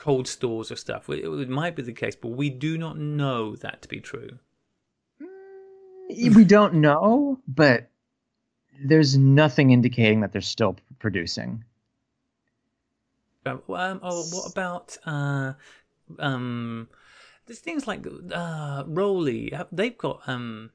cold 0.04 0.28
stores 0.28 0.70
of 0.70 0.78
stuff. 0.78 1.08
It, 1.08 1.24
it 1.24 1.48
might 1.48 1.74
be 1.76 1.82
the 1.82 1.94
case, 1.94 2.14
but 2.14 2.28
we 2.28 2.50
do 2.50 2.76
not 2.76 2.98
know 2.98 3.56
that 3.56 3.80
to 3.80 3.88
be 3.88 4.00
true. 4.00 4.38
we 6.10 6.44
don't 6.44 6.74
know, 6.74 7.40
but 7.48 7.88
there's 8.84 9.16
nothing 9.16 9.70
indicating 9.70 10.20
that 10.20 10.30
they're 10.32 10.42
still 10.42 10.76
producing. 10.98 11.64
Um, 13.46 13.62
um, 13.70 14.00
oh, 14.02 14.24
what 14.30 14.52
about 14.52 14.98
uh, 15.06 15.54
um, 16.18 16.88
there's 17.46 17.60
things 17.60 17.86
like 17.86 18.06
uh, 18.06 18.84
Rollei. 18.84 19.66
They've 19.72 19.96
got 19.96 20.20
um, 20.26 20.70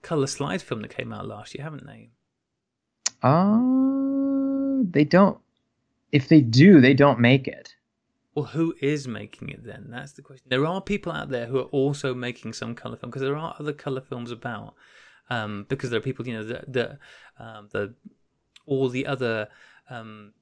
color 0.00 0.26
slide 0.26 0.62
film 0.62 0.80
that 0.80 0.96
came 0.96 1.12
out 1.12 1.28
last 1.28 1.54
year, 1.54 1.64
haven't 1.64 1.86
they? 1.86 2.08
Uh, 3.22 4.82
they 4.90 5.04
don't. 5.04 5.38
If 6.10 6.28
they 6.28 6.40
do, 6.40 6.80
they 6.80 6.94
don't 6.94 7.20
make 7.20 7.46
it. 7.46 7.74
Well, 8.34 8.46
who 8.46 8.74
is 8.80 9.08
making 9.08 9.48
it 9.48 9.64
then? 9.64 9.88
That's 9.90 10.12
the 10.12 10.22
question. 10.22 10.46
There 10.48 10.64
are 10.66 10.80
people 10.80 11.12
out 11.12 11.30
there 11.30 11.46
who 11.46 11.58
are 11.58 11.64
also 11.64 12.14
making 12.14 12.52
some 12.52 12.74
color 12.74 12.96
film 12.96 13.10
because 13.10 13.22
there 13.22 13.36
are 13.36 13.56
other 13.58 13.72
color 13.72 14.00
films 14.00 14.30
about. 14.30 14.74
Um, 15.28 15.66
because 15.68 15.90
there 15.90 15.98
are 15.98 16.02
people, 16.02 16.26
you 16.26 16.34
know, 16.34 16.44
the 16.44 16.64
the 16.66 16.98
um, 17.38 17.68
the 17.72 17.94
all 18.66 18.88
the 18.88 19.06
other 19.06 19.48
um, 19.88 20.32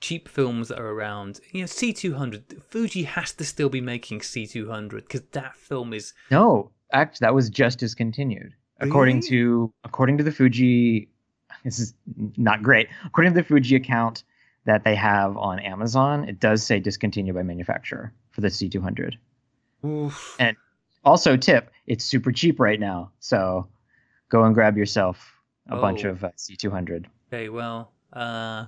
cheap 0.00 0.28
films 0.28 0.68
that 0.68 0.78
are 0.78 0.90
around. 0.90 1.40
You 1.52 1.60
know, 1.60 1.66
C 1.66 1.92
two 1.92 2.14
hundred. 2.14 2.62
Fuji 2.68 3.04
has 3.04 3.32
to 3.34 3.44
still 3.44 3.68
be 3.68 3.80
making 3.80 4.22
C 4.22 4.46
two 4.46 4.68
hundred 4.70 5.04
because 5.04 5.22
that 5.32 5.56
film 5.56 5.92
is 5.92 6.14
No, 6.30 6.70
act 6.92 7.20
that 7.20 7.34
was 7.34 7.48
just 7.50 7.78
discontinued. 7.78 8.54
According 8.80 9.16
Really? 9.16 9.28
to 9.28 9.72
according 9.84 10.18
to 10.18 10.24
the 10.24 10.32
Fuji, 10.32 11.08
this 11.62 11.78
is 11.78 11.94
not 12.36 12.62
great. 12.62 12.88
According 13.04 13.34
to 13.34 13.40
the 13.40 13.46
Fuji 13.46 13.76
account 13.76 14.24
that 14.64 14.84
they 14.84 14.94
have 14.94 15.36
on 15.36 15.58
Amazon, 15.58 16.28
it 16.28 16.38
does 16.40 16.62
say 16.64 16.78
discontinued 16.80 17.34
by 17.34 17.42
manufacturer 17.42 18.12
for 18.30 18.40
the 18.40 18.48
C200. 18.48 19.14
oof. 19.84 20.36
And 20.38 20.56
also, 21.04 21.36
tip: 21.36 21.70
it's 21.86 22.04
super 22.04 22.30
cheap 22.32 22.60
right 22.60 22.78
now, 22.78 23.10
so 23.18 23.66
go 24.28 24.44
and 24.44 24.54
grab 24.54 24.76
yourself 24.76 25.40
a 25.68 25.76
bunch 25.76 26.04
Oh. 26.04 26.10
of 26.10 26.24
uh, 26.24 26.30
C200. 26.36 27.06
Okay, 27.32 27.48
well, 27.48 27.92
uh, 28.12 28.66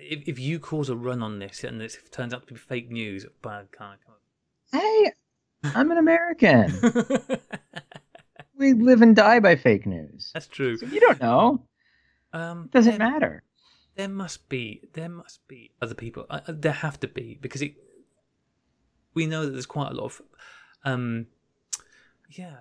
if 0.00 0.22
if 0.28 0.38
you 0.38 0.58
cause 0.60 0.88
a 0.88 0.94
run 0.96 1.22
on 1.22 1.38
this 1.40 1.64
and 1.64 1.80
this 1.80 1.98
turns 2.12 2.32
out 2.32 2.46
to 2.46 2.54
be 2.54 2.58
fake 2.60 2.90
news, 2.90 3.26
bad 3.42 3.68
can't 3.76 3.98
Hey, 4.72 5.12
I'm 5.74 5.90
an 5.90 5.98
American. 5.98 6.72
we 8.58 8.72
live 8.72 9.02
and 9.02 9.14
die 9.16 9.40
by 9.40 9.56
fake 9.56 9.86
news. 9.86 10.30
That's 10.34 10.46
true. 10.46 10.76
So 10.76 10.86
you 10.86 11.00
don't 11.00 11.20
know. 11.20 11.62
Um, 12.32 12.64
It 12.66 12.70
doesn't 12.72 12.98
there, 12.98 13.10
matter. 13.10 13.42
There 13.96 14.08
must 14.08 14.48
be. 14.48 14.82
There 14.92 15.08
must 15.08 15.46
be 15.48 15.70
other 15.80 15.94
people. 15.94 16.26
Uh, 16.28 16.40
uh, 16.48 16.52
there 16.56 16.72
have 16.72 16.98
to 17.00 17.08
be 17.08 17.38
because 17.40 17.62
it. 17.62 17.74
We 19.14 19.26
know 19.26 19.44
that 19.44 19.52
there's 19.52 19.66
quite 19.66 19.92
a 19.92 19.94
lot 19.94 20.04
of. 20.06 20.22
Um. 20.84 21.26
Yeah. 22.30 22.56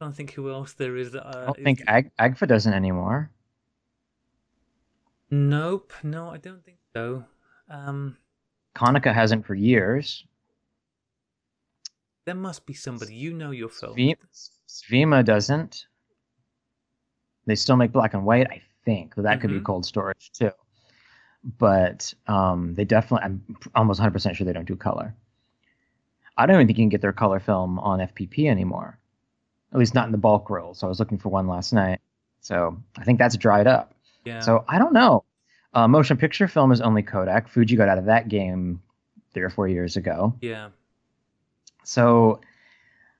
I 0.00 0.04
don't 0.04 0.14
think 0.14 0.32
who 0.32 0.50
else 0.50 0.72
there 0.74 0.96
is 0.96 1.12
that. 1.12 1.26
Uh, 1.26 1.30
I 1.42 1.46
don't 1.46 1.58
is- 1.58 1.64
think 1.64 1.82
Ag- 1.86 2.12
Agfa 2.18 2.46
doesn't 2.46 2.72
anymore. 2.72 3.30
Nope. 5.30 5.92
No, 6.02 6.28
I 6.30 6.36
don't 6.38 6.64
think 6.64 6.78
so. 6.94 7.24
Um. 7.68 8.16
Konica 8.76 9.12
hasn't 9.14 9.46
for 9.46 9.54
years. 9.54 10.24
There 12.26 12.34
must 12.34 12.66
be 12.66 12.74
somebody. 12.74 13.14
You 13.14 13.32
know 13.32 13.50
your 13.50 13.68
film. 13.68 13.96
Svema 14.68 15.24
doesn't. 15.24 15.86
They 17.46 17.54
still 17.54 17.76
make 17.76 17.92
black 17.92 18.14
and 18.14 18.24
white, 18.24 18.48
I 18.50 18.62
think. 18.84 19.14
That 19.16 19.40
could 19.40 19.50
be 19.50 19.60
Mhm. 19.60 19.64
cold 19.64 19.86
storage 19.86 20.30
too. 20.32 20.50
But 21.58 22.14
um, 22.26 22.74
they 22.74 22.84
definitely, 22.84 23.24
I'm 23.26 23.56
almost 23.74 24.00
100% 24.00 24.34
sure 24.34 24.44
they 24.46 24.52
don't 24.52 24.66
do 24.66 24.76
color. 24.76 25.14
I 26.36 26.46
don't 26.46 26.56
even 26.56 26.66
think 26.66 26.78
you 26.78 26.82
can 26.84 26.88
get 26.88 27.00
their 27.02 27.12
color 27.12 27.38
film 27.38 27.78
on 27.78 28.00
FPP 28.00 28.48
anymore. 28.48 28.98
At 29.72 29.78
least 29.78 29.94
not 29.94 30.06
in 30.06 30.12
the 30.12 30.18
bulk 30.18 30.48
rolls. 30.50 30.78
So 30.78 30.86
I 30.86 30.88
was 30.88 30.98
looking 30.98 31.18
for 31.18 31.28
one 31.28 31.46
last 31.48 31.72
night. 31.72 32.00
So 32.40 32.78
I 32.96 33.04
think 33.04 33.18
that's 33.18 33.36
dried 33.36 33.66
up. 33.66 33.92
Yeah. 34.24 34.40
So 34.40 34.64
I 34.68 34.78
don't 34.78 34.92
know. 34.92 35.24
Uh, 35.74 35.88
motion 35.88 36.16
picture 36.16 36.46
film 36.48 36.72
is 36.72 36.80
only 36.80 37.02
Kodak. 37.02 37.48
Fuji 37.48 37.76
got 37.76 37.88
out 37.88 37.98
of 37.98 38.04
that 38.06 38.28
game 38.28 38.80
three 39.32 39.42
or 39.42 39.50
four 39.50 39.66
years 39.68 39.96
ago. 39.96 40.34
yeah. 40.40 40.68
So 41.84 42.40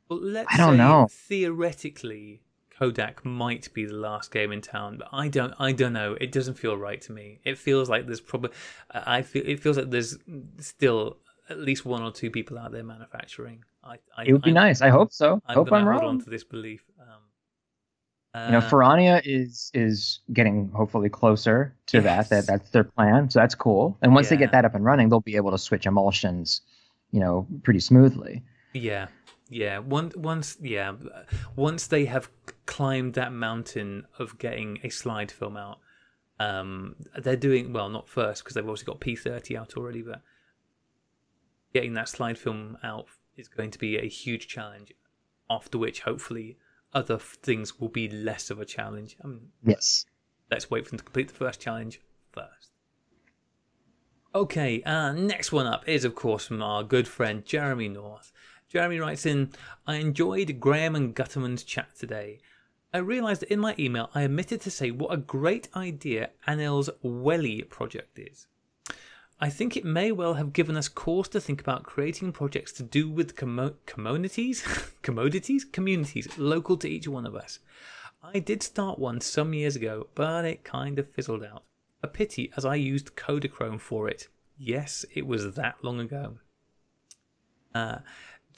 Well, 0.08 0.20
let's 0.20 0.52
I 0.52 0.56
don't 0.56 0.74
say 0.74 0.78
know. 0.78 1.08
Theoretically, 1.10 2.40
Kodak 2.78 3.24
might 3.24 3.72
be 3.72 3.84
the 3.86 3.94
last 3.94 4.32
game 4.32 4.50
in 4.52 4.60
town, 4.60 4.98
but 4.98 5.08
I 5.12 5.28
don't. 5.28 5.54
I 5.58 5.72
don't 5.72 5.92
know. 5.92 6.16
It 6.20 6.32
doesn't 6.32 6.54
feel 6.54 6.76
right 6.76 7.00
to 7.02 7.12
me. 7.12 7.40
It 7.44 7.58
feels 7.58 7.88
like 7.88 8.06
there's 8.06 8.20
probably. 8.20 8.50
I 8.90 9.22
feel. 9.22 9.42
It 9.46 9.60
feels 9.60 9.76
like 9.76 9.90
there's 9.90 10.18
still 10.58 11.18
at 11.48 11.58
least 11.58 11.84
one 11.84 12.02
or 12.02 12.10
two 12.10 12.30
people 12.30 12.58
out 12.58 12.72
there 12.72 12.82
manufacturing. 12.82 13.64
I. 13.82 13.98
I 14.16 14.24
it 14.24 14.32
would 14.32 14.42
be 14.42 14.50
I'm, 14.50 14.54
nice. 14.54 14.80
I 14.80 14.88
hope 14.88 15.12
so. 15.12 15.40
I'm 15.46 15.54
hope 15.54 15.72
I'm 15.72 15.84
hold 15.84 16.02
wrong. 16.02 16.04
on 16.04 16.20
to 16.24 16.30
this 16.30 16.44
belief. 16.44 16.82
Um, 17.00 18.46
you 18.46 18.52
know, 18.52 18.58
Uh, 18.58 18.68
Ferrania 18.68 19.22
is 19.24 19.70
is 19.74 20.18
getting 20.32 20.68
hopefully 20.70 21.08
closer 21.08 21.76
to 21.86 22.00
that. 22.00 22.28
That 22.30 22.46
that's 22.48 22.70
their 22.70 22.82
plan, 22.84 23.30
so 23.30 23.38
that's 23.38 23.54
cool. 23.54 23.96
And 24.02 24.12
once 24.14 24.28
they 24.28 24.36
get 24.36 24.50
that 24.50 24.64
up 24.64 24.74
and 24.74 24.84
running, 24.84 25.08
they'll 25.08 25.20
be 25.20 25.36
able 25.36 25.52
to 25.52 25.58
switch 25.58 25.86
emulsions, 25.86 26.62
you 27.12 27.20
know, 27.20 27.46
pretty 27.62 27.78
smoothly. 27.78 28.42
Yeah, 28.72 29.06
yeah. 29.48 29.78
Once, 29.78 30.16
once, 30.16 30.56
yeah, 30.60 30.94
once 31.54 31.86
they 31.86 32.06
have 32.06 32.28
climbed 32.66 33.14
that 33.14 33.32
mountain 33.32 34.06
of 34.18 34.38
getting 34.38 34.78
a 34.82 34.88
slide 34.88 35.30
film 35.30 35.56
out, 35.56 35.78
um, 36.40 36.96
they're 37.18 37.36
doing 37.36 37.72
well. 37.72 37.88
Not 37.88 38.08
first 38.08 38.42
because 38.42 38.54
they've 38.54 38.68
also 38.68 38.84
got 38.84 39.00
P 39.00 39.16
thirty 39.16 39.56
out 39.56 39.76
already, 39.76 40.02
but 40.02 40.22
getting 41.72 41.94
that 41.94 42.08
slide 42.08 42.38
film 42.38 42.78
out 42.82 43.06
is 43.36 43.48
going 43.48 43.70
to 43.72 43.78
be 43.78 43.96
a 43.96 44.08
huge 44.08 44.48
challenge. 44.48 44.92
After 45.50 45.76
which, 45.78 46.00
hopefully, 46.00 46.56
other 46.92 47.16
f- 47.16 47.36
things 47.42 47.78
will 47.78 47.88
be 47.88 48.08
less 48.08 48.50
of 48.50 48.60
a 48.60 48.64
challenge. 48.64 49.16
I 49.22 49.26
mean, 49.26 49.50
Yes. 49.64 50.06
let's 50.50 50.70
wait 50.70 50.84
for 50.84 50.90
them 50.90 50.98
to 50.98 51.04
complete 51.04 51.28
the 51.28 51.34
first 51.34 51.60
challenge 51.60 52.00
first. 52.32 52.70
Okay, 54.34 54.82
uh, 54.82 55.12
next 55.12 55.52
one 55.52 55.66
up 55.66 55.88
is, 55.88 56.04
of 56.04 56.14
course, 56.14 56.46
from 56.46 56.62
our 56.62 56.82
good 56.82 57.06
friend 57.06 57.44
Jeremy 57.44 57.88
North. 57.88 58.32
Jeremy 58.68 58.98
writes 58.98 59.26
in 59.26 59.50
I 59.86 59.96
enjoyed 59.96 60.58
Graham 60.58 60.96
and 60.96 61.14
Gutterman's 61.14 61.62
chat 61.62 61.94
today. 61.96 62.40
I 62.94 62.98
realised 62.98 63.42
that 63.42 63.52
in 63.52 63.58
my 63.58 63.74
email 63.76 64.08
I 64.14 64.22
omitted 64.22 64.60
to 64.60 64.70
say 64.70 64.92
what 64.92 65.12
a 65.12 65.16
great 65.16 65.68
idea 65.74 66.30
Anil's 66.46 66.88
Welly 67.02 67.62
project 67.62 68.20
is. 68.20 68.46
I 69.40 69.50
think 69.50 69.76
it 69.76 69.84
may 69.84 70.12
well 70.12 70.34
have 70.34 70.52
given 70.52 70.76
us 70.76 70.88
cause 70.88 71.28
to 71.30 71.40
think 71.40 71.60
about 71.60 71.82
creating 71.82 72.30
projects 72.30 72.70
to 72.74 72.84
do 72.84 73.10
with 73.10 73.34
commo- 73.34 73.74
commodities, 73.84 74.62
commodities, 75.02 75.64
communities 75.64 76.38
local 76.38 76.76
to 76.76 76.88
each 76.88 77.08
one 77.08 77.26
of 77.26 77.34
us. 77.34 77.58
I 78.22 78.38
did 78.38 78.62
start 78.62 79.00
one 79.00 79.20
some 79.20 79.52
years 79.52 79.74
ago, 79.74 80.06
but 80.14 80.44
it 80.44 80.62
kind 80.62 81.00
of 81.00 81.10
fizzled 81.10 81.42
out. 81.42 81.64
A 82.04 82.06
pity, 82.06 82.52
as 82.56 82.64
I 82.64 82.76
used 82.76 83.16
Kodachrome 83.16 83.80
for 83.80 84.08
it. 84.08 84.28
Yes, 84.56 85.04
it 85.12 85.26
was 85.26 85.54
that 85.54 85.82
long 85.82 85.98
ago. 85.98 86.38
Uh, 87.74 87.98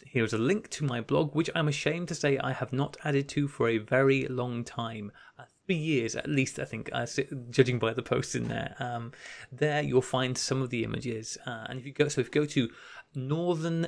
here's 0.05 0.33
a 0.33 0.39
link 0.39 0.69
to 0.71 0.85
my 0.85 1.01
blog, 1.01 1.35
which 1.35 1.51
I'm 1.55 1.69
ashamed 1.69 2.09
to 2.09 2.15
say 2.15 2.39
I 2.39 2.53
have 2.53 2.73
not 2.73 2.97
added 3.05 3.29
to 3.31 3.49
for 3.49 3.69
a 3.69 3.79
very 3.79 4.27
long 4.29 4.65
time. 4.65 5.13
Uh, 5.39 5.45
three 5.67 5.77
years 5.77 6.17
at 6.17 6.29
least, 6.29 6.59
I 6.59 6.65
think, 6.65 6.91
uh, 6.93 7.07
judging 7.51 7.79
by 7.79 7.93
the 7.93 8.03
posts 8.03 8.35
in 8.35 8.49
there. 8.49 8.75
Um, 8.79 9.13
there 9.53 9.83
you'll 9.83 10.01
find 10.03 10.39
some 10.39 10.63
of 10.63 10.71
the 10.71 10.85
images. 10.85 11.37
Uh, 11.47 11.67
and 11.69 11.79
if 11.79 11.87
you 11.87 11.93
go, 11.93 12.09
so 12.09 12.21
if 12.21 12.29
you 12.29 12.33
go 12.33 12.47
to 12.47 12.71
Northern 13.15 13.87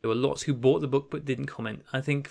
there 0.00 0.10
were 0.10 0.14
lots 0.14 0.42
who 0.42 0.52
bought 0.52 0.80
the 0.82 0.86
book 0.86 1.10
but 1.10 1.24
didn't 1.24 1.46
comment. 1.46 1.82
I 1.90 2.02
think 2.02 2.30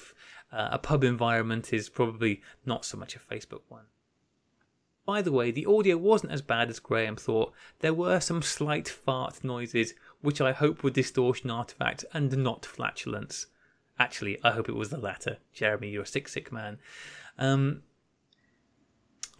uh, 0.54 0.70
a 0.72 0.80
pub 0.80 1.04
environment 1.04 1.74
is 1.74 1.90
probably 1.90 2.42
not 2.66 2.86
so 2.86 2.98
much 2.98 3.16
a 3.16 3.20
Facebook 3.20 3.62
one. 3.70 3.86
By 5.06 5.22
the 5.22 5.32
way, 5.32 5.52
the 5.52 5.66
audio 5.66 5.98
wasn't 5.98 6.32
as 6.32 6.42
bad 6.42 6.70
as 6.70 6.80
Graham 6.80 7.18
thought. 7.18 7.52
There 7.80 7.94
were 7.94 8.22
some 8.22 8.42
slight 8.42 8.88
fart 8.88 9.44
noises, 9.44 9.94
which 10.22 10.40
I 10.40 10.54
hope 10.54 10.82
were 10.82 10.92
distortion 10.92 11.50
artifact 11.50 12.06
and 12.14 12.38
not 12.38 12.66
flatulence. 12.66 13.48
Actually, 14.00 14.40
I 14.44 14.52
hope 14.52 14.70
it 14.70 14.76
was 14.76 14.90
the 14.90 14.98
latter. 14.98 15.38
Jeremy, 15.52 15.90
you're 15.90 16.04
a 16.04 16.08
sick, 16.08 16.30
sick 16.30 16.52
man. 16.52 16.78
Um, 17.38 17.84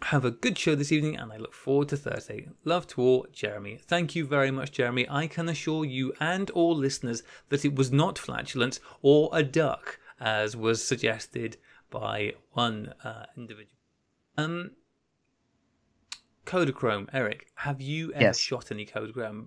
have 0.02 0.24
a 0.26 0.30
good 0.30 0.58
show 0.58 0.74
this 0.74 0.92
evening, 0.92 1.16
and 1.16 1.32
I 1.32 1.38
look 1.38 1.54
forward 1.54 1.88
to 1.88 1.96
Thursday. 1.96 2.48
Love 2.64 2.86
to 2.88 3.00
all, 3.00 3.26
Jeremy. 3.32 3.78
Thank 3.80 4.14
you 4.14 4.26
very 4.26 4.50
much, 4.50 4.72
Jeremy. 4.72 5.06
I 5.08 5.26
can 5.28 5.48
assure 5.48 5.86
you 5.86 6.12
and 6.20 6.50
all 6.50 6.76
listeners 6.76 7.22
that 7.48 7.64
it 7.64 7.74
was 7.74 7.90
not 7.90 8.18
flatulence 8.18 8.80
or 9.00 9.30
a 9.32 9.42
duck, 9.42 9.98
as 10.20 10.56
was 10.56 10.82
suggested 10.82 11.56
by 11.90 12.32
one 12.52 12.92
uh, 13.04 13.26
individual. 13.36 13.76
Um, 14.36 14.72
Kodachrome, 16.46 17.08
Eric, 17.12 17.46
have 17.54 17.80
you 17.80 18.12
ever 18.12 18.22
Yes. 18.24 18.38
shot 18.38 18.70
any 18.70 18.84
Kodachrome? 18.84 19.46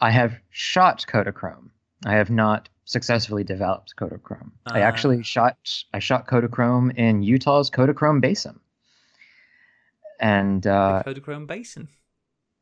I 0.00 0.10
have 0.10 0.38
shot 0.50 1.04
Kodachrome. 1.08 1.70
I 2.06 2.14
have 2.14 2.30
not 2.30 2.68
successfully 2.84 3.44
developed 3.44 3.94
Kodachrome. 3.96 4.50
I 4.66 4.80
Ah. 4.80 4.84
actually 4.84 5.22
shot 5.22 5.56
I 5.92 5.98
shot 5.98 6.26
Kodachrome 6.26 6.96
in 6.96 7.22
Utah's 7.22 7.70
Kodachrome 7.70 8.20
Basin. 8.20 8.58
And 10.18 10.66
uh, 10.66 11.02
Kodachrome 11.06 11.46
Basin. 11.46 11.88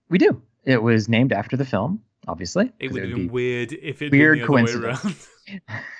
we 0.08 0.18
do. 0.18 0.42
It 0.64 0.82
was 0.82 1.08
named 1.08 1.32
after 1.32 1.56
the 1.56 1.64
film, 1.64 2.02
obviously. 2.26 2.72
It 2.78 2.92
would 2.92 3.02
have 3.04 3.14
be 3.14 3.22
been 3.24 3.32
weird 3.32 3.72
if 3.72 4.02
it 4.02 4.10
weird 4.12 4.38
been 4.40 4.46
the 4.46 4.52
other 4.54 4.64
way 4.64 4.90
coincidence. 4.92 5.28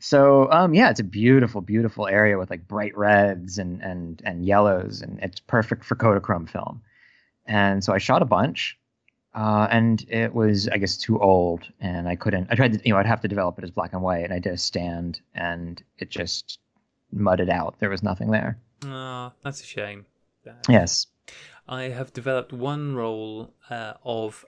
So 0.00 0.50
um 0.50 0.74
yeah, 0.74 0.90
it's 0.90 1.00
a 1.00 1.04
beautiful, 1.04 1.60
beautiful 1.60 2.06
area 2.06 2.38
with 2.38 2.50
like 2.50 2.66
bright 2.68 2.96
reds 2.96 3.58
and 3.58 3.82
and 3.82 4.20
and 4.24 4.44
yellows, 4.44 5.00
and 5.02 5.18
it's 5.22 5.40
perfect 5.40 5.84
for 5.84 5.94
Kodachrome 5.96 6.48
film. 6.48 6.82
And 7.46 7.82
so 7.84 7.92
I 7.92 7.98
shot 7.98 8.22
a 8.22 8.24
bunch, 8.26 8.76
uh, 9.34 9.68
and 9.70 10.04
it 10.08 10.34
was 10.34 10.68
I 10.68 10.78
guess 10.78 10.96
too 10.96 11.20
old, 11.20 11.62
and 11.80 12.08
I 12.08 12.16
couldn't. 12.16 12.48
I 12.50 12.54
tried 12.56 12.72
to 12.74 12.80
you 12.84 12.92
know 12.92 12.98
I'd 12.98 13.06
have 13.06 13.20
to 13.22 13.28
develop 13.28 13.58
it 13.58 13.64
as 13.64 13.70
black 13.70 13.92
and 13.92 14.02
white, 14.02 14.24
and 14.24 14.32
I 14.32 14.38
did 14.38 14.52
a 14.52 14.58
stand, 14.58 15.20
and 15.34 15.82
it 15.98 16.10
just 16.10 16.58
mudded 17.12 17.48
out. 17.48 17.76
There 17.78 17.90
was 17.90 18.02
nothing 18.02 18.30
there. 18.30 18.58
Ah, 18.84 19.32
that's 19.42 19.60
a 19.62 19.64
shame. 19.66 20.06
That- 20.44 20.66
Yes. 20.68 21.06
I 21.68 21.84
have 21.84 22.12
developed 22.12 22.52
one 22.52 22.94
roll 22.94 23.52
uh, 23.70 23.94
of 24.04 24.44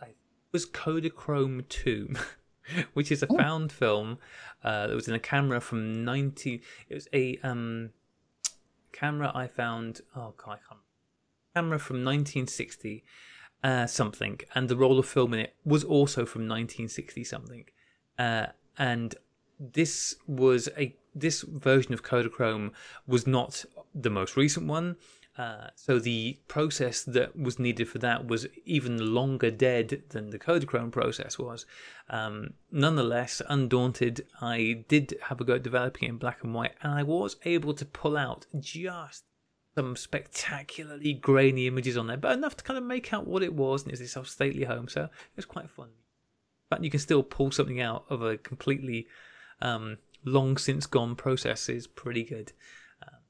I 0.00 0.08
was 0.52 0.66
Kodachrome 0.66 1.66
2, 1.68 2.14
which 2.94 3.10
is 3.10 3.22
a 3.22 3.26
Oh. 3.30 3.36
found 3.36 3.72
film 3.72 4.18
uh, 4.64 4.86
that 4.86 4.94
was 4.94 5.08
in 5.08 5.14
a 5.14 5.20
camera 5.20 5.60
from 5.60 6.04
90 6.04 6.62
it 6.88 6.94
was 6.94 7.08
a 7.12 7.38
um 7.42 7.90
camera 8.92 9.32
I 9.34 9.46
found 9.46 10.00
oh 10.16 10.34
god 10.36 10.52
I 10.52 10.68
can't 10.68 10.80
camera 11.54 11.78
from 11.78 11.96
1960 11.96 13.04
uh, 13.62 13.86
something 13.86 14.40
and 14.54 14.68
the 14.68 14.76
roll 14.76 14.98
of 14.98 15.06
film 15.06 15.34
in 15.34 15.40
it 15.40 15.54
was 15.64 15.84
also 15.84 16.24
from 16.24 16.42
1960 16.42 17.24
something 17.24 17.64
uh, 18.18 18.46
and 18.78 19.14
this 19.58 20.16
was 20.26 20.68
a 20.78 20.96
this 21.14 21.42
version 21.42 21.92
of 21.92 22.02
Kodachrome 22.02 22.72
was 23.06 23.26
not 23.26 23.64
the 23.94 24.10
most 24.10 24.36
recent 24.36 24.66
one. 24.66 24.96
Uh, 25.38 25.68
so 25.74 25.98
the 25.98 26.38
process 26.48 27.02
that 27.02 27.38
was 27.38 27.58
needed 27.58 27.88
for 27.88 27.98
that 27.98 28.26
was 28.26 28.46
even 28.64 29.14
longer 29.14 29.50
dead 29.50 30.02
than 30.10 30.30
the 30.30 30.38
Kodachrome 30.38 30.90
process 30.90 31.38
was. 31.38 31.66
Um, 32.08 32.54
nonetheless, 32.70 33.40
undaunted, 33.48 34.26
I 34.40 34.84
did 34.88 35.14
have 35.24 35.40
a 35.40 35.44
go 35.44 35.54
at 35.54 35.62
developing 35.62 36.08
in 36.08 36.18
black 36.18 36.42
and 36.42 36.52
white, 36.52 36.74
and 36.82 36.92
I 36.92 37.04
was 37.04 37.36
able 37.44 37.74
to 37.74 37.84
pull 37.86 38.16
out 38.16 38.46
just 38.58 39.24
some 39.74 39.96
spectacularly 39.96 41.14
grainy 41.14 41.66
images 41.66 41.96
on 41.96 42.08
there, 42.08 42.16
but 42.16 42.36
enough 42.36 42.56
to 42.56 42.64
kind 42.64 42.76
of 42.76 42.84
make 42.84 43.12
out 43.12 43.26
what 43.26 43.42
it 43.42 43.54
was, 43.54 43.84
and 43.84 43.92
it's 43.92 44.00
this 44.00 44.28
stately 44.28 44.64
home. 44.64 44.88
So 44.88 45.04
it 45.04 45.36
was 45.36 45.46
quite 45.46 45.70
fun. 45.70 45.88
But 46.68 46.84
you 46.84 46.90
can 46.90 47.00
still 47.00 47.22
pull 47.22 47.50
something 47.50 47.80
out 47.80 48.04
of 48.10 48.20
a 48.22 48.36
completely 48.36 49.06
um, 49.62 49.98
long 50.24 50.56
since 50.56 50.86
gone 50.86 51.14
process 51.16 51.68
is 51.68 51.86
pretty 51.86 52.24
good. 52.24 52.52
Um, 53.02 53.20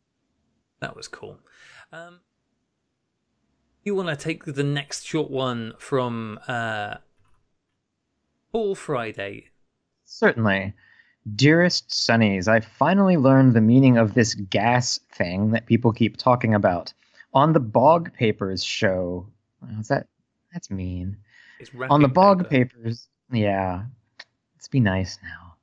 that 0.80 0.96
was 0.96 1.08
cool. 1.08 1.38
Um, 1.92 2.20
you 3.82 3.94
want 3.94 4.08
to 4.08 4.16
take 4.16 4.44
the 4.44 4.62
next 4.62 5.04
short 5.04 5.30
one 5.30 5.74
from 5.78 6.38
uh, 6.46 6.96
Paul 8.52 8.74
Friday. 8.74 9.50
Certainly. 10.04 10.74
Dearest 11.36 11.90
Sunnies, 11.90 12.48
I 12.48 12.60
finally 12.60 13.16
learned 13.16 13.54
the 13.54 13.60
meaning 13.60 13.98
of 13.98 14.14
this 14.14 14.34
gas 14.34 14.98
thing 15.12 15.50
that 15.50 15.66
people 15.66 15.92
keep 15.92 16.16
talking 16.16 16.54
about. 16.54 16.92
On 17.34 17.52
the 17.52 17.60
Bog 17.60 18.12
Papers 18.14 18.64
show. 18.64 19.26
Is 19.78 19.88
that 19.88 20.06
that's 20.52 20.70
mean. 20.70 21.18
It's 21.60 21.70
On 21.90 22.00
the 22.00 22.08
Bog 22.08 22.48
paper. 22.48 22.74
Papers. 22.76 23.08
Yeah. 23.30 23.84
Let's 24.56 24.68
be 24.68 24.80
nice 24.80 25.18
now. 25.22 25.54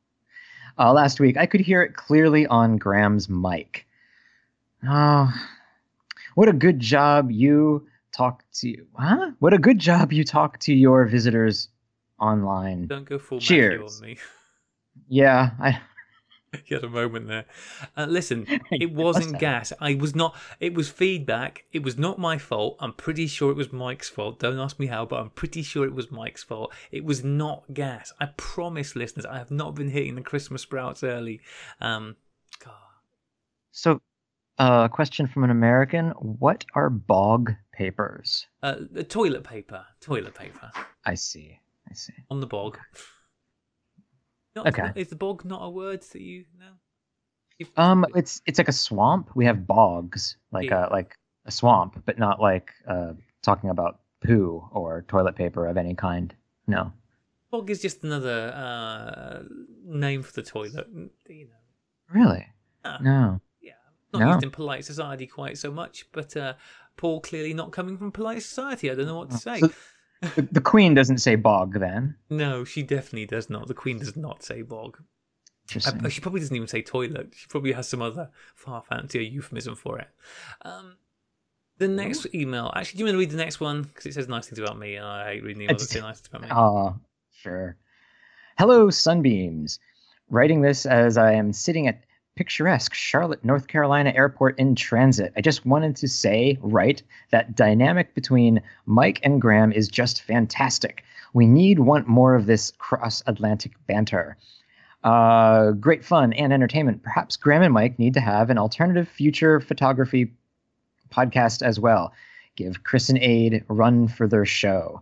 Uh, 0.79 0.93
last 0.93 1.19
week, 1.19 1.37
I 1.37 1.47
could 1.47 1.61
hear 1.61 1.81
it 1.81 1.95
clearly 1.95 2.45
on 2.45 2.77
Graham's 2.77 3.27
mic. 3.27 3.87
Oh, 4.87 5.33
what 6.37 6.47
a 6.47 6.53
good 6.53 6.79
job 6.79 7.31
you 7.31 7.87
talk 8.15 8.43
to. 8.53 8.85
Huh? 8.93 9.31
What 9.39 9.53
a 9.53 9.57
good 9.57 9.79
job 9.79 10.13
you 10.13 10.23
talk 10.23 10.59
to 10.59 10.73
your 10.73 11.05
visitors 11.05 11.69
online. 12.19 12.85
Don't 12.85 13.09
go 13.09 13.17
full 13.17 13.39
Cheers. 13.39 13.81
Matthew 13.81 14.05
on 14.05 14.09
me. 14.11 14.17
Yeah, 15.09 15.49
I 15.59 15.81
you 16.67 16.75
had 16.75 16.83
a 16.83 16.89
moment 16.89 17.27
there. 17.27 17.45
Uh, 17.97 18.05
listen, 18.05 18.45
it 18.71 18.91
wasn't 18.91 19.39
gas. 19.39 19.73
I 19.81 19.95
was 19.95 20.13
not. 20.13 20.35
It 20.59 20.75
was 20.75 20.89
feedback. 20.89 21.63
It 21.71 21.81
was 21.81 21.97
not 21.97 22.19
my 22.19 22.37
fault. 22.37 22.77
I'm 22.79 22.93
pretty 22.93 23.25
sure 23.25 23.49
it 23.49 23.57
was 23.57 23.73
Mike's 23.73 24.07
fault. 24.07 24.37
Don't 24.37 24.59
ask 24.59 24.77
me 24.77 24.85
how, 24.85 25.07
but 25.07 25.19
I'm 25.19 25.31
pretty 25.31 25.63
sure 25.63 25.85
it 25.85 25.95
was 25.95 26.11
Mike's 26.11 26.43
fault. 26.43 26.71
It 26.91 27.03
was 27.03 27.23
not 27.23 27.63
gas. 27.73 28.13
I 28.19 28.27
promise, 28.37 28.95
listeners, 28.95 29.25
I 29.25 29.39
have 29.39 29.49
not 29.49 29.73
been 29.73 29.89
hitting 29.89 30.13
the 30.13 30.21
Christmas 30.21 30.61
sprouts 30.61 31.03
early. 31.03 31.41
Um, 31.81 32.15
God. 32.63 32.75
So, 33.71 34.01
uh, 34.59 34.87
question 34.87 35.27
from 35.27 35.43
an 35.43 35.49
American: 35.51 36.09
What 36.11 36.65
are 36.75 36.89
bog 36.89 37.53
papers? 37.73 38.47
Uh, 38.63 38.75
the 38.91 39.03
toilet 39.03 39.43
paper. 39.43 39.85
Toilet 40.01 40.33
paper 40.35 40.71
I 41.05 41.15
see. 41.15 41.59
I 41.89 41.93
see. 41.93 42.13
on 42.29 42.39
the 42.39 42.47
bog. 42.47 42.77
Not, 44.55 44.67
Okay. 44.67 44.91
Is 44.95 45.09
the 45.09 45.15
bog 45.15 45.45
not 45.45 45.61
a 45.63 45.69
word 45.69 46.01
that 46.01 46.21
you 46.21 46.45
know? 46.59 46.73
If- 47.59 47.71
Um, 47.77 48.05
it's 48.15 48.41
it's 48.45 48.57
like 48.57 48.67
a 48.67 48.73
swamp. 48.73 49.29
We 49.35 49.45
have 49.45 49.65
bogs, 49.67 50.37
like 50.51 50.69
Yeah. 50.69 50.87
a 50.87 50.89
like 50.91 51.15
a 51.45 51.51
swamp, 51.51 52.01
but 52.05 52.17
not 52.19 52.39
like 52.41 52.71
uh 52.87 53.13
talking 53.41 53.69
about 53.69 53.99
poo 54.21 54.67
or 54.71 55.03
toilet 55.07 55.35
paper 55.35 55.67
of 55.67 55.77
any 55.77 55.93
kind. 55.95 56.35
No. 56.67 56.91
bog 57.51 57.69
is 57.69 57.81
just 57.81 58.03
another 58.03 58.51
uh, 58.53 59.43
name 59.85 60.21
for 60.23 60.33
the 60.33 60.43
toilet. 60.43 60.87
You 61.29 61.45
know. 61.45 61.61
Really? 62.09 62.45
Ah. 62.83 62.97
No. 63.01 63.39
Not 64.13 64.19
No. 64.21 64.31
used 64.33 64.43
in 64.43 64.51
polite 64.51 64.85
society 64.85 65.27
quite 65.27 65.57
so 65.57 65.71
much, 65.71 66.05
but 66.11 66.35
uh, 66.37 66.53
Paul 66.95 67.19
clearly 67.21 67.53
not 67.53 67.71
coming 67.71 67.97
from 67.97 68.11
polite 68.11 68.41
society. 68.41 68.89
I 68.89 68.95
don't 68.95 69.05
know 69.07 69.17
what 69.17 69.31
to 69.31 69.37
say. 69.37 69.59
So- 69.59 69.71
The, 70.35 70.41
the 70.51 70.61
queen 70.61 70.95
doesn't 70.95 71.19
say 71.19 71.35
bog 71.35 71.79
then. 71.79 72.15
no, 72.31 72.63
she 72.63 72.81
definitely 72.81 73.27
does 73.27 73.51
not. 73.51 73.67
The 73.67 73.75
Queen 73.75 73.99
does 73.99 74.17
not 74.17 74.41
say 74.41 74.63
bog. 74.63 74.97
Uh, 75.85 76.09
she 76.09 76.21
probably 76.21 76.39
doesn't 76.39 76.55
even 76.55 76.67
say 76.67 76.81
toilet. 76.81 77.33
She 77.35 77.45
probably 77.47 77.73
has 77.73 77.87
some 77.87 78.01
other 78.01 78.31
far 78.55 78.81
fancier 78.81 79.21
euphemism 79.21 79.75
for 79.75 79.99
it. 79.99 80.07
Um, 80.63 80.95
the 81.77 81.87
next 81.87 82.25
email. 82.33 82.71
Actually, 82.75 82.97
do 82.97 82.99
you 83.01 83.05
want 83.05 83.13
to 83.13 83.19
read 83.19 83.29
the 83.29 83.37
next 83.37 83.59
one? 83.59 83.83
Because 83.83 84.07
it 84.07 84.13
says 84.15 84.27
nice 84.27 84.47
things 84.47 84.57
about 84.57 84.79
me, 84.79 84.95
and 84.95 85.05
I 85.05 85.33
hate 85.33 85.43
reading 85.43 85.67
emails 85.67 85.81
that 85.81 85.89
say 85.89 85.99
nice 85.99 86.19
things 86.19 86.29
about 86.29 86.41
me. 86.41 86.47
Ah, 86.49 86.95
sure. 87.31 87.77
Hello, 88.57 88.89
Sunbeams. 88.89 89.77
Writing 90.31 90.61
this 90.61 90.87
as 90.87 91.15
I 91.17 91.33
am 91.33 91.53
sitting 91.53 91.85
at 91.87 92.01
picturesque 92.37 92.93
Charlotte, 92.93 93.43
North 93.43 93.67
Carolina 93.67 94.13
airport 94.15 94.57
in 94.57 94.75
transit. 94.75 95.33
I 95.35 95.41
just 95.41 95.65
wanted 95.65 95.95
to 95.97 96.07
say, 96.07 96.57
right, 96.61 97.01
that 97.31 97.55
dynamic 97.55 98.13
between 98.13 98.61
Mike 98.85 99.19
and 99.23 99.41
Graham 99.41 99.73
is 99.73 99.89
just 99.89 100.21
fantastic. 100.21 101.03
We 101.33 101.47
need 101.47 101.79
want 101.79 102.07
more 102.07 102.35
of 102.35 102.45
this 102.45 102.71
cross 102.77 103.21
Atlantic 103.27 103.73
banter. 103.87 104.37
Uh, 105.03 105.71
great 105.71 106.05
fun 106.05 106.31
and 106.33 106.53
entertainment. 106.53 107.03
Perhaps 107.03 107.35
Graham 107.35 107.63
and 107.63 107.73
Mike 107.73 107.99
need 107.99 108.13
to 108.13 108.21
have 108.21 108.49
an 108.49 108.57
alternative 108.57 109.07
future 109.09 109.59
photography 109.59 110.31
podcast 111.09 111.61
as 111.61 111.79
well. 111.79 112.13
Give 112.55 112.83
Chris 112.83 113.09
and 113.09 113.19
Aid 113.19 113.65
run 113.67 114.07
for 114.07 114.27
their 114.27 114.45
show 114.45 115.01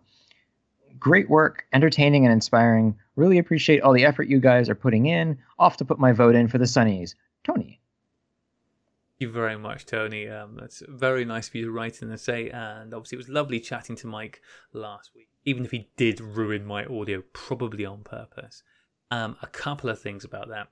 great 1.06 1.30
work, 1.30 1.68
entertaining 1.72 2.26
and 2.26 2.34
inspiring. 2.34 2.98
Really 3.16 3.38
appreciate 3.38 3.82
all 3.82 3.94
the 3.94 4.06
effort 4.06 4.28
you 4.28 4.40
guys 4.40 4.70
are 4.70 4.76
putting 4.76 5.06
in. 5.06 5.38
Off 5.60 5.78
to 5.78 5.86
put 5.86 6.00
my 6.00 6.12
vote 6.12 6.34
in 6.34 6.48
for 6.48 6.58
the 6.58 6.66
Sunnies. 6.66 7.14
Tony. 7.46 7.80
Thank 9.18 9.30
you 9.30 9.32
very 9.32 9.58
much, 9.58 9.86
Tony. 9.86 10.28
Um, 10.28 10.58
that's 10.60 10.84
very 10.90 11.24
nice 11.24 11.48
of 11.48 11.56
you 11.56 11.66
to 11.66 11.72
write 11.72 12.02
in 12.02 12.10
and 12.10 12.20
say. 12.20 12.50
And 12.50 12.94
obviously, 12.94 13.16
it 13.16 13.20
was 13.20 13.30
lovely 13.30 13.62
chatting 13.62 13.96
to 13.98 14.08
Mike 14.08 14.42
last 14.74 15.12
week, 15.16 15.30
even 15.46 15.64
if 15.64 15.72
he 15.72 15.88
did 15.96 16.20
ruin 16.20 16.66
my 16.66 16.86
audio, 16.86 17.24
probably 17.32 17.86
on 17.86 18.04
purpose. 18.04 18.62
Um, 19.12 19.38
a 19.42 19.48
couple 19.48 19.90
of 19.90 20.02
things 20.02 20.26
about 20.26 20.50
that. 20.50 20.68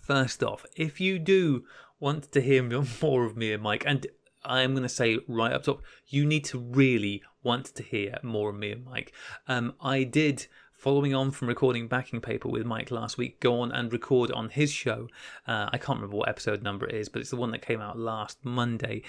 First 0.00 0.44
off, 0.44 0.64
if 0.76 1.00
you 1.00 1.18
do 1.18 1.64
want 1.98 2.30
to 2.32 2.40
hear 2.40 2.62
more 3.02 3.24
of 3.24 3.36
me 3.36 3.52
and 3.52 3.62
Mike, 3.62 3.82
and 3.84 4.06
I'm 4.44 4.72
going 4.72 4.84
to 4.84 4.88
say 4.88 5.18
right 5.26 5.52
up 5.52 5.64
top, 5.64 5.82
you 6.06 6.24
need 6.24 6.44
to 6.46 6.58
really 6.58 7.22
want 7.42 7.66
to 7.66 7.82
hear 7.82 8.18
more 8.22 8.50
of 8.50 8.56
me 8.56 8.72
and 8.72 8.84
Mike. 8.84 9.12
Um, 9.48 9.74
I 9.80 10.04
did, 10.04 10.46
following 10.76 11.14
on 11.14 11.30
from 11.30 11.48
recording 11.48 11.88
backing 11.88 12.20
paper 12.20 12.48
with 12.48 12.66
Mike 12.66 12.90
last 12.90 13.16
week, 13.16 13.40
go 13.40 13.60
on 13.60 13.72
and 13.72 13.92
record 13.92 14.30
on 14.30 14.50
his 14.50 14.70
show. 14.70 15.08
Uh, 15.46 15.68
I 15.72 15.78
can't 15.78 15.98
remember 15.98 16.16
what 16.16 16.28
episode 16.28 16.62
number 16.62 16.86
it 16.86 16.94
is, 16.94 17.08
but 17.08 17.20
it's 17.20 17.30
the 17.30 17.36
one 17.36 17.50
that 17.52 17.62
came 17.62 17.80
out 17.80 17.98
last 17.98 18.44
Monday. 18.44 19.02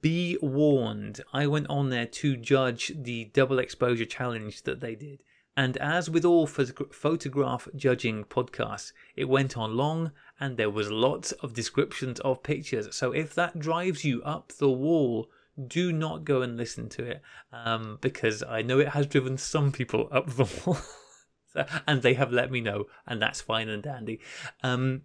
Be 0.00 0.38
warned, 0.42 1.20
I 1.32 1.46
went 1.46 1.68
on 1.68 1.90
there 1.90 2.06
to 2.06 2.36
judge 2.36 2.92
the 2.94 3.24
double 3.26 3.58
exposure 3.58 4.04
challenge 4.04 4.62
that 4.62 4.80
they 4.80 4.94
did. 4.94 5.22
And 5.56 5.78
as 5.78 6.10
with 6.10 6.24
all 6.24 6.46
phot- 6.46 6.92
photograph 6.92 7.66
judging 7.74 8.24
podcasts, 8.24 8.92
it 9.16 9.24
went 9.24 9.56
on 9.56 9.74
long 9.74 10.12
and 10.38 10.58
there 10.58 10.70
was 10.70 10.90
lots 10.90 11.32
of 11.32 11.54
descriptions 11.54 12.20
of 12.20 12.42
pictures. 12.42 12.94
So 12.94 13.12
if 13.12 13.34
that 13.34 13.58
drives 13.58 14.04
you 14.04 14.22
up 14.22 14.52
the 14.52 14.70
wall, 14.70 15.30
do 15.66 15.92
not 15.92 16.24
go 16.24 16.42
and 16.42 16.58
listen 16.58 16.90
to 16.90 17.04
it 17.04 17.22
um, 17.52 17.96
because 18.02 18.42
I 18.42 18.60
know 18.60 18.78
it 18.78 18.90
has 18.90 19.06
driven 19.06 19.38
some 19.38 19.72
people 19.72 20.08
up 20.12 20.28
the 20.28 20.44
wall. 20.66 20.76
And 21.86 22.02
they 22.02 22.14
have 22.14 22.32
let 22.32 22.50
me 22.50 22.60
know, 22.60 22.86
and 23.06 23.20
that's 23.20 23.40
fine 23.40 23.68
and 23.68 23.82
dandy. 23.82 24.20
Um, 24.62 25.02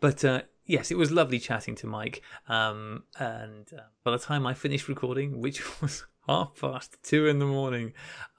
but 0.00 0.24
uh, 0.24 0.42
yes, 0.66 0.90
it 0.90 0.98
was 0.98 1.10
lovely 1.10 1.38
chatting 1.38 1.74
to 1.76 1.86
Mike. 1.86 2.22
Um, 2.48 3.04
and 3.18 3.68
uh, 3.72 3.82
by 4.04 4.12
the 4.12 4.18
time 4.18 4.46
I 4.46 4.54
finished 4.54 4.88
recording, 4.88 5.40
which 5.40 5.80
was 5.80 6.06
half 6.26 6.60
past 6.60 6.98
two 7.02 7.26
in 7.26 7.38
the 7.38 7.46
morning, 7.46 7.92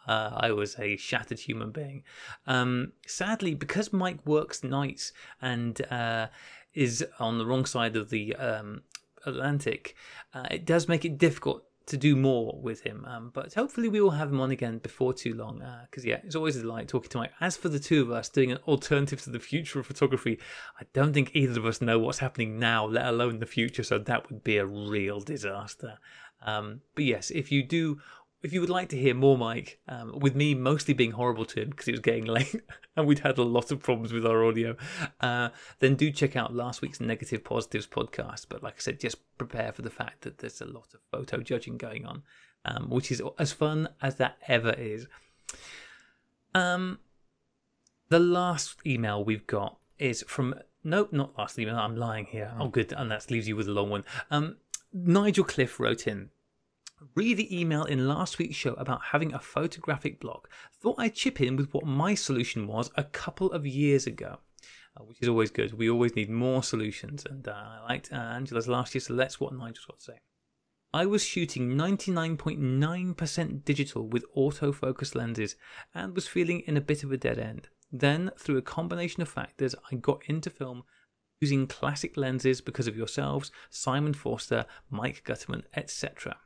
uh, 0.08 0.32
I 0.38 0.52
was 0.52 0.80
a 0.80 0.96
shattered 0.98 1.40
human 1.40 1.72
being. 1.72 2.04
Um, 2.48 2.94
sadly, 3.06 3.54
because 3.54 3.92
Mike 3.92 4.26
works 4.26 4.64
nights 4.64 5.12
and 5.42 5.82
uh, 5.92 6.28
is 6.74 7.06
on 7.20 7.38
the 7.38 7.46
wrong 7.46 7.66
side 7.66 7.96
of 7.96 8.10
the 8.10 8.36
um, 8.36 8.84
Atlantic, 9.26 9.96
uh, 10.34 10.48
it 10.50 10.66
does 10.66 10.88
make 10.88 11.06
it 11.06 11.18
difficult 11.18 11.64
to 11.90 11.98
do 11.98 12.16
more 12.16 12.60
with 12.62 12.82
him. 12.82 13.06
Um, 13.06 13.32
but 13.34 13.54
hopefully, 13.54 13.90
we 13.90 14.02
will 14.02 14.12
have 14.12 14.32
him 14.32 14.42
on 14.42 14.52
again 14.52 14.80
before 14.80 15.14
too 15.14 15.34
long. 15.34 15.64
Because 15.90 16.06
yeah, 16.06 16.20
it's 16.24 16.36
always 16.36 16.56
a 16.56 16.62
delight 16.62 16.88
talking 16.88 17.10
to 17.10 17.18
Mike. 17.18 17.32
As 17.42 17.58
for 17.58 17.70
the 17.70 17.80
two 17.80 18.02
of 18.02 18.12
us 18.12 18.30
doing 18.30 18.52
an 18.52 18.60
alternative 18.68 19.22
to 19.24 19.30
the 19.30 19.40
future 19.40 19.80
of 19.80 19.88
photography, 19.88 20.40
I 20.80 20.86
don't 20.94 21.14
think 21.14 21.32
either 21.34 21.60
of 21.60 21.66
us 21.66 21.82
know 21.82 22.00
what's 22.00 22.20
happening 22.20 22.60
now, 22.60 22.86
let 22.86 23.06
alone 23.06 23.40
the 23.40 23.46
future. 23.46 23.84
So 23.84 24.00
that 24.00 24.30
would 24.30 24.44
be 24.44 24.58
a 24.58 24.66
real 24.66 25.20
disaster. 25.20 25.98
Um, 26.46 26.82
but 26.96 27.04
yes, 27.04 27.30
if 27.32 27.52
you 27.52 27.64
do. 27.64 28.00
If 28.42 28.54
you 28.54 28.62
would 28.62 28.70
like 28.70 28.90
to 28.90 28.98
hear 28.98 29.14
more, 29.14 29.38
Mike, 29.38 29.80
um, 29.88 30.18
with 30.18 30.34
me 30.34 30.56
mostly 30.56 30.94
being 30.94 31.12
horrible 31.12 31.44
to 31.46 31.62
him 31.62 31.70
because 31.72 31.90
it 31.90 31.92
was 31.92 32.00
getting 32.00 32.26
late 32.38 32.56
and 32.96 33.06
we'd 33.06 33.20
had 33.20 33.38
a 33.38 33.44
lot 33.44 33.72
of 33.72 33.82
problems 33.82 34.14
with 34.14 34.26
our 34.26 34.46
audio, 34.46 34.78
uh, 35.20 35.50
then 35.80 35.96
do 35.96 36.10
check 36.10 36.36
out 36.36 36.56
last 36.56 36.82
week's 36.82 37.02
Negative 37.02 37.44
Positives 37.44 37.86
podcast. 37.88 38.46
But 38.48 38.64
like 38.64 38.76
I 38.76 38.80
said, 38.80 39.00
just 39.00 39.18
prepare 39.38 39.74
for 39.74 39.82
the 39.82 39.90
fact 39.90 40.22
that 40.22 40.38
there's 40.38 40.62
a 40.62 40.66
lot 40.66 40.94
of 40.94 41.02
photo 41.12 41.42
judging 41.42 41.78
going 41.78 42.06
on, 42.06 42.24
um, 42.64 42.90
which 42.90 43.12
is 43.12 43.22
as 43.38 43.52
fun 43.52 43.90
as 44.02 44.16
that 44.16 44.38
ever 44.48 44.72
is. 44.72 45.08
Um, 46.56 47.00
the 48.08 48.20
last 48.20 48.78
email 48.86 49.24
we've 49.24 49.48
got 49.48 49.78
is 49.98 50.24
from 50.28 50.56
nope, 50.84 51.12
not 51.12 51.38
last 51.38 51.60
email. 51.60 51.76
I'm 51.76 51.96
lying 51.96 52.26
here. 52.26 52.54
Oh, 52.60 52.70
good, 52.70 52.94
and 52.94 53.12
that 53.12 53.30
leaves 53.30 53.48
you 53.48 53.56
with 53.56 53.68
a 53.68 53.74
long 53.74 53.90
one. 53.90 54.06
Um, 54.32 54.58
Nigel 54.94 55.44
Cliff 55.44 55.80
wrote 55.80 56.08
in. 56.08 56.30
Read 57.16 57.38
the 57.38 57.60
email 57.60 57.86
in 57.86 58.08
last 58.08 58.38
week's 58.38 58.56
show 58.56 58.74
about 58.74 59.02
having 59.12 59.34
a 59.34 59.40
photographic 59.40 60.20
block. 60.20 60.50
Thought 60.82 61.00
I'd 61.00 61.16
chip 61.16 61.40
in 61.40 61.56
with 61.56 61.74
what 61.74 61.86
my 61.86 62.14
solution 62.14 62.68
was 62.68 62.92
a 62.96 63.04
couple 63.04 63.52
of 63.52 63.66
years 63.66 64.06
ago, 64.06 64.40
uh, 64.98 65.04
which 65.04 65.22
is 65.22 65.30
always 65.30 65.50
good. 65.50 65.74
We 65.74 65.90
always 65.90 66.16
need 66.16 66.30
more 66.30 66.62
solutions, 66.62 67.26
and 67.30 67.48
uh, 67.48 67.54
I 67.54 67.84
liked 67.88 68.12
uh, 68.12 68.18
Angela's 68.18 68.68
last 68.68 68.94
year, 68.94 69.02
so 69.02 69.14
let's 69.14 69.40
what 69.40 69.54
Nigel's 69.54 69.86
got 69.86 70.00
to 70.00 70.04
say. 70.04 70.20
I 70.94 71.06
was 71.06 71.24
shooting 71.24 71.76
99.9% 71.76 73.64
digital 73.64 74.08
with 74.08 74.26
autofocus 74.36 75.14
lenses 75.16 75.56
and 75.94 76.16
was 76.16 76.28
feeling 76.28 76.62
in 76.62 76.76
a 76.78 76.82
bit 76.82 77.04
of 77.04 77.12
a 77.12 77.18
dead 77.18 77.38
end. 77.38 77.70
Then, 77.92 78.32
through 78.38 78.58
a 78.58 78.64
combination 78.64 79.22
of 79.22 79.30
factors, 79.30 79.76
I 79.92 79.96
got 79.96 80.24
into 80.26 80.50
film 80.50 80.84
using 81.40 81.68
classic 81.68 82.18
lenses 82.18 82.60
because 82.60 82.88
of 82.88 82.98
yourselves, 82.98 83.52
Simon 83.70 84.14
Forster, 84.14 84.66
Mike 84.90 85.24
Gutterman, 85.24 85.64
etc. 85.76 86.38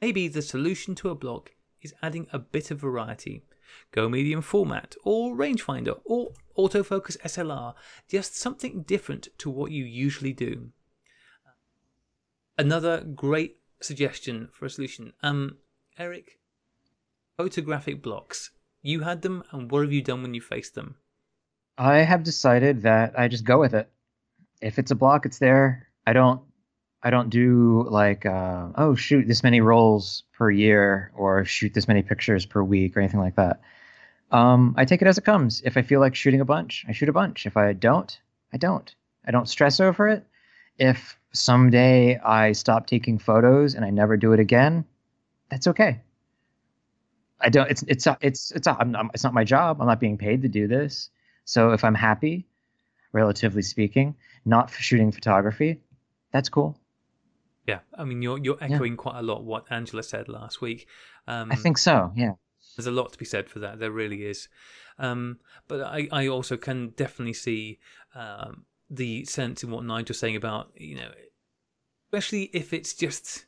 Maybe 0.00 0.28
the 0.28 0.42
solution 0.42 0.94
to 0.96 1.10
a 1.10 1.14
block 1.14 1.52
is 1.82 1.94
adding 2.02 2.26
a 2.32 2.38
bit 2.38 2.70
of 2.70 2.80
variety. 2.80 3.42
Go 3.92 4.08
medium 4.08 4.42
format, 4.42 4.94
or 5.04 5.34
rangefinder, 5.34 6.00
or 6.04 6.32
autofocus 6.56 7.16
SLR, 7.18 7.74
just 8.08 8.36
something 8.36 8.82
different 8.82 9.28
to 9.38 9.50
what 9.50 9.70
you 9.70 9.84
usually 9.84 10.32
do. 10.32 10.70
Another 12.56 13.02
great 13.02 13.58
suggestion 13.80 14.48
for 14.52 14.66
a 14.66 14.70
solution. 14.70 15.12
Um, 15.22 15.58
Eric, 15.98 16.38
photographic 17.36 18.02
blocks. 18.02 18.50
You 18.82 19.00
had 19.00 19.22
them, 19.22 19.42
and 19.50 19.70
what 19.70 19.82
have 19.82 19.92
you 19.92 20.02
done 20.02 20.22
when 20.22 20.34
you 20.34 20.40
faced 20.40 20.74
them? 20.74 20.96
I 21.76 21.98
have 21.98 22.22
decided 22.22 22.82
that 22.82 23.18
I 23.18 23.28
just 23.28 23.44
go 23.44 23.58
with 23.58 23.74
it. 23.74 23.90
If 24.60 24.78
it's 24.78 24.90
a 24.90 24.94
block, 24.94 25.26
it's 25.26 25.38
there. 25.38 25.88
I 26.06 26.12
don't 26.12 26.42
I 27.04 27.10
don't 27.10 27.28
do 27.28 27.86
like 27.90 28.24
uh, 28.24 28.68
oh 28.76 28.94
shoot 28.94 29.28
this 29.28 29.42
many 29.42 29.60
rolls 29.60 30.24
per 30.32 30.50
year 30.50 31.12
or 31.14 31.44
shoot 31.44 31.74
this 31.74 31.86
many 31.86 32.02
pictures 32.02 32.46
per 32.46 32.62
week 32.62 32.96
or 32.96 33.00
anything 33.00 33.20
like 33.20 33.36
that. 33.36 33.60
Um, 34.30 34.74
I 34.78 34.86
take 34.86 35.02
it 35.02 35.06
as 35.06 35.18
it 35.18 35.24
comes. 35.24 35.60
If 35.64 35.76
I 35.76 35.82
feel 35.82 36.00
like 36.00 36.14
shooting 36.14 36.40
a 36.40 36.46
bunch, 36.46 36.84
I 36.88 36.92
shoot 36.92 37.10
a 37.10 37.12
bunch. 37.12 37.44
If 37.44 37.58
I 37.58 37.74
don't, 37.74 38.18
I 38.52 38.56
don't. 38.56 38.92
I 39.26 39.30
don't 39.30 39.48
stress 39.48 39.80
over 39.80 40.08
it. 40.08 40.26
If 40.78 41.18
someday 41.32 42.18
I 42.18 42.52
stop 42.52 42.86
taking 42.86 43.18
photos 43.18 43.74
and 43.74 43.84
I 43.84 43.90
never 43.90 44.16
do 44.16 44.32
it 44.32 44.40
again, 44.40 44.86
that's 45.50 45.66
okay. 45.68 46.00
I 47.38 47.50
don't. 47.50 47.70
It's 47.70 47.82
it's 47.86 48.08
it's 48.22 48.50
it's 48.52 48.66
I'm, 48.66 49.10
it's 49.12 49.24
not 49.24 49.34
my 49.34 49.44
job. 49.44 49.80
I'm 49.80 49.86
not 49.86 50.00
being 50.00 50.16
paid 50.16 50.40
to 50.42 50.48
do 50.48 50.66
this. 50.66 51.10
So 51.44 51.72
if 51.72 51.84
I'm 51.84 51.94
happy, 51.94 52.46
relatively 53.12 53.60
speaking, 53.60 54.16
not 54.46 54.70
shooting 54.70 55.12
photography, 55.12 55.80
that's 56.32 56.48
cool. 56.48 56.78
Yeah, 57.66 57.80
I 57.96 58.04
mean 58.04 58.22
you're 58.22 58.38
you're 58.38 58.58
echoing 58.60 58.92
yeah. 58.92 58.96
quite 58.96 59.18
a 59.18 59.22
lot 59.22 59.44
what 59.44 59.64
Angela 59.70 60.02
said 60.02 60.28
last 60.28 60.60
week. 60.60 60.86
Um, 61.26 61.50
I 61.50 61.56
think 61.56 61.78
so. 61.78 62.12
Yeah, 62.14 62.32
there's 62.76 62.86
a 62.86 62.92
lot 62.92 63.12
to 63.12 63.18
be 63.18 63.24
said 63.24 63.48
for 63.48 63.58
that. 63.60 63.78
There 63.78 63.90
really 63.90 64.24
is. 64.24 64.48
Um, 64.98 65.38
but 65.66 65.80
I 65.80 66.08
I 66.12 66.28
also 66.28 66.56
can 66.56 66.90
definitely 66.90 67.32
see 67.32 67.78
um, 68.14 68.64
the 68.90 69.24
sense 69.24 69.64
in 69.64 69.70
what 69.70 69.84
Nigel's 69.84 70.18
saying 70.18 70.36
about 70.36 70.70
you 70.76 70.96
know, 70.96 71.10
especially 72.08 72.50
if 72.52 72.72
it's 72.72 72.94
just 72.94 73.46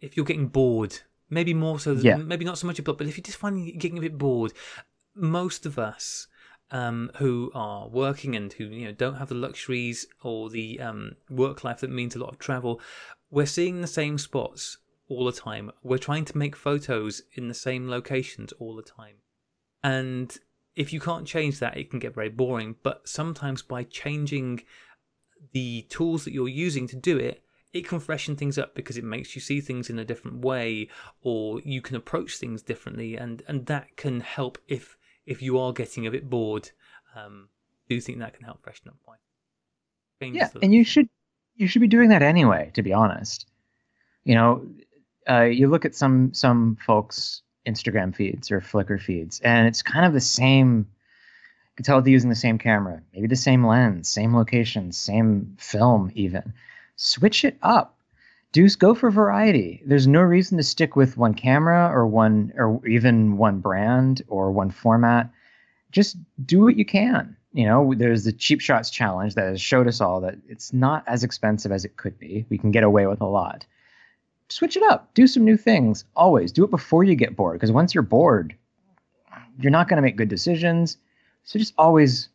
if 0.00 0.16
you're 0.16 0.26
getting 0.26 0.48
bored. 0.48 1.00
Maybe 1.28 1.54
more 1.54 1.80
so, 1.80 1.92
than, 1.92 2.04
yeah. 2.04 2.16
maybe 2.18 2.44
not 2.44 2.56
so 2.56 2.68
much 2.68 2.78
a 2.78 2.82
about, 2.82 2.98
but 2.98 3.08
if 3.08 3.16
you're 3.16 3.24
just 3.24 3.38
finding 3.38 3.76
getting 3.78 3.98
a 3.98 4.00
bit 4.00 4.16
bored, 4.16 4.52
most 5.16 5.66
of 5.66 5.76
us 5.76 6.28
um, 6.70 7.10
who 7.16 7.50
are 7.54 7.88
working 7.88 8.34
and 8.34 8.52
who 8.52 8.64
you 8.64 8.86
know 8.86 8.92
don't 8.92 9.16
have 9.16 9.28
the 9.28 9.34
luxuries 9.34 10.06
or 10.22 10.50
the 10.50 10.80
um, 10.80 11.12
work 11.30 11.64
life 11.64 11.80
that 11.80 11.90
means 11.90 12.16
a 12.16 12.18
lot 12.18 12.30
of 12.30 12.38
travel, 12.38 12.80
we're 13.30 13.46
seeing 13.46 13.80
the 13.80 13.86
same 13.86 14.18
spots 14.18 14.78
all 15.08 15.24
the 15.24 15.32
time. 15.32 15.70
We're 15.82 15.98
trying 15.98 16.24
to 16.26 16.38
make 16.38 16.56
photos 16.56 17.22
in 17.34 17.48
the 17.48 17.54
same 17.54 17.88
locations 17.88 18.52
all 18.52 18.76
the 18.76 18.82
time, 18.82 19.16
and 19.82 20.36
if 20.74 20.92
you 20.92 21.00
can't 21.00 21.26
change 21.26 21.58
that, 21.58 21.76
it 21.76 21.90
can 21.90 21.98
get 21.98 22.14
very 22.14 22.28
boring. 22.28 22.76
But 22.82 23.08
sometimes 23.08 23.62
by 23.62 23.84
changing 23.84 24.62
the 25.52 25.82
tools 25.88 26.24
that 26.24 26.32
you're 26.32 26.48
using 26.48 26.86
to 26.88 26.96
do 26.96 27.16
it, 27.16 27.42
it 27.76 27.86
can 27.86 28.00
freshen 28.00 28.36
things 28.36 28.58
up 28.58 28.74
because 28.74 28.96
it 28.96 29.04
makes 29.04 29.34
you 29.34 29.40
see 29.40 29.60
things 29.60 29.90
in 29.90 29.98
a 29.98 30.04
different 30.04 30.38
way 30.44 30.88
or 31.22 31.60
you 31.60 31.82
can 31.82 31.96
approach 31.96 32.38
things 32.38 32.62
differently 32.62 33.16
and 33.16 33.42
and 33.48 33.66
that 33.66 33.96
can 33.96 34.20
help 34.20 34.58
if 34.66 34.96
if 35.26 35.42
you 35.42 35.58
are 35.58 35.72
getting 35.72 36.06
a 36.06 36.10
bit 36.10 36.30
bored 36.30 36.70
um 37.14 37.48
do 37.88 38.00
think 38.00 38.18
that 38.18 38.32
can 38.34 38.44
help 38.44 38.62
freshen 38.62 38.88
up 38.88 38.96
quite 39.04 39.18
yeah 40.34 40.48
and 40.62 40.72
you 40.72 40.84
should 40.84 41.08
you 41.56 41.66
should 41.66 41.80
be 41.80 41.88
doing 41.88 42.08
that 42.08 42.22
anyway 42.22 42.70
to 42.74 42.82
be 42.82 42.92
honest 42.92 43.46
you 44.24 44.34
know 44.34 44.66
uh, 45.28 45.42
you 45.42 45.68
look 45.68 45.84
at 45.84 45.94
some 45.94 46.32
some 46.32 46.76
folks 46.84 47.42
instagram 47.66 48.14
feeds 48.14 48.50
or 48.50 48.60
flickr 48.60 49.00
feeds 49.00 49.40
and 49.40 49.66
it's 49.66 49.82
kind 49.82 50.06
of 50.06 50.12
the 50.12 50.20
same 50.20 50.78
you 50.78 51.76
can 51.76 51.84
tell 51.84 52.00
they're 52.00 52.12
using 52.12 52.30
the 52.30 52.36
same 52.36 52.58
camera 52.58 53.00
maybe 53.14 53.26
the 53.26 53.36
same 53.36 53.66
lens 53.66 54.08
same 54.08 54.34
location 54.34 54.92
same 54.92 55.56
film 55.58 56.10
even 56.14 56.52
switch 56.96 57.44
it 57.44 57.56
up. 57.62 57.94
Do 58.52 58.68
go 58.76 58.94
for 58.94 59.10
variety. 59.10 59.82
There's 59.84 60.06
no 60.06 60.22
reason 60.22 60.56
to 60.56 60.64
stick 60.64 60.96
with 60.96 61.18
one 61.18 61.34
camera 61.34 61.90
or 61.92 62.06
one 62.06 62.52
or 62.56 62.84
even 62.86 63.36
one 63.36 63.60
brand 63.60 64.22
or 64.28 64.50
one 64.50 64.70
format. 64.70 65.30
Just 65.92 66.16
do 66.44 66.62
what 66.62 66.76
you 66.76 66.84
can. 66.84 67.35
You 67.56 67.64
know, 67.64 67.94
there's 67.96 68.24
the 68.24 68.32
cheap 68.32 68.60
shots 68.60 68.90
challenge 68.90 69.34
that 69.34 69.46
has 69.46 69.62
showed 69.62 69.88
us 69.88 70.02
all 70.02 70.20
that 70.20 70.36
it's 70.46 70.74
not 70.74 71.02
as 71.06 71.24
expensive 71.24 71.72
as 71.72 71.86
it 71.86 71.96
could 71.96 72.18
be. 72.18 72.44
We 72.50 72.58
can 72.58 72.70
get 72.70 72.84
away 72.84 73.06
with 73.06 73.22
a 73.22 73.26
lot. 73.26 73.64
Switch 74.50 74.76
it 74.76 74.82
up. 74.82 75.14
Do 75.14 75.26
some 75.26 75.42
new 75.42 75.56
things. 75.56 76.04
Always 76.14 76.52
do 76.52 76.64
it 76.64 76.70
before 76.70 77.02
you 77.02 77.14
get 77.14 77.34
bored 77.34 77.54
because 77.54 77.72
once 77.72 77.94
you're 77.94 78.02
bored, 78.02 78.54
you're 79.58 79.72
not 79.72 79.88
going 79.88 79.96
to 79.96 80.02
make 80.02 80.16
good 80.16 80.28
decisions. 80.28 80.98
So 81.44 81.58
just 81.58 81.72
always 81.78 82.28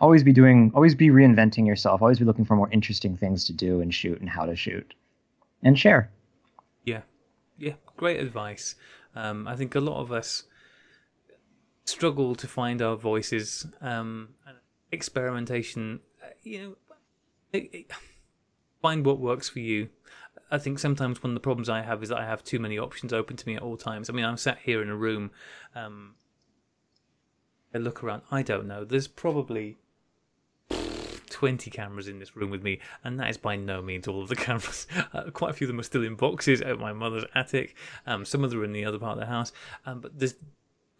always 0.00 0.22
be 0.22 0.32
doing 0.32 0.72
always 0.74 0.94
be 0.94 1.08
reinventing 1.08 1.66
yourself 1.66 2.02
always 2.02 2.18
be 2.18 2.24
looking 2.24 2.44
for 2.44 2.56
more 2.56 2.70
interesting 2.70 3.16
things 3.16 3.44
to 3.44 3.52
do 3.52 3.80
and 3.80 3.94
shoot 3.94 4.20
and 4.20 4.28
how 4.28 4.44
to 4.44 4.56
shoot 4.56 4.92
and 5.62 5.78
share 5.78 6.10
yeah 6.84 7.02
yeah 7.58 7.74
great 7.96 8.20
advice 8.20 8.74
um, 9.14 9.46
i 9.46 9.54
think 9.54 9.74
a 9.74 9.80
lot 9.80 10.00
of 10.00 10.10
us 10.10 10.44
struggle 11.84 12.34
to 12.34 12.48
find 12.48 12.80
our 12.80 12.96
voices 12.96 13.66
um, 13.80 14.30
experimentation 14.92 16.00
uh, 16.22 16.28
you 16.42 16.58
know 16.58 16.76
it, 17.52 17.70
it, 17.72 17.90
find 18.80 19.04
what 19.04 19.18
works 19.18 19.48
for 19.48 19.60
you 19.60 19.88
I 20.50 20.58
think 20.58 20.78
sometimes 20.78 21.22
one 21.22 21.30
of 21.30 21.34
the 21.34 21.40
problems 21.40 21.68
I 21.68 21.82
have 21.82 22.02
is 22.02 22.10
that 22.10 22.18
I 22.18 22.24
have 22.24 22.44
too 22.44 22.58
many 22.58 22.78
options 22.78 23.12
open 23.12 23.36
to 23.36 23.48
me 23.48 23.56
at 23.56 23.62
all 23.62 23.76
times. 23.76 24.08
I 24.08 24.12
mean, 24.12 24.24
I'm 24.24 24.36
sat 24.36 24.58
here 24.58 24.82
in 24.82 24.88
a 24.88 24.94
room. 24.94 25.32
Um, 25.74 26.14
I 27.74 27.78
look 27.78 28.04
around. 28.04 28.22
I 28.30 28.42
don't 28.42 28.68
know. 28.68 28.84
There's 28.84 29.08
probably 29.08 29.78
20 31.30 31.70
cameras 31.70 32.06
in 32.06 32.20
this 32.20 32.36
room 32.36 32.50
with 32.50 32.62
me, 32.62 32.78
and 33.02 33.18
that 33.18 33.28
is 33.30 33.36
by 33.36 33.56
no 33.56 33.82
means 33.82 34.06
all 34.06 34.22
of 34.22 34.28
the 34.28 34.36
cameras. 34.46 34.86
Uh, 35.12 35.24
quite 35.32 35.50
a 35.50 35.54
few 35.54 35.66
of 35.66 35.68
them 35.68 35.80
are 35.80 35.84
still 35.84 36.04
in 36.04 36.14
boxes 36.14 36.60
at 36.60 36.78
my 36.78 36.92
mother's 36.92 37.24
attic. 37.34 37.74
Um, 38.06 38.24
some 38.24 38.44
of 38.44 38.50
them 38.50 38.60
are 38.60 38.64
in 38.64 38.72
the 38.72 38.84
other 38.84 38.98
part 38.98 39.14
of 39.14 39.20
the 39.20 39.26
house, 39.26 39.50
um, 39.86 40.00
but 40.00 40.16
there's 40.16 40.36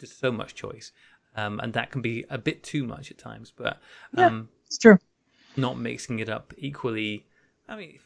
just 0.05 0.19
so 0.19 0.31
much 0.31 0.55
choice, 0.55 0.93
um, 1.37 1.61
and 1.61 1.73
that 1.73 1.91
can 1.91 2.03
be 2.03 2.25
a 2.31 2.39
bit 2.39 2.63
too 2.63 2.85
much 2.85 3.11
at 3.11 3.19
times. 3.19 3.53
But 3.55 3.81
yeah, 4.17 4.27
um, 4.27 4.49
it's 4.67 4.79
true. 4.79 4.99
Not 5.57 5.79
mixing 5.79 6.19
it 6.19 6.29
up 6.29 6.53
equally. 6.59 7.27
I 7.69 7.77
mean, 7.77 7.99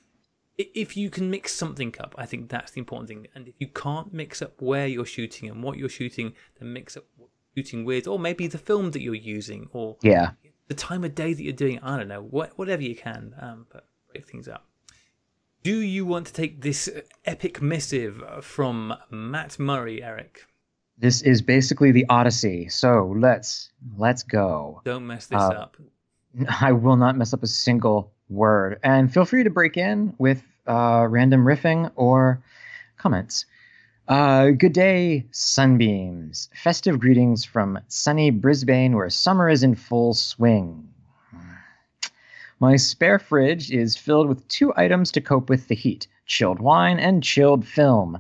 if 0.59 0.97
you 0.97 1.09
can 1.09 1.31
mix 1.31 1.55
something 1.55 1.95
up, 2.01 2.15
I 2.19 2.27
think 2.27 2.49
that's 2.49 2.73
the 2.73 2.81
important 2.81 3.09
thing. 3.09 3.27
And 3.35 3.47
if 3.49 3.55
you 3.59 3.69
can't 3.69 4.13
mix 4.13 4.43
up 4.43 4.61
where 4.61 4.87
you're 4.87 5.07
shooting 5.07 5.49
and 5.49 5.63
what 5.63 5.79
you're 5.79 5.89
shooting, 5.89 6.35
then 6.59 6.73
mix 6.73 6.97
up 6.97 7.05
what 7.17 7.31
you're 7.55 7.65
shooting 7.65 7.85
with, 7.85 8.09
or 8.09 8.19
maybe 8.19 8.47
the 8.49 8.59
film 8.59 8.91
that 8.91 9.01
you're 9.01 9.15
using, 9.15 9.69
or 9.73 9.97
yeah, 10.03 10.33
the 10.67 10.75
time 10.75 11.05
of 11.05 11.15
day 11.15 11.33
that 11.33 11.43
you're 11.43 11.53
doing. 11.53 11.79
I 11.81 11.97
don't 11.97 12.09
know, 12.09 12.23
what, 12.23 12.59
whatever 12.59 12.83
you 12.83 12.97
can, 12.97 13.35
um, 13.41 13.67
but 13.73 13.87
break 14.13 14.27
things 14.29 14.49
up. 14.49 14.67
Do 15.63 15.79
you 15.81 16.05
want 16.07 16.27
to 16.29 16.33
take 16.33 16.63
this 16.63 16.89
epic 17.25 17.63
missive 17.63 18.23
from 18.43 18.95
Matt 19.11 19.59
Murray, 19.59 20.03
Eric? 20.03 20.48
This 20.99 21.23
is 21.23 21.43
basically 21.43 21.93
the 21.93 22.07
Odyssey. 22.09 22.69
So 22.69 23.15
let's 23.17 23.71
let's 23.97 24.23
go. 24.23 24.81
Don't 24.85 25.07
mess 25.07 25.27
this 25.27 25.41
uh, 25.41 25.49
up. 25.49 25.77
I 26.61 26.73
will 26.73 26.97
not 26.97 27.17
mess 27.17 27.33
up 27.33 27.43
a 27.43 27.47
single 27.47 28.13
word. 28.29 28.81
And 28.83 29.13
feel 29.13 29.25
free 29.25 29.45
to 29.45 29.51
break 29.51 29.77
in 29.77 30.15
with 30.19 30.43
uh, 30.67 31.07
random 31.09 31.45
riffing 31.45 31.91
or 31.97 32.43
comments. 32.97 33.47
Uh, 34.09 34.51
good 34.51 34.73
day, 34.73 35.27
sunbeams. 35.31 36.49
Festive 36.55 36.99
greetings 36.99 37.45
from 37.45 37.79
sunny 37.89 38.31
Brisbane, 38.31 38.97
where 38.97 39.11
summer 39.11 39.51
is 39.51 39.63
in 39.63 39.75
full 39.75 40.15
swing. 40.15 40.89
My 42.61 42.77
spare 42.77 43.19
fridge 43.19 43.71
is 43.71 43.97
filled 43.97 44.29
with 44.29 44.49
two 44.49 44.73
items 44.77 45.13
to 45.13 45.21
cope 45.21 45.49
with 45.49 45.69
the 45.69 45.77
heat 45.77 46.09
chilled 46.27 46.59
wine 46.59 46.99
and 46.99 47.23
chilled 47.23 47.67
film. 47.67 48.19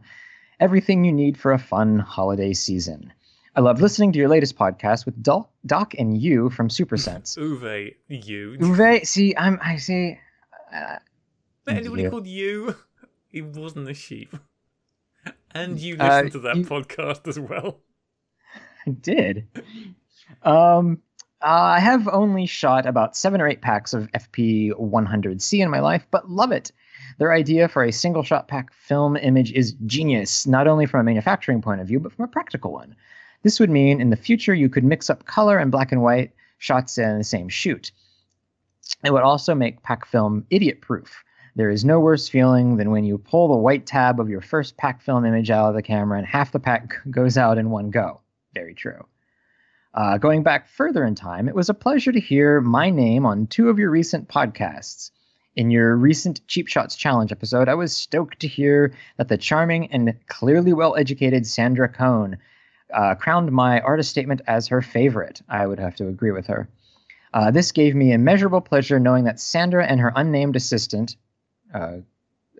Everything 0.60 1.04
you 1.04 1.12
need 1.12 1.38
for 1.38 1.52
a 1.52 1.58
fun 1.58 2.00
holiday 2.00 2.52
season. 2.52 3.12
I 3.54 3.60
love 3.60 3.80
listening 3.80 4.12
to 4.12 4.18
your 4.18 4.28
latest 4.28 4.56
podcast 4.56 5.06
with 5.06 5.22
Doc, 5.22 5.50
Doc 5.64 5.94
and 5.96 6.20
you 6.20 6.50
from 6.50 6.68
Supersense. 6.68 7.38
Uwe, 7.38 7.94
you. 8.08 8.56
Uwe, 8.58 9.06
see, 9.06 9.36
I'm, 9.36 9.60
I 9.62 9.76
see. 9.76 10.18
Uh, 10.74 10.96
anybody 11.68 12.02
you. 12.02 12.10
called 12.10 12.26
you? 12.26 12.74
He 13.30 13.42
wasn't 13.42 13.90
a 13.90 13.94
sheep. 13.94 14.34
And 15.50 15.78
you 15.78 15.96
uh, 16.00 16.22
listened 16.22 16.28
uh, 16.28 16.32
to 16.32 16.38
that 16.40 16.56
you... 16.56 16.64
podcast 16.64 17.28
as 17.28 17.38
well. 17.38 17.80
I 18.86 18.92
did. 18.92 19.48
Um, 20.42 21.02
uh, 21.42 21.46
I 21.46 21.80
have 21.80 22.08
only 22.08 22.46
shot 22.46 22.86
about 22.86 23.16
seven 23.16 23.40
or 23.40 23.48
eight 23.48 23.60
packs 23.60 23.92
of 23.92 24.10
FP 24.12 24.72
100C 24.72 25.60
in 25.60 25.70
my 25.70 25.80
life, 25.80 26.06
but 26.10 26.30
love 26.30 26.52
it. 26.52 26.72
Their 27.18 27.32
idea 27.32 27.68
for 27.68 27.84
a 27.84 27.92
single 27.92 28.22
shot 28.22 28.46
pack 28.48 28.72
film 28.72 29.16
image 29.16 29.52
is 29.52 29.72
genius, 29.86 30.46
not 30.46 30.68
only 30.68 30.86
from 30.86 31.00
a 31.00 31.04
manufacturing 31.04 31.60
point 31.60 31.80
of 31.80 31.88
view, 31.88 31.98
but 31.98 32.12
from 32.12 32.24
a 32.24 32.28
practical 32.28 32.72
one. 32.72 32.94
This 33.42 33.58
would 33.60 33.70
mean 33.70 34.00
in 34.00 34.10
the 34.10 34.16
future 34.16 34.54
you 34.54 34.68
could 34.68 34.84
mix 34.84 35.10
up 35.10 35.24
color 35.24 35.58
and 35.58 35.70
black 35.70 35.92
and 35.92 36.02
white 36.02 36.32
shots 36.58 36.96
in 36.96 37.18
the 37.18 37.24
same 37.24 37.48
shoot. 37.48 37.92
It 39.04 39.12
would 39.12 39.22
also 39.22 39.54
make 39.54 39.82
pack 39.82 40.06
film 40.06 40.46
idiot 40.50 40.80
proof. 40.80 41.24
There 41.56 41.70
is 41.70 41.84
no 41.84 41.98
worse 41.98 42.28
feeling 42.28 42.76
than 42.76 42.92
when 42.92 43.04
you 43.04 43.18
pull 43.18 43.48
the 43.48 43.56
white 43.56 43.84
tab 43.84 44.20
of 44.20 44.28
your 44.28 44.40
first 44.40 44.76
pack 44.76 45.02
film 45.02 45.24
image 45.24 45.50
out 45.50 45.68
of 45.68 45.74
the 45.74 45.82
camera 45.82 46.18
and 46.18 46.26
half 46.26 46.52
the 46.52 46.60
pack 46.60 46.94
goes 47.10 47.36
out 47.36 47.58
in 47.58 47.70
one 47.70 47.90
go. 47.90 48.20
Very 48.54 48.74
true. 48.74 49.06
Uh, 49.92 50.18
going 50.18 50.44
back 50.44 50.68
further 50.68 51.04
in 51.04 51.16
time, 51.16 51.48
it 51.48 51.54
was 51.54 51.68
a 51.68 51.74
pleasure 51.74 52.12
to 52.12 52.20
hear 52.20 52.60
my 52.60 52.90
name 52.90 53.26
on 53.26 53.48
two 53.48 53.68
of 53.68 53.78
your 53.78 53.90
recent 53.90 54.28
podcasts. 54.28 55.10
In 55.58 55.72
your 55.72 55.96
recent 55.96 56.46
Cheap 56.46 56.68
Shots 56.68 56.94
Challenge 56.94 57.32
episode, 57.32 57.68
I 57.68 57.74
was 57.74 57.92
stoked 57.92 58.38
to 58.38 58.46
hear 58.46 58.94
that 59.16 59.26
the 59.26 59.36
charming 59.36 59.90
and 59.90 60.14
clearly 60.28 60.72
well 60.72 60.94
educated 60.94 61.48
Sandra 61.48 61.88
Cohn 61.88 62.38
uh, 62.94 63.16
crowned 63.16 63.50
my 63.50 63.80
artist 63.80 64.08
statement 64.08 64.40
as 64.46 64.68
her 64.68 64.80
favorite. 64.82 65.42
I 65.48 65.66
would 65.66 65.80
have 65.80 65.96
to 65.96 66.06
agree 66.06 66.30
with 66.30 66.46
her. 66.46 66.68
Uh, 67.34 67.50
this 67.50 67.72
gave 67.72 67.96
me 67.96 68.12
immeasurable 68.12 68.60
pleasure 68.60 69.00
knowing 69.00 69.24
that 69.24 69.40
Sandra 69.40 69.84
and 69.84 69.98
her 69.98 70.12
unnamed 70.14 70.54
assistant, 70.54 71.16
uh, 71.74 71.96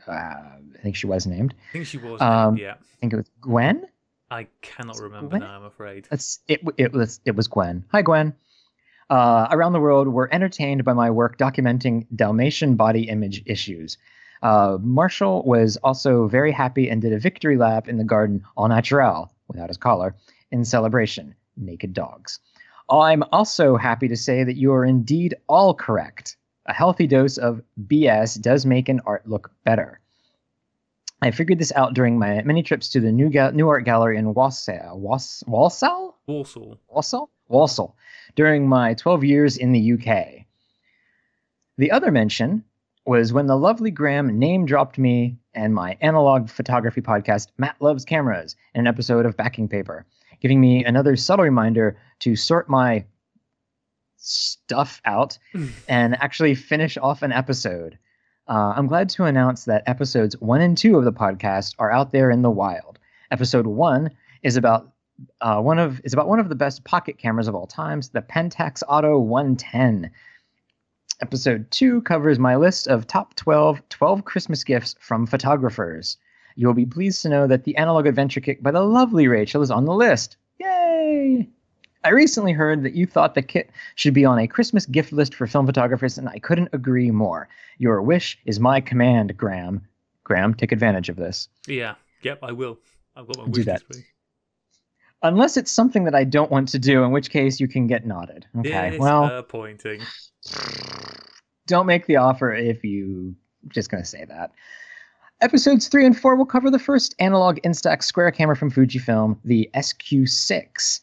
uh, 0.09 0.11
I 0.11 0.59
think 0.83 0.97
she 0.97 1.07
was 1.07 1.25
named. 1.25 1.55
I 1.69 1.73
think 1.75 1.87
she 1.87 1.99
was. 1.99 2.21
Um, 2.21 2.57
named, 2.57 2.63
yeah. 2.65 2.73
I 2.73 2.97
think 3.01 3.13
it 3.13 3.17
was 3.17 3.31
Gwen. 3.41 3.87
I 4.29 4.49
cannot 4.61 4.99
remember 4.99 5.29
Gwen? 5.29 5.43
now. 5.43 5.57
I'm 5.57 5.65
afraid. 5.67 6.09
It's, 6.11 6.41
it, 6.49 6.63
it, 6.77 6.93
was, 6.93 7.21
it 7.25 7.37
was 7.37 7.47
Gwen. 7.47 7.85
Hi, 7.93 8.03
Gwen. 8.03 8.35
Uh, 9.11 9.49
around 9.51 9.73
the 9.73 9.81
world 9.81 10.09
were 10.09 10.33
entertained 10.33 10.85
by 10.85 10.93
my 10.93 11.11
work 11.11 11.39
documenting 11.39 12.07
Dalmatian 12.15 12.77
body 12.77 13.09
image 13.09 13.43
issues. 13.47 13.97
Uh, 14.43 14.79
Marshall 14.81 15.43
was 15.45 15.77
also 15.79 16.29
very 16.29 16.53
happy 16.53 16.89
and 16.91 17.01
did 17.01 17.13
a 17.13 17.19
victory 17.19 17.57
lap 17.57 17.89
in 17.89 17.97
the 17.99 18.05
garden 18.05 18.45
all 18.57 18.69
natural, 18.69 19.33
without 19.49 19.69
his 19.69 19.79
collar, 19.79 20.15
in 20.51 20.65
celebration. 20.65 21.35
Naked 21.57 21.93
dogs. 21.93 22.39
I'm 22.91 23.25
also 23.33 23.77
happy 23.77 24.09
to 24.09 24.17
say 24.17 24.45
that 24.45 24.57
you 24.57 24.73
are 24.73 24.85
indeed 24.85 25.35
all 25.49 25.75
correct. 25.75 26.37
A 26.67 26.73
healthy 26.73 27.07
dose 27.07 27.37
of 27.39 27.63
BS 27.87 28.41
does 28.41 28.65
make 28.65 28.89
an 28.89 29.01
art 29.07 29.27
look 29.29 29.51
better. 29.65 30.01
I 31.21 31.33
figured 31.33 31.59
this 31.59 31.73
out 31.75 31.95
during 31.95 32.19
my 32.19 32.43
many 32.43 32.63
trips 32.63 32.91
to 32.91 33.01
the 33.01 33.11
new, 33.11 33.29
ga- 33.31 33.51
new 33.51 33.69
art 33.69 33.85
gallery 33.85 34.19
in 34.19 34.33
Walsall. 34.35 35.01
Was- 35.01 35.43
Walsall? 35.47 36.17
Warsaw. 36.27 36.73
Walsall? 36.89 37.31
Walsall, 37.49 37.97
during 38.35 38.69
my 38.69 38.95
12 38.95 39.25
years 39.25 39.57
in 39.57 39.73
the 39.73 39.93
UK. 39.93 40.47
The 41.77 41.91
other 41.91 42.11
mention 42.11 42.65
was 43.07 43.33
when 43.33 43.47
the 43.47 43.57
lovely 43.57 43.91
Graham 43.91 44.39
name 44.39 44.67
dropped 44.67 44.99
me 44.99 45.39
and 45.55 45.75
my 45.75 45.97
analog 46.01 46.49
photography 46.51 47.01
podcast, 47.01 47.49
Matt 47.57 47.77
Loves 47.81 48.05
Cameras, 48.05 48.55
in 48.75 48.81
an 48.81 48.87
episode 48.87 49.25
of 49.25 49.37
Backing 49.37 49.69
Paper, 49.69 50.05
giving 50.41 50.61
me 50.61 50.85
another 50.85 51.17
subtle 51.17 51.45
reminder 51.45 51.97
to 52.21 52.37
sort 52.37 52.69
my 52.69 53.05
stuff 54.19 55.01
out 55.05 55.39
and 55.89 56.21
actually 56.21 56.55
finish 56.55 56.99
off 56.99 57.23
an 57.23 57.33
episode. 57.33 57.99
Uh, 58.49 58.75
I'm 58.77 58.87
glad 58.87 59.09
to 59.11 59.25
announce 59.25 59.65
that 59.65 59.85
episodes 59.87 60.39
one 60.41 60.61
and 60.61 60.77
two 60.77 60.99
of 60.99 61.05
the 61.05 61.13
podcast 61.13 61.75
are 61.79 61.91
out 61.91 62.13
there 62.13 62.31
in 62.31 62.43
the 62.43 62.51
wild. 62.51 62.99
Episode 63.31 63.67
one 63.67 64.11
is 64.43 64.57
about 64.57 64.91
uh, 65.41 65.61
one 65.61 65.79
of 65.79 66.01
is 66.05 66.13
about 66.13 66.29
one 66.29 66.39
of 66.39 66.49
the 66.49 66.55
best 66.55 66.85
pocket 66.85 67.19
cameras 67.19 67.49
of 67.49 67.55
all 67.55 67.67
times, 67.67 68.11
the 68.11 68.23
Pentax 68.23 68.83
Auto 68.89 69.19
110. 69.19 70.11
Episode 71.21 71.69
2 71.73 72.03
covers 72.03 72.39
my 72.39 72.55
list 72.55 72.87
of 72.87 73.07
top 73.07 73.35
12 73.35 73.83
12 73.89 74.25
Christmas 74.25 74.63
gifts 74.63 74.95
from 75.01 75.27
photographers. 75.27 76.17
You 76.55 76.67
will 76.67 76.75
be 76.75 76.87
pleased 76.87 77.23
to 77.23 77.29
know 77.29 77.47
that 77.47 77.65
the 77.65 77.77
Analog 77.77 78.07
Adventure 78.07 78.41
Kit 78.41 78.63
by 78.63 78.71
the 78.71 78.83
lovely 78.83 79.27
Rachel 79.29 79.63
is 79.63 79.71
on 79.71 79.85
the 79.85 79.95
list. 79.95 80.37
Yay! 80.59 81.49
I 82.05 82.11
recently 82.11 82.53
heard 82.53 82.85
that 82.85 82.95
you 82.95 83.07
thought 83.07 83.35
the 83.35 83.43
kit 83.43 83.71
should 83.97 84.15
be 84.15 84.25
on 84.25 84.39
a 84.39 84.47
Christmas 84.47 84.87
gift 84.87 85.13
list 85.13 85.35
for 85.35 85.47
film 85.49 85.67
photographers, 85.67 86.17
and 86.17 86.29
I 86.29 86.39
couldn't 86.39 86.71
agree 86.73 87.11
more. 87.11 87.49
Your 87.79 88.01
wish 88.03 88.39
is 88.45 88.61
my 88.61 88.81
command, 88.81 89.37
Graham. 89.37 89.83
Graham, 90.23 90.55
take 90.55 90.71
advantage 90.71 91.09
of 91.09 91.17
this. 91.17 91.49
Yeah. 91.67 91.95
Yep. 92.23 92.39
I 92.43 92.53
will. 92.53 92.79
I've 93.17 93.27
got 93.27 93.39
my 93.39 93.53
Do 93.53 93.65
that. 93.65 93.83
list 93.83 93.85
ready. 93.91 94.07
Unless 95.23 95.57
it's 95.57 95.73
something 95.73 96.05
that 96.05 96.15
I 96.15 96.25
don't 96.25 96.51
want 96.51 96.69
to 96.69 96.79
do, 96.79 97.03
in 97.03 97.11
which 97.11 97.31
case 97.31 97.59
you 97.59 97.67
can 97.67 97.87
get 97.87 98.07
nodded. 98.07 98.47
Okay. 98.59 98.97
well, 98.99 99.29
Disappointing. 99.29 100.01
don't 101.67 101.87
make 101.87 102.07
the 102.07 102.17
offer 102.17 102.53
if 102.53 102.85
you 102.85 103.35
just 103.69 103.91
going 103.91 104.03
to 104.03 104.09
say 104.09 104.25
that. 104.25 104.53
Episodes 105.41 105.87
three 105.89 106.05
and 106.05 106.19
four 106.19 106.35
will 106.35 106.47
cover 106.47 106.71
the 106.71 106.79
first 106.79 107.15
analog 107.21 107.59
Instax 107.65 108.05
square 108.05 108.31
camera 108.33 108.57
from 108.57 108.71
Fujifilm, 108.71 109.39
the 109.45 109.71
SQ6, 109.75 111.01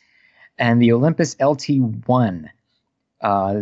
and 0.58 0.82
the 0.82 0.92
Olympus 0.92 1.36
LT1. 1.36 2.50
Uh, 3.22 3.54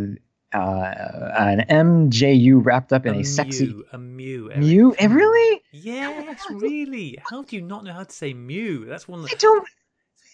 uh, 0.54 1.32
an 1.38 1.66
MJU 1.70 2.64
wrapped 2.64 2.94
up 2.94 3.06
in 3.06 3.16
a, 3.16 3.24
sexy 3.24 3.68
Mew, 3.68 3.86
a 3.92 3.98
Mew. 3.98 4.52
Eric. 4.52 4.60
Mew. 4.60 4.96
Really? 5.10 5.62
Yes, 5.72 6.42
really. 6.50 7.18
How 7.30 7.44
do 7.44 7.56
you 7.56 7.62
not 7.62 7.84
know 7.84 7.94
how 7.94 8.04
to 8.04 8.12
say 8.12 8.34
Mew? 8.34 8.86
That's 8.86 9.08
one 9.08 9.20
of 9.20 9.26
I 9.26 9.36
don't. 9.36 9.62
I 9.62 9.66
the 9.66 9.83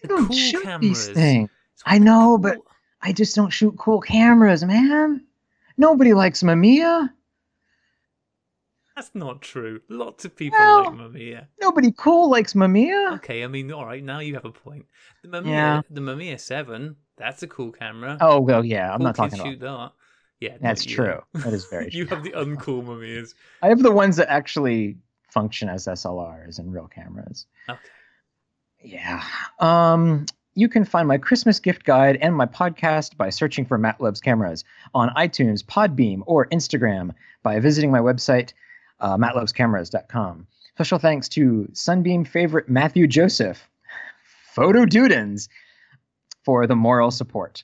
don't 0.08 0.28
cool 0.28 0.36
shoot 0.36 0.64
cameras. 0.64 0.82
these 0.82 1.10
things. 1.10 1.50
I 1.86 1.97
know, 1.97 2.38
but 2.38 2.58
I 3.02 3.14
just 3.14 3.36
don't 3.36 3.50
shoot 3.52 3.76
cool 3.78 4.02
cameras, 4.02 4.64
man. 4.64 5.26
Nobody 5.78 6.14
likes 6.14 6.43
Mamiya. 6.43 7.10
that's 8.95 9.12
not 9.14 9.41
true. 9.41 9.80
Lots 9.89 10.26
of 10.26 10.36
people 10.36 10.60
Well- 10.60 10.86
like 10.86 10.93
Mamiya. 10.95 11.47
Nobody 11.62 11.93
cool 11.97 12.30
likes 12.30 12.54
Mamiya. 12.54 13.16
Okay, 13.16 13.43
I 13.43 13.47
mean, 13.47 13.72
all 13.72 13.86
right. 13.86 14.04
Now 14.04 14.20
you 14.20 14.34
have 14.34 14.45
a 14.45 14.52
point. 14.52 14.86
The 15.24 15.30
Mamiya, 15.30 15.45
Yeah. 15.47 15.82
the 15.89 16.02
Mamiya 16.02 16.39
Seven. 16.39 16.95
That's 17.18 17.43
a 17.43 17.47
cool 17.47 17.72
camera. 17.72 18.18
Oh 18.22 18.39
well, 18.41 18.64
yeah. 18.66 18.91
I'm 18.91 19.00
cool 19.00 19.06
not 19.06 19.16
talking 19.16 19.39
about. 19.39 19.50
shoot 19.52 19.60
that. 19.62 19.91
Yeah, 20.41 20.56
That's 20.62 20.86
true. 20.86 21.22
That 21.34 21.52
is 21.54 21.66
very 21.66 21.89
you 21.91 22.06
true. 22.06 22.16
have 22.16 22.24
the 22.24 22.32
uncool 22.32 22.82
Mamiyas. 22.84 23.34
I 23.62 23.68
have 23.68 23.84
the 23.84 23.91
ones 23.91 24.16
that 24.16 24.30
actually 24.32 24.97
function 25.30 25.68
as 25.68 25.86
SLRs 25.86 26.60
and 26.60 26.74
real 26.74 26.88
cameras. 26.88 27.45
Okay. 27.70 27.80
Yeah. 28.82 29.23
Um, 29.59 30.25
you 30.55 30.67
can 30.67 30.86
find 30.86 31.07
my 31.07 31.17
Christmas 31.17 31.59
gift 31.59 31.86
guide 31.86 32.17
and 32.21 32.36
my 32.36 32.45
podcast 32.45 33.17
by 33.17 33.30
searching 33.30 33.65
for 33.65 33.77
Matt 33.77 34.01
Loves 34.01 34.21
Cameras 34.21 34.63
on 34.93 35.09
iTunes, 35.09 35.63
Podbean, 35.63 36.21
or 36.25 36.47
Instagram 36.47 37.11
by 37.43 37.59
visiting 37.59 37.91
my 37.91 37.99
website, 37.99 38.53
uh, 38.99 39.17
mattlovescameras.com. 39.17 40.47
Special 40.75 40.99
thanks 40.99 41.30
to 41.30 41.69
Sunbeam 41.73 42.25
favorite 42.25 42.69
Matthew 42.69 43.07
Joseph, 43.07 43.69
Photo 44.53 44.86
Dudens, 44.86 45.49
for 46.43 46.67
the 46.67 46.75
moral 46.75 47.11
support. 47.11 47.63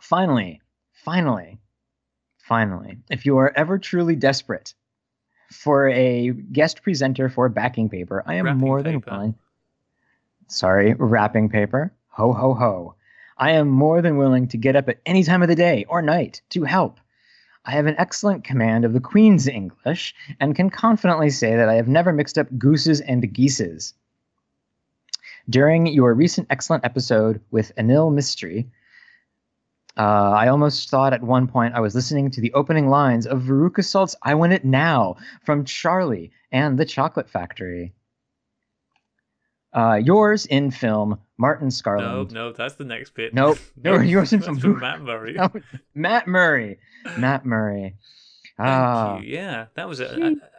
Finally, 0.00 0.60
finally, 0.92 1.58
finally, 2.38 2.98
if 3.10 3.26
you 3.26 3.38
are 3.38 3.52
ever 3.56 3.78
truly 3.78 4.16
desperate 4.16 4.74
for 5.50 5.88
a 5.88 6.30
guest 6.30 6.82
presenter 6.82 7.28
for 7.28 7.48
backing 7.48 7.88
paper, 7.88 8.22
I 8.26 8.34
am 8.34 8.44
Wrapping 8.44 8.60
more 8.60 8.82
than 8.82 9.02
willing. 9.06 9.34
Sorry, 10.50 10.94
wrapping 10.98 11.48
paper. 11.48 11.92
Ho, 12.08 12.32
ho, 12.32 12.54
ho. 12.54 12.96
I 13.38 13.52
am 13.52 13.68
more 13.68 14.02
than 14.02 14.18
willing 14.18 14.48
to 14.48 14.58
get 14.58 14.74
up 14.74 14.88
at 14.88 14.98
any 15.06 15.22
time 15.22 15.42
of 15.42 15.48
the 15.48 15.54
day 15.54 15.86
or 15.88 16.02
night 16.02 16.42
to 16.50 16.64
help. 16.64 16.98
I 17.64 17.70
have 17.70 17.86
an 17.86 17.94
excellent 17.98 18.42
command 18.42 18.84
of 18.84 18.92
the 18.92 19.00
Queen's 19.00 19.46
English 19.46 20.12
and 20.40 20.56
can 20.56 20.68
confidently 20.68 21.30
say 21.30 21.54
that 21.54 21.68
I 21.68 21.74
have 21.74 21.86
never 21.86 22.12
mixed 22.12 22.36
up 22.36 22.48
gooses 22.58 23.00
and 23.00 23.32
geeses. 23.32 23.94
During 25.48 25.86
your 25.86 26.14
recent 26.14 26.48
excellent 26.50 26.84
episode 26.84 27.40
with 27.52 27.72
Anil 27.76 28.12
Mystery, 28.12 28.68
uh, 29.96 30.32
I 30.32 30.48
almost 30.48 30.90
thought 30.90 31.12
at 31.12 31.22
one 31.22 31.46
point 31.46 31.74
I 31.74 31.80
was 31.80 31.94
listening 31.94 32.28
to 32.32 32.40
the 32.40 32.52
opening 32.54 32.88
lines 32.88 33.24
of 33.24 33.42
Veruca 33.42 33.84
Salt's 33.84 34.16
I 34.20 34.34
Want 34.34 34.52
It 34.52 34.64
Now 34.64 35.14
from 35.44 35.64
Charlie 35.64 36.32
and 36.50 36.76
the 36.76 36.84
Chocolate 36.84 37.30
Factory. 37.30 37.92
Uh, 39.72 39.94
yours 40.02 40.46
in 40.46 40.70
film, 40.70 41.18
Martin 41.38 41.70
Scarlett. 41.70 42.32
No, 42.32 42.48
no, 42.48 42.52
that's 42.52 42.74
the 42.74 42.84
next 42.84 43.14
bit. 43.14 43.32
Nope. 43.32 43.58
No, 43.82 44.00
yours 44.00 44.32
in 44.32 44.40
from 44.42 44.78
Matt 44.80 45.00
Murray. 45.00 45.34
No, 45.36 45.50
Matt 45.94 46.26
Murray. 46.26 46.78
Matt 47.18 47.46
Murray. 47.46 47.94
Thank 48.56 48.68
Ah, 48.68 49.18
you. 49.18 49.32
Yeah, 49.36 49.66
that 49.74 49.88
was 49.88 50.00
a, 50.00 50.06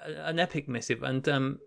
a, 0.08 0.12
an 0.26 0.40
epic 0.40 0.68
missive, 0.70 1.04
and 1.04 1.28
um, 1.30 1.60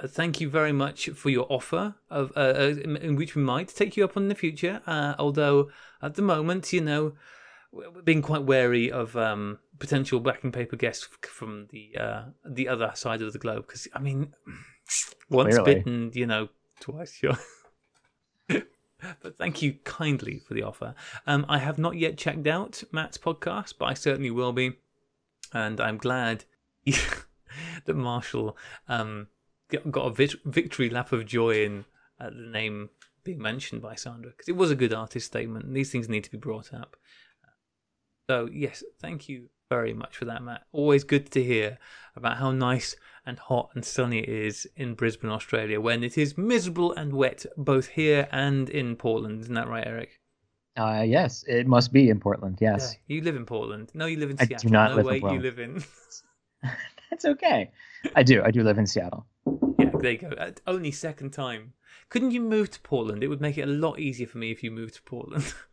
uh, 0.00 0.08
thank 0.08 0.40
you 0.40 0.48
very 0.48 0.72
much 0.72 1.10
for 1.10 1.28
your 1.30 1.46
offer 1.50 1.94
of 2.10 2.32
uh, 2.34 2.40
uh, 2.40 2.74
in, 2.82 2.96
in 2.96 3.14
which 3.16 3.36
we 3.36 3.42
might 3.42 3.68
take 3.68 3.96
you 3.96 4.04
up 4.04 4.16
on 4.16 4.24
in 4.24 4.28
the 4.28 4.34
future. 4.34 4.80
Uh, 4.86 5.14
although 5.18 5.70
at 6.02 6.14
the 6.14 6.22
moment, 6.22 6.72
you 6.72 6.80
know, 6.80 7.12
we're 7.72 7.90
we're 7.90 8.02
being 8.02 8.22
quite 8.22 8.42
wary 8.42 8.90
of 8.90 9.16
um, 9.16 9.58
potential 9.78 10.18
backing 10.18 10.50
paper 10.50 10.76
guests 10.76 11.08
from 11.22 11.68
the 11.70 11.96
uh, 12.00 12.22
the 12.44 12.66
other 12.68 12.90
side 12.94 13.22
of 13.22 13.32
the 13.32 13.38
globe. 13.38 13.66
Because 13.66 13.86
I 13.94 14.00
mean, 14.00 14.34
once 15.30 15.54
Clearly. 15.56 15.74
bitten, 15.76 16.10
you 16.14 16.26
know, 16.26 16.48
twice 16.80 17.14
sure. 17.14 17.38
But 19.22 19.36
thank 19.36 19.60
you 19.60 19.74
kindly 19.84 20.38
for 20.38 20.54
the 20.54 20.62
offer. 20.62 20.94
Um, 21.26 21.44
I 21.50 21.58
have 21.58 21.78
not 21.78 21.96
yet 21.96 22.16
checked 22.16 22.46
out 22.46 22.82
Matt's 22.92 23.18
podcast, 23.18 23.74
but 23.78 23.84
I 23.86 23.94
certainly 23.94 24.30
will 24.30 24.54
be 24.54 24.72
and 25.52 25.80
I'm 25.80 25.98
glad 25.98 26.44
that 26.84 27.94
Marshall 27.94 28.56
um, 28.88 29.28
got 29.70 29.90
got 29.90 30.06
a 30.06 30.10
vit- 30.10 30.44
victory 30.44 30.90
lap 30.90 31.12
of 31.12 31.26
joy 31.26 31.64
in 31.64 31.84
uh, 32.20 32.30
the 32.30 32.50
name 32.50 32.90
being 33.24 33.40
mentioned 33.40 33.82
by 33.82 33.94
Sandra 33.94 34.30
because 34.30 34.48
it 34.48 34.56
was 34.56 34.70
a 34.70 34.76
good 34.76 34.94
artist 34.94 35.26
statement. 35.26 35.72
These 35.72 35.90
things 35.90 36.08
need 36.08 36.24
to 36.24 36.30
be 36.30 36.38
brought 36.38 36.72
up. 36.72 36.96
So 38.28 38.48
yes, 38.52 38.82
thank 39.00 39.28
you 39.28 39.48
very 39.68 39.92
much 39.92 40.16
for 40.16 40.24
that, 40.26 40.42
Matt. 40.42 40.62
Always 40.72 41.04
good 41.04 41.30
to 41.32 41.42
hear 41.42 41.78
about 42.14 42.38
how 42.38 42.50
nice 42.52 42.96
and 43.24 43.38
hot 43.38 43.70
and 43.74 43.84
sunny 43.84 44.20
it 44.20 44.28
is 44.28 44.68
in 44.76 44.94
Brisbane, 44.94 45.30
Australia, 45.30 45.80
when 45.80 46.04
it 46.04 46.16
is 46.16 46.38
miserable 46.38 46.92
and 46.92 47.12
wet 47.12 47.44
both 47.56 47.88
here 47.88 48.28
and 48.30 48.70
in 48.70 48.96
Portland. 48.96 49.40
Isn't 49.40 49.54
that 49.54 49.68
right, 49.68 49.86
Eric? 49.86 50.20
uh, 50.76 51.02
yes, 51.06 51.42
it 51.48 51.66
must 51.66 51.92
be 51.92 52.10
in 52.10 52.20
Portland. 52.20 52.58
Yes, 52.60 52.96
Yeah. 53.08 53.16
You 53.16 53.22
live 53.22 53.36
in 53.36 53.46
Portland. 53.46 53.90
No, 53.94 54.06
you 54.06 54.18
live 54.18 54.30
in 54.30 54.36
I 54.38 54.44
do 54.44 54.48
Seattle. 54.58 54.70
not 54.70 54.90
no 54.90 54.96
live 55.02 55.16
in 55.16 55.22
way, 55.22 55.32
you 55.34 55.40
live 55.40 55.58
in. 55.58 55.82
that's 57.10 57.24
okay. 57.24 57.70
I 58.14 58.22
do. 58.22 58.42
I 58.42 58.50
do 58.50 58.62
live 58.62 58.78
in 58.78 58.86
Seattle. 58.86 59.26
Yeah, 59.78 59.90
there 60.00 60.12
you 60.12 60.18
go. 60.18 60.28
Uh, 60.28 60.50
only 60.66 60.90
second 60.92 61.30
time. 61.32 61.72
Couldn't 62.08 62.30
you 62.32 62.40
move 62.40 62.70
to 62.72 62.80
Portland? 62.80 63.24
It 63.24 63.28
would 63.28 63.40
make 63.40 63.58
it 63.58 63.62
a 63.62 63.66
lot 63.66 63.98
easier 63.98 64.26
for 64.26 64.38
me 64.38 64.50
if 64.52 64.62
you 64.62 64.70
moved 64.70 64.94
to 64.94 65.02
Portland. 65.02 65.52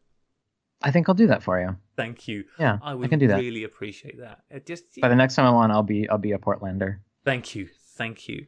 I 0.84 0.91
think 0.91 1.09
I'll 1.09 1.15
do 1.15 1.27
that 1.27 1.41
for 1.43 1.59
you. 1.59 1.75
Thank 1.95 2.27
you. 2.27 2.43
Yeah, 2.59 2.77
I 2.81 2.93
I, 2.93 3.07
can 3.07 3.19
do 3.19 3.27
that. 3.27 3.39
really 3.39 3.63
appreciate 3.63 4.19
that. 4.19 4.41
It 4.49 4.65
just 4.65 4.84
By 5.01 5.09
the 5.09 5.15
next 5.15 5.36
time 5.36 5.45
I'm 5.45 5.55
on, 5.55 5.71
I'll 5.71 5.84
be 5.84 6.07
I'll 6.09 6.17
be 6.17 6.34
a 6.34 6.38
Portlander. 6.38 6.99
thank 7.23 7.55
you, 7.55 7.69
Thank 7.95 8.27
you. 8.27 8.47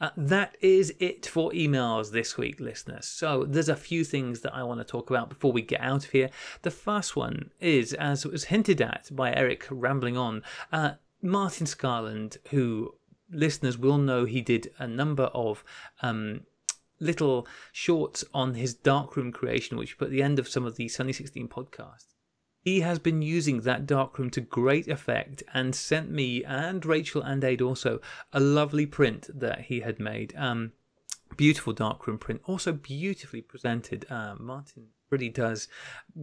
Uh, 0.00 0.10
that 0.16 0.56
is 0.60 0.94
it 1.00 1.26
for 1.26 1.50
emails 1.52 2.10
this 2.10 2.38
week, 2.38 2.60
listeners. 2.60 3.06
So 3.06 3.44
there's 3.44 3.68
a 3.68 3.76
few 3.76 4.04
things 4.04 4.40
that 4.40 4.54
I 4.54 4.62
want 4.62 4.80
to 4.80 4.84
talk 4.84 5.10
about 5.10 5.28
before 5.28 5.52
we 5.52 5.62
get 5.62 5.80
out 5.80 6.04
of 6.04 6.10
here. 6.10 6.30
The 6.62 6.70
first 6.70 7.14
one 7.14 7.50
is, 7.60 7.92
as 7.92 8.24
was 8.24 8.44
hinted 8.44 8.80
at 8.80 9.08
by 9.12 9.34
Eric 9.34 9.66
rambling 9.70 10.16
on, 10.16 10.42
uh, 10.72 10.92
Martin 11.20 11.66
Scarland, 11.66 12.38
who 12.50 12.94
listeners 13.30 13.76
will 13.76 13.98
know 13.98 14.24
he 14.24 14.40
did 14.40 14.70
a 14.78 14.86
number 14.86 15.24
of 15.24 15.62
um, 16.00 16.42
little 17.00 17.46
shorts 17.72 18.24
on 18.32 18.54
his 18.54 18.74
darkroom 18.74 19.32
creation, 19.32 19.76
which 19.76 19.98
put 19.98 20.06
at 20.06 20.10
the 20.10 20.22
end 20.22 20.38
of 20.38 20.48
some 20.48 20.64
of 20.64 20.76
the 20.76 20.88
Sunny 20.88 21.12
16 21.12 21.48
podcasts. 21.48 22.14
He 22.60 22.80
has 22.80 22.98
been 22.98 23.22
using 23.22 23.60
that 23.60 23.86
darkroom 23.86 24.30
to 24.30 24.40
great 24.40 24.88
effect 24.88 25.44
and 25.54 25.72
sent 25.74 26.10
me 26.10 26.44
and 26.44 26.84
Rachel 26.84 27.22
and 27.22 27.44
Aid 27.44 27.62
also 27.62 28.00
a 28.32 28.40
lovely 28.40 28.86
print 28.86 29.30
that 29.32 29.62
he 29.62 29.80
had 29.80 30.00
made. 30.00 30.34
Um, 30.36 30.72
beautiful 31.36 31.72
darkroom 31.72 32.18
print, 32.18 32.40
also 32.44 32.72
beautifully 32.72 33.40
presented. 33.40 34.04
Uh, 34.10 34.34
Martin 34.38 34.88
really 35.10 35.28
does 35.28 35.68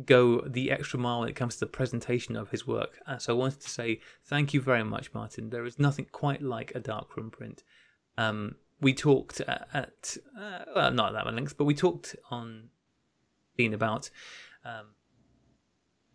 go 0.06 0.42
the 0.42 0.72
extra 0.72 1.00
mile 1.00 1.22
when 1.22 1.30
it 1.30 1.36
comes 1.36 1.56
to 1.56 1.60
the 1.62 1.68
presentation 1.68 2.36
of 2.36 2.50
his 2.50 2.68
work. 2.68 3.00
Uh, 3.08 3.18
so 3.18 3.34
I 3.34 3.38
wanted 3.38 3.62
to 3.62 3.70
say 3.70 4.02
thank 4.26 4.54
you 4.54 4.62
very 4.62 4.84
much, 4.84 5.14
Martin. 5.14 5.50
There 5.50 5.66
is 5.66 5.80
nothing 5.80 6.08
quite 6.12 6.42
like 6.42 6.74
a 6.76 6.80
darkroom 6.80 7.32
print. 7.32 7.64
Um, 8.18 8.56
we 8.84 8.94
talked 8.94 9.40
at, 9.42 9.68
at 9.74 10.18
uh, 10.40 10.60
well, 10.76 10.92
not 10.92 11.14
that 11.14 11.26
many 11.26 11.36
links, 11.36 11.54
but 11.54 11.66
we 11.66 11.74
talked 11.74 12.16
on 12.30 12.70
being 13.56 13.74
about 13.74 14.10
um, 14.66 14.88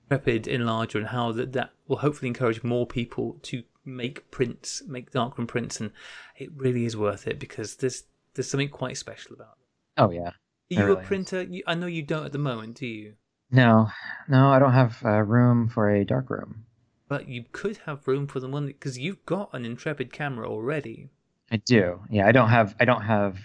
Intrepid 0.04 0.44
Enlarger 0.44 0.96
and 0.96 1.08
how 1.08 1.32
that, 1.32 1.52
that 1.52 1.70
will 1.86 1.98
hopefully 1.98 2.28
encourage 2.28 2.62
more 2.62 2.86
people 2.86 3.38
to 3.42 3.62
make 3.84 4.30
prints, 4.30 4.82
make 4.86 5.10
darkroom 5.10 5.46
prints, 5.46 5.80
and 5.80 5.90
it 6.36 6.50
really 6.54 6.84
is 6.84 6.96
worth 6.96 7.26
it 7.26 7.38
because 7.38 7.76
there's 7.76 8.04
there's 8.34 8.50
something 8.50 8.68
quite 8.68 8.96
special 8.96 9.34
about 9.34 9.56
it. 9.60 10.00
Oh 10.00 10.10
yeah. 10.10 10.28
Are 10.28 10.34
you 10.68 10.84
really 10.84 11.02
a 11.02 11.06
printer? 11.06 11.42
You, 11.42 11.62
I 11.66 11.74
know 11.74 11.86
you 11.86 12.02
don't 12.02 12.26
at 12.26 12.32
the 12.32 12.38
moment, 12.38 12.76
do 12.76 12.86
you? 12.86 13.14
No, 13.50 13.88
no, 14.28 14.50
I 14.50 14.58
don't 14.58 14.74
have 14.74 15.02
uh, 15.04 15.22
room 15.22 15.68
for 15.68 15.88
a 15.88 16.04
dark 16.04 16.28
room. 16.28 16.66
But 17.08 17.28
you 17.28 17.44
could 17.50 17.78
have 17.86 18.06
room 18.06 18.26
for 18.26 18.38
the 18.38 18.48
one 18.48 18.66
because 18.66 18.98
you've 18.98 19.24
got 19.24 19.48
an 19.54 19.64
Intrepid 19.64 20.12
camera 20.12 20.46
already. 20.46 21.08
I 21.50 21.56
do. 21.56 22.00
Yeah, 22.10 22.26
I 22.26 22.32
don't 22.32 22.48
have. 22.48 22.74
I 22.78 22.84
don't 22.84 23.02
have 23.02 23.38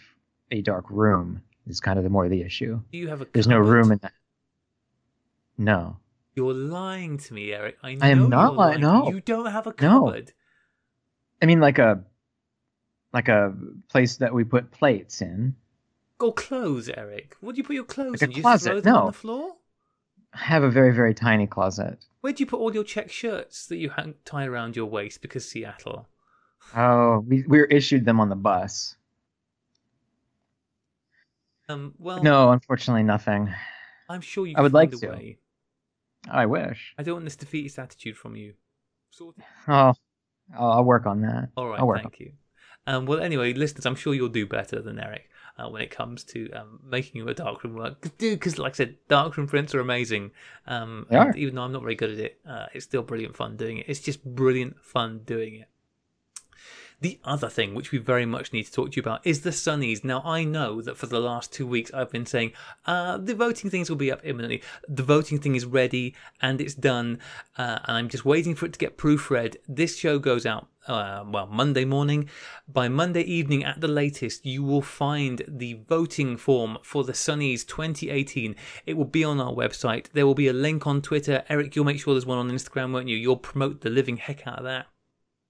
a 0.51 0.61
dark 0.61 0.89
room. 0.89 1.41
Is 1.65 1.79
kind 1.79 1.97
of 1.97 2.03
the 2.03 2.09
more 2.09 2.27
the 2.27 2.41
issue. 2.41 2.81
Do 2.91 2.97
you 2.97 3.07
have 3.07 3.21
a? 3.21 3.27
There's 3.31 3.47
no 3.47 3.57
room 3.57 3.91
in 3.91 3.99
that. 3.99 4.13
No. 5.57 5.97
You're 6.35 6.53
lying 6.53 7.17
to 7.19 7.33
me, 7.33 7.53
Eric. 7.53 7.77
I 7.83 7.93
know 7.93 8.05
I 8.05 8.09
am 8.09 8.29
not 8.29 8.55
lying, 8.55 8.81
no. 8.81 9.09
You 9.09 9.21
don't 9.21 9.51
have 9.51 9.67
a 9.67 9.71
cupboard. 9.71 10.25
No. 10.25 10.31
I 11.41 11.45
mean, 11.45 11.59
like 11.59 11.77
a, 11.77 12.03
like 13.13 13.27
a 13.27 13.53
place 13.87 14.17
that 14.17 14.33
we 14.33 14.43
put 14.43 14.71
plates 14.71 15.21
in. 15.21 15.55
Or 16.19 16.33
clothes, 16.33 16.89
Eric. 16.89 17.35
What 17.41 17.55
do 17.55 17.59
you 17.59 17.63
put 17.63 17.75
your 17.75 17.83
clothes 17.83 18.21
Like 18.21 18.21
a 18.21 18.25
in? 18.25 18.31
You 18.31 18.41
closet, 18.41 18.69
throw 18.69 18.81
them 18.81 18.95
on 18.95 19.01
no. 19.01 19.07
the 19.07 19.13
floor? 19.13 19.55
I 20.33 20.39
have 20.39 20.63
a 20.63 20.69
very 20.69 20.93
very 20.93 21.13
tiny 21.13 21.45
closet. 21.45 22.03
Where 22.21 22.33
do 22.33 22.41
you 22.41 22.47
put 22.47 22.59
all 22.59 22.73
your 22.73 22.83
check 22.83 23.11
shirts 23.11 23.67
that 23.67 23.77
you 23.77 23.91
hang, 23.91 24.15
tie 24.25 24.45
around 24.45 24.75
your 24.75 24.87
waist 24.87 25.21
because 25.21 25.47
Seattle? 25.47 26.07
Oh, 26.76 27.20
we 27.20 27.43
we 27.47 27.59
were 27.59 27.66
issued 27.66 28.05
them 28.05 28.20
on 28.20 28.30
the 28.30 28.36
bus. 28.36 28.95
Um, 31.70 31.93
well, 31.97 32.22
No, 32.22 32.51
unfortunately, 32.51 33.03
nothing. 33.03 33.53
I'm 34.09 34.22
sure 34.22 34.45
you. 34.45 34.55
I 34.57 34.61
would 34.61 34.74
like 34.74 34.91
to. 34.91 35.07
way. 35.07 35.38
I 36.30 36.45
wish. 36.45 36.93
I 36.97 37.03
don't 37.03 37.16
want 37.16 37.26
this 37.26 37.36
defeatist 37.36 37.80
attitude 37.80 38.18
from 38.18 38.36
you. 38.36 38.53
Sort 39.11 39.36
of. 39.38 39.43
Oh, 39.68 39.93
I'll, 40.57 40.84
work 40.84 41.05
on 41.05 41.22
that. 41.22 41.49
All 41.55 41.68
right, 41.68 41.80
I'll 41.80 41.88
work. 41.88 42.01
thank 42.01 42.20
you. 42.20 42.34
Um, 42.86 43.05
well, 43.05 43.20
anyway, 43.20 43.53
listeners, 43.53 43.86
I'm 43.86 43.95
sure 43.95 44.14
you'll 44.14 44.30
do 44.30 44.45
better 44.45 44.82
than 44.82 44.99
Eric 44.99 45.30
uh, 45.57 45.70
when 45.70 45.82
it 45.82 45.91
comes 45.91 46.24
to 46.26 46.49
um, 46.51 46.80
making 46.84 47.22
your 47.24 47.34
darkroom 47.34 47.76
work. 47.76 48.01
Dude, 48.18 48.39
because 48.39 48.57
like 48.57 48.74
I 48.74 48.76
said, 48.76 48.95
darkroom 49.07 49.47
prints 49.47 49.74
are 49.74 49.80
amazing. 49.80 50.32
Um, 50.68 51.05
They 51.09 51.18
are. 51.18 51.34
Even 51.36 51.55
though 51.55 51.64
I'm 51.64 51.72
not 51.72 51.82
very 51.82 51.95
good 51.95 52.11
at 52.11 52.20
it, 52.20 52.39
uh, 52.47 52.66
it's 52.74 52.86
still 52.86 53.03
brilliant 53.03 53.36
fun 53.36 53.55
doing 53.55 53.78
it. 53.78 53.86
It's 53.88 53.99
just 53.99 54.24
brilliant 54.24 54.84
fun 54.84 55.22
doing 55.26 55.55
it. 55.55 55.70
The 57.03 57.19
other 57.25 57.49
thing 57.49 57.75
which 57.75 57.91
we 57.91 57.97
very 57.97 58.25
much 58.25 58.53
need 58.53 58.63
to 58.63 58.71
talk 58.71 58.91
to 58.91 58.95
you 58.95 59.01
about 59.01 59.27
is 59.27 59.41
the 59.41 59.49
Sunnies. 59.49 60.05
Now, 60.05 60.21
I 60.23 60.45
know 60.45 60.81
that 60.81 60.95
for 60.95 61.05
the 61.05 61.19
last 61.19 61.51
two 61.51 61.67
weeks 61.67 61.91
I've 61.93 62.09
been 62.09 62.25
saying 62.25 62.53
uh, 62.85 63.17
the 63.17 63.35
voting 63.35 63.69
things 63.69 63.89
will 63.89 63.97
be 63.97 64.09
up 64.09 64.21
imminently. 64.23 64.61
The 64.87 65.03
voting 65.03 65.37
thing 65.37 65.55
is 65.55 65.65
ready 65.65 66.15
and 66.41 66.61
it's 66.61 66.75
done, 66.75 67.19
uh, 67.57 67.79
and 67.83 67.97
I'm 67.97 68.07
just 68.07 68.23
waiting 68.23 68.55
for 68.55 68.67
it 68.67 68.71
to 68.71 68.79
get 68.79 68.97
proofread. 68.97 69.57
This 69.67 69.97
show 69.97 70.17
goes 70.17 70.45
out, 70.45 70.69
uh, 70.87 71.25
well, 71.27 71.47
Monday 71.47 71.83
morning. 71.83 72.29
By 72.69 72.87
Monday 72.87 73.23
evening 73.23 73.65
at 73.65 73.81
the 73.81 73.89
latest, 73.89 74.45
you 74.45 74.63
will 74.63 74.81
find 74.81 75.43
the 75.45 75.73
voting 75.73 76.37
form 76.37 76.77
for 76.83 77.03
the 77.03 77.11
Sunnies 77.11 77.67
2018. 77.67 78.55
It 78.85 78.93
will 78.93 79.03
be 79.03 79.25
on 79.25 79.41
our 79.41 79.51
website. 79.51 80.09
There 80.13 80.25
will 80.25 80.35
be 80.35 80.47
a 80.47 80.53
link 80.53 80.87
on 80.87 81.01
Twitter. 81.01 81.43
Eric, 81.49 81.75
you'll 81.75 81.83
make 81.83 81.99
sure 81.99 82.13
there's 82.13 82.25
one 82.25 82.37
on 82.37 82.49
Instagram, 82.49 82.93
won't 82.93 83.09
you? 83.09 83.17
You'll 83.17 83.35
promote 83.35 83.81
the 83.81 83.89
living 83.89 84.15
heck 84.15 84.47
out 84.47 84.59
of 84.59 84.63
that. 84.63 84.85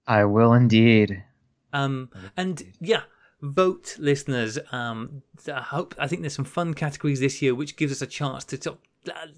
I 0.08 0.24
will 0.24 0.52
indeed. 0.52 1.22
Um, 1.74 2.08
and 2.36 2.62
yeah, 2.80 3.02
vote, 3.42 3.96
listeners. 3.98 4.58
Um, 4.72 5.22
I 5.52 5.60
hope 5.60 5.94
I 5.98 6.06
think 6.06 6.22
there's 6.22 6.34
some 6.34 6.46
fun 6.46 6.72
categories 6.72 7.20
this 7.20 7.42
year, 7.42 7.54
which 7.54 7.76
gives 7.76 7.92
us 7.92 8.00
a 8.00 8.06
chance 8.06 8.44
to 8.46 8.56
of 8.56 8.78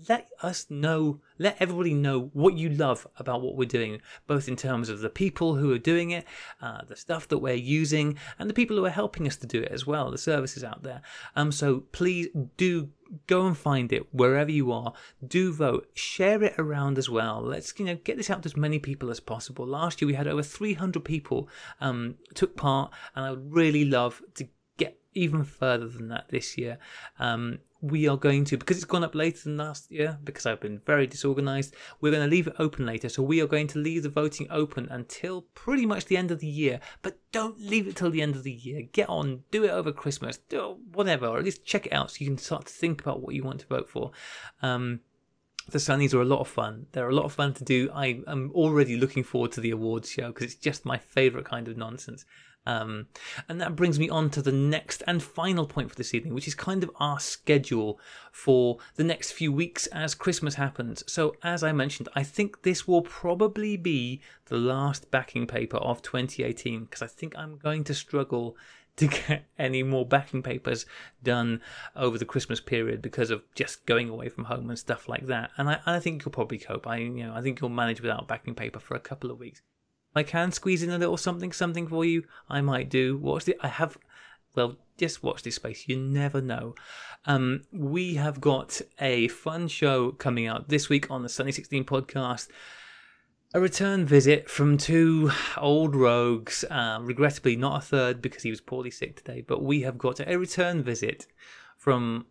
let 0.09 0.29
us 0.43 0.67
know, 0.71 1.21
let 1.39 1.57
everybody 1.61 1.95
know 1.95 2.31
what 2.33 2.55
you 2.55 2.69
love 2.69 3.07
about 3.19 3.43
what 3.43 3.57
we're 3.57 3.65
doing, 3.65 4.01
both 4.27 4.49
in 4.49 4.57
terms 4.57 4.89
of 4.89 5.01
the 5.01 5.11
people 5.11 5.57
who 5.57 5.73
are 5.73 5.79
doing 5.79 6.11
it, 6.11 6.25
uh, 6.61 6.83
the 6.89 6.97
stuff 6.97 7.27
that 7.29 7.39
we're 7.39 7.55
using, 7.55 8.17
and 8.39 8.49
the 8.49 8.55
people 8.55 8.77
who 8.77 8.85
are 8.85 8.91
helping 8.91 9.27
us 9.27 9.37
to 9.37 9.47
do 9.47 9.63
it 9.63 9.73
as 9.73 9.87
well, 9.87 10.11
the 10.11 10.19
services 10.19 10.63
out 10.63 10.83
there. 10.83 11.03
Um, 11.35 11.51
so 11.51 11.81
please 11.93 12.29
do 12.57 12.91
go 13.27 13.47
and 13.47 13.57
find 13.57 13.93
it 13.93 14.13
wherever 14.15 14.51
you 14.51 14.73
are. 14.73 14.93
Do 15.27 15.53
vote, 15.53 15.89
share 15.95 16.43
it 16.43 16.55
around 16.59 16.99
as 16.99 17.09
well. 17.09 17.41
Let's 17.41 17.73
you 17.79 17.85
know 17.85 17.97
get 17.97 18.17
this 18.17 18.31
out 18.31 18.43
to 18.43 18.47
as 18.47 18.57
many 18.57 18.79
people 18.79 19.11
as 19.11 19.21
possible. 19.21 19.67
Last 19.67 20.01
year 20.01 20.07
we 20.07 20.15
had 20.15 20.27
over 20.27 20.43
300 20.43 21.05
people 21.05 21.49
um, 21.81 22.17
took 22.35 22.57
part, 22.57 22.93
and 23.15 23.25
I 23.25 23.31
would 23.31 23.53
really 23.53 23.85
love 23.85 24.23
to 24.35 24.49
even 25.17 25.45
further 25.45 25.89
than 25.89 26.09
that 26.09 26.29
this 26.29 26.57
year. 26.57 26.79
Um, 27.19 27.59
we 27.83 28.09
are 28.09 28.17
going 28.17 28.45
to 28.45 28.57
because 28.57 28.77
it's 28.77 28.87
gone 28.87 29.05
up 29.05 29.15
later 29.15 29.45
than 29.45 29.57
last 29.57 29.91
year 29.91 30.19
because 30.25 30.47
I've 30.47 30.61
been 30.61 30.81
very 30.87 31.07
disorganized. 31.07 31.75
We're 32.01 32.11
going 32.11 32.25
to 32.25 32.31
leave 32.31 32.47
it 32.47 32.57
open 32.59 32.87
later, 32.87 33.09
so 33.09 33.23
we 33.23 33.41
are 33.41 33.47
going 33.47 33.67
to 33.69 33.79
leave 33.79 34.03
the 34.03 34.09
voting 34.09 34.47
open 34.51 34.89
until 34.91 35.43
pretty 35.55 35.87
much 35.87 36.07
the 36.07 36.17
end 36.17 36.31
of 36.31 36.41
the 36.41 36.47
year. 36.47 36.81
But 37.03 37.19
don't 37.33 37.61
leave 37.61 37.87
it 37.87 37.97
till 37.97 38.11
the 38.11 38.23
end 38.23 38.35
of 38.35 38.45
the 38.45 38.53
year. 38.53 38.83
Get 38.93 39.09
on, 39.09 39.45
do 39.51 39.65
it 39.65 39.71
over 39.71 39.93
Christmas, 39.93 40.39
do 40.49 40.79
whatever, 40.93 41.27
or 41.27 41.39
at 41.39 41.45
least 41.45 41.65
check 41.65 41.87
it 41.87 41.93
out 41.93 42.11
so 42.11 42.17
you 42.21 42.27
can 42.27 42.39
start 42.39 42.67
to 42.67 42.73
think 42.73 43.01
about 43.01 43.21
what 43.23 43.35
you 43.35 43.45
want 43.45 43.61
to 43.61 43.67
vote 43.67 43.89
for. 43.89 44.11
Um, 44.63 45.01
the 45.69 45.79
Sunnies 45.79 46.15
are 46.15 46.23
a 46.23 46.27
lot 46.27 46.41
of 46.41 46.49
fun. 46.49 46.87
They're 46.93 47.09
a 47.09 47.15
lot 47.15 47.25
of 47.25 47.33
fun 47.33 47.53
to 47.55 47.65
do. 47.65 47.91
I 47.93 48.21
am 48.29 48.53
already 48.55 48.97
looking 48.97 49.25
forward 49.25 49.53
to 49.53 49.61
the 49.61 49.73
awards 49.73 50.11
show 50.11 50.29
because 50.29 50.45
it's 50.45 50.55
just 50.55 50.85
my 50.85 50.97
favourite 50.97 51.47
kind 51.47 51.67
of 51.69 51.77
nonsense. 51.77 52.25
Um, 52.67 53.07
and 53.49 53.61
that 53.61 53.77
brings 53.77 53.99
me 53.99 54.09
on 54.09 54.31
to 54.31 54.43
the 54.43 54.53
next 54.53 55.03
and 55.07 55.23
final 55.23 55.67
point 55.67 55.91
for 55.91 55.97
this 55.97 56.13
evening, 56.13 56.35
which 56.35 56.49
is 56.49 56.55
kind 56.55 56.83
of 56.83 56.91
our 56.97 57.21
schedule 57.21 58.01
for 58.33 58.79
the 58.97 59.05
next 59.05 59.33
few 59.33 59.53
weeks 59.53 59.87
as 59.89 60.15
Christmas 60.15 60.57
happens. 60.57 61.05
So, 61.07 61.37
as 61.43 61.63
I 61.63 61.73
mentioned, 61.73 62.09
I 62.15 62.23
think 62.23 62.63
this 62.63 62.87
will 62.87 63.03
probably 63.03 63.77
be 63.77 64.21
the 64.47 64.57
last 64.57 65.11
backing 65.11 65.47
paper 65.47 65.77
of 65.79 66.03
2018 66.03 66.85
because 66.85 67.03
I 67.03 67.07
think 67.07 67.37
I'm 67.37 67.57
going 67.57 67.85
to 67.85 67.95
struggle 67.95 68.57
to 68.97 69.09
get 69.09 69.45
any 69.59 69.83
more 69.83 70.07
backing 70.07 70.43
papers 70.43 70.87
done 71.23 71.61
over 71.95 72.17
the 72.17 72.25
Christmas 72.25 72.61
period 72.61 73.03
because 73.03 73.31
of 73.31 73.43
just 73.55 73.85
going 73.85 74.09
away 74.09 74.31
from 74.31 74.45
home 74.45 74.71
and 74.71 74.79
stuff 74.79 75.07
like 75.07 75.27
that. 75.27 75.51
And 75.59 75.69
I, 75.69 75.81
I 75.85 76.01
think 76.01 76.25
you'll 76.25 76.33
probably 76.33 76.57
cope. 76.57 76.87
I, 76.87 76.97
you 76.97 77.11
know, 77.11 77.35
I 77.35 77.43
think 77.43 77.61
you'll 77.61 77.69
manage 77.69 78.01
without 78.01 78.27
backing 78.27 78.55
paper 78.55 78.81
for 78.81 78.95
a 78.95 79.01
couple 79.01 79.31
of 79.31 79.39
weeks. 79.39 79.61
I 80.17 80.23
can 80.23 80.51
squeeze 80.51 80.83
in 80.83 80.89
a 80.89 80.97
little 80.97 81.19
something, 81.19 81.53
something 81.53 81.87
for 81.87 82.03
you, 82.03 82.25
I 82.49 82.63
might 82.63 82.89
do. 82.89 83.19
Watch 83.19 83.45
the. 83.45 83.55
I 83.61 83.69
have. 83.69 83.99
Well, 84.55 84.77
just 84.97 85.23
watch 85.23 85.43
this 85.43 85.57
space. 85.57 85.87
You 85.87 85.99
never 85.99 86.41
know. 86.41 86.75
Um, 87.27 87.65
we 87.71 88.15
have 88.15 88.41
got 88.41 88.81
a 88.99 89.29
fun 89.29 89.69
show 89.69 90.13
coming 90.13 90.47
out 90.47 90.71
this 90.71 90.89
week 90.89 91.11
on 91.11 91.23
the 91.23 91.29
Sunny 91.29 91.53
16 91.53 91.85
podcast. 91.85 92.49
A 93.53 93.61
return 93.61 94.07
visit 94.07 94.49
from 94.49 94.79
two 94.79 95.31
old 95.59 95.95
rogues. 95.95 96.65
Uh, 96.71 96.99
regrettably, 97.03 97.55
not 97.55 97.83
a 97.83 97.85
third 97.85 98.23
because 98.23 98.43
he 98.43 98.51
was 98.51 98.63
poorly 98.63 98.91
sick 98.91 99.17
today. 99.17 99.45
But 99.47 99.63
we 99.63 99.83
have 99.83 99.99
got 99.99 100.27
a 100.27 100.39
return 100.39 100.83
visit 100.83 101.27
from 101.77 102.25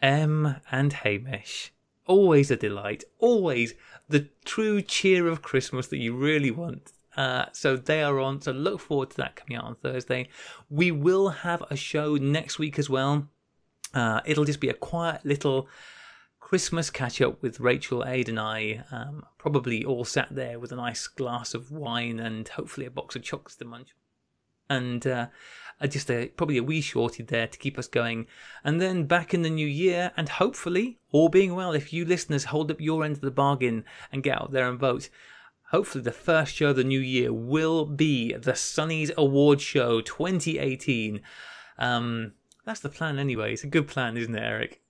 M 0.00 0.60
and 0.70 0.92
Hamish. 0.92 1.72
Always 2.06 2.52
a 2.52 2.56
delight. 2.56 3.02
Always 3.18 3.74
the 4.08 4.28
true 4.44 4.80
cheer 4.80 5.26
of 5.26 5.42
Christmas 5.42 5.88
that 5.88 5.98
you 5.98 6.16
really 6.16 6.52
want. 6.52 6.92
Uh, 7.16 7.46
so 7.52 7.76
they 7.76 8.02
are 8.02 8.20
on. 8.20 8.40
So 8.40 8.52
look 8.52 8.80
forward 8.80 9.10
to 9.10 9.16
that 9.18 9.36
coming 9.36 9.56
out 9.56 9.64
on 9.64 9.74
Thursday. 9.76 10.28
We 10.68 10.90
will 10.90 11.28
have 11.28 11.62
a 11.70 11.76
show 11.76 12.14
next 12.16 12.58
week 12.58 12.78
as 12.78 12.88
well. 12.88 13.28
Uh, 13.92 14.20
it'll 14.24 14.44
just 14.44 14.60
be 14.60 14.68
a 14.68 14.74
quiet 14.74 15.24
little 15.24 15.68
Christmas 16.38 16.90
catch 16.90 17.20
up 17.20 17.42
with 17.42 17.60
Rachel, 17.60 18.04
Aid, 18.04 18.28
and 18.28 18.38
I. 18.38 18.84
Um, 18.92 19.24
probably 19.38 19.84
all 19.84 20.04
sat 20.04 20.28
there 20.30 20.58
with 20.58 20.72
a 20.72 20.76
nice 20.76 21.08
glass 21.08 21.54
of 21.54 21.70
wine 21.72 22.20
and 22.20 22.48
hopefully 22.48 22.86
a 22.86 22.90
box 22.90 23.16
of 23.16 23.22
chocolates 23.22 23.56
to 23.56 23.64
munch. 23.64 23.94
and 24.68 25.06
uh, 25.06 25.26
just 25.88 26.10
a 26.10 26.28
probably 26.28 26.58
a 26.58 26.62
wee 26.62 26.80
shorty 26.80 27.22
there 27.22 27.46
to 27.46 27.58
keep 27.58 27.78
us 27.78 27.88
going. 27.88 28.26
And 28.64 28.80
then 28.80 29.04
back 29.04 29.34
in 29.34 29.42
the 29.42 29.50
new 29.50 29.66
year, 29.66 30.12
and 30.16 30.28
hopefully, 30.28 30.98
all 31.10 31.28
being 31.28 31.54
well, 31.54 31.72
if 31.72 31.92
you 31.92 32.04
listeners 32.04 32.44
hold 32.44 32.70
up 32.70 32.80
your 32.80 33.04
end 33.04 33.16
of 33.16 33.22
the 33.22 33.30
bargain 33.30 33.84
and 34.12 34.22
get 34.22 34.40
out 34.40 34.52
there 34.52 34.68
and 34.68 34.78
vote, 34.78 35.08
hopefully 35.70 36.02
the 36.04 36.12
first 36.12 36.54
show 36.54 36.70
of 36.70 36.76
the 36.76 36.84
new 36.84 37.00
year 37.00 37.32
will 37.32 37.84
be 37.86 38.32
the 38.34 38.52
Sunnies 38.52 39.14
Award 39.16 39.60
Show 39.60 40.00
2018. 40.00 41.20
Um, 41.78 42.32
that's 42.64 42.80
the 42.80 42.88
plan 42.88 43.18
anyway. 43.18 43.52
It's 43.52 43.64
a 43.64 43.68
good 43.68 43.88
plan, 43.88 44.16
isn't 44.16 44.34
it, 44.34 44.42
Eric? 44.42 44.80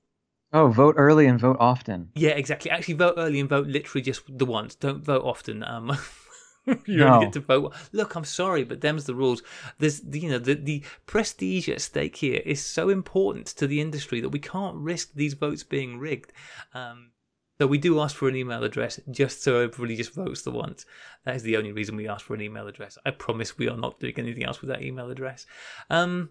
Oh, 0.53 0.69
vote 0.69 0.97
early 0.99 1.27
and 1.27 1.39
vote 1.39 1.59
often. 1.61 2.11
Yeah, 2.17 2.31
exactly. 2.31 2.71
Actually, 2.71 2.95
vote 2.95 3.15
early 3.17 3.39
and 3.39 3.49
vote 3.49 3.69
literally 3.69 4.03
just 4.03 4.23
the 4.29 4.45
once. 4.47 4.75
Don't 4.75 5.05
vote 5.05 5.25
often. 5.25 5.63
Um, 5.63 5.97
you 6.67 6.97
No. 6.99 7.07
only 7.15 7.27
get 7.27 7.33
to 7.35 7.41
vote. 7.41 7.73
Look, 7.93 8.17
I'm 8.17 8.25
sorry, 8.25 8.65
but 8.65 8.81
them's 8.81 9.05
the 9.05 9.15
rules. 9.15 9.43
There's, 9.79 10.03
you 10.13 10.29
know, 10.29 10.39
the 10.41 10.55
the 10.55 10.83
prestige 11.07 11.69
at 11.69 11.81
stake 11.81 12.17
here 12.17 12.43
is 12.45 12.65
so 12.65 12.89
important 12.89 13.47
to 13.47 13.69
the 13.69 13.81
industry 13.81 14.21
that 14.21 14.31
we 14.31 14.41
can't 14.41 14.77
risk 14.77 15.13
these 15.15 15.35
votes 15.35 15.63
being 15.63 15.99
rigged. 15.99 16.33
Um, 16.75 17.13
so 17.61 17.67
we 17.67 17.77
do 17.77 18.01
ask 18.01 18.17
for 18.17 18.27
an 18.27 18.37
email 18.37 18.65
address 18.65 18.99
just 19.11 19.43
so 19.43 19.57
everybody 19.61 19.95
just 19.95 20.15
votes 20.15 20.41
the 20.41 20.51
once. 20.51 20.87
That 21.27 21.37
is 21.37 21.43
the 21.43 21.59
only 21.59 21.73
reason 21.73 21.95
we 21.95 22.09
ask 22.09 22.25
for 22.25 22.33
an 22.33 22.41
email 22.41 22.67
address. 22.67 22.97
I 23.05 23.11
promise 23.11 23.59
we 23.59 23.69
are 23.69 23.77
not 23.77 24.01
doing 24.01 24.15
anything 24.17 24.45
else 24.45 24.63
with 24.63 24.71
that 24.71 24.81
email 24.81 25.11
address. 25.11 25.45
Um, 25.91 26.31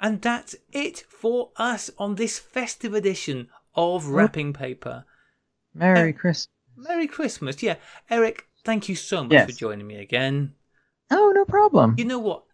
and 0.00 0.22
that's 0.22 0.56
it 0.72 1.04
for 1.06 1.50
us 1.56 1.90
on 1.98 2.14
this 2.14 2.38
festive 2.38 2.94
edition 2.94 3.48
of 3.74 4.06
Wrapping 4.06 4.54
Paper. 4.54 5.04
Merry 5.74 6.14
Christmas. 6.14 6.48
Merry 6.74 7.06
Christmas. 7.06 7.62
Yeah, 7.62 7.74
Eric, 8.08 8.46
thank 8.64 8.88
you 8.88 8.94
so 8.94 9.24
much 9.24 9.32
Yes. 9.32 9.50
for 9.50 9.56
joining 9.58 9.86
me 9.86 9.96
again. 9.96 10.54
Oh, 11.10 11.30
no 11.34 11.44
problem. 11.44 11.94
You 11.98 12.06
know 12.06 12.20
what? 12.20 12.44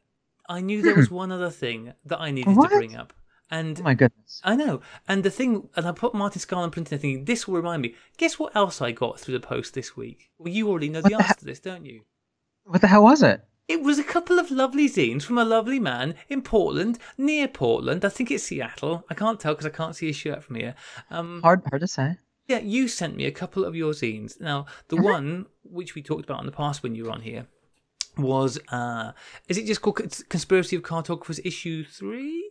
I 0.49 0.62
knew 0.62 0.83
there 0.83 0.97
was 0.97 1.12
one 1.12 1.31
other 1.31 1.51
thing 1.51 1.93
that 2.07 2.20
I 2.20 2.33
needed 2.33 2.57
What? 2.57 2.70
to 2.70 2.77
bring 2.77 2.97
up. 2.97 3.12
And 3.51 3.79
Oh 3.81 3.85
my 3.85 3.95
goodness. 3.95 4.41
I 4.45 4.57
know. 4.57 4.81
And 5.07 5.23
the 5.23 5.31
thing, 5.31 5.69
and 5.77 5.87
I 5.87 5.93
put 5.93 6.15
Martin 6.15 6.41
Scarlett 6.41 6.73
printing 6.73 6.99
thinking, 6.99 7.25
this 7.27 7.47
will 7.47 7.57
remind 7.57 7.83
me. 7.83 7.95
Guess 8.17 8.39
what 8.39 8.57
else 8.57 8.81
I 8.83 8.91
got 8.93 9.21
through 9.21 9.35
the 9.35 9.47
post 9.47 9.75
this 9.75 9.97
week? 9.97 10.31
Well, 10.39 10.53
you 10.53 10.69
already 10.69 10.89
know 10.89 11.01
What 11.01 11.11
the 11.13 11.17
the 11.19 11.23
answer 11.23 11.35
to 11.41 11.45
this, 11.45 11.61
don't 11.61 11.85
you? 11.87 12.03
What 12.65 12.81
the 12.81 12.89
hell 12.89 13.05
was 13.05 13.23
it? 13.23 13.43
It 13.69 13.83
was 13.83 13.99
a 13.99 14.05
couple 14.05 14.39
of 14.39 14.51
lovely 14.51 14.89
zines 14.89 15.23
from 15.25 15.39
a 15.39 15.45
lovely 15.45 15.79
man 15.81 16.15
in 16.29 16.43
Portland, 16.43 16.99
near 17.19 17.49
Portland. 17.49 18.05
I 18.05 18.09
think 18.09 18.31
it's 18.31 18.45
Seattle. 18.45 19.05
I 19.11 19.15
can't 19.15 19.39
tell 19.41 19.55
because 19.55 19.67
I 19.67 19.71
can't 19.71 19.95
see 19.97 20.07
his 20.09 20.17
shirt 20.17 20.43
from 20.45 20.57
here. 20.57 20.75
Um, 21.11 21.41
Hard, 21.43 21.63
hard 21.71 21.81
to 21.83 21.89
say. 21.89 22.17
Yeah, 22.49 22.59
you 22.61 22.87
sent 22.87 23.17
me 23.17 23.25
a 23.25 23.33
couple 23.33 23.65
of 23.65 23.75
your 23.75 23.93
zines. 23.93 24.41
Now, 24.41 24.67
the 24.89 24.97
Mhm. 24.97 25.03
one 25.05 25.47
which 25.65 25.97
we 25.97 26.03
talked 26.03 26.25
about 26.25 26.41
in 26.41 26.47
the 26.47 26.53
past 26.53 26.83
when 26.85 26.95
you 26.95 27.05
were 27.05 27.11
on 27.11 27.23
here 27.23 27.47
was 28.17 28.59
uh 28.69 29.13
is 29.49 29.59
it 29.59 29.67
just 29.67 29.83
called 29.83 29.97
Conspiracy 30.29 30.77
of 30.77 30.83
Cartographers 30.83 31.41
issue 31.45 31.85
3? 31.85 32.46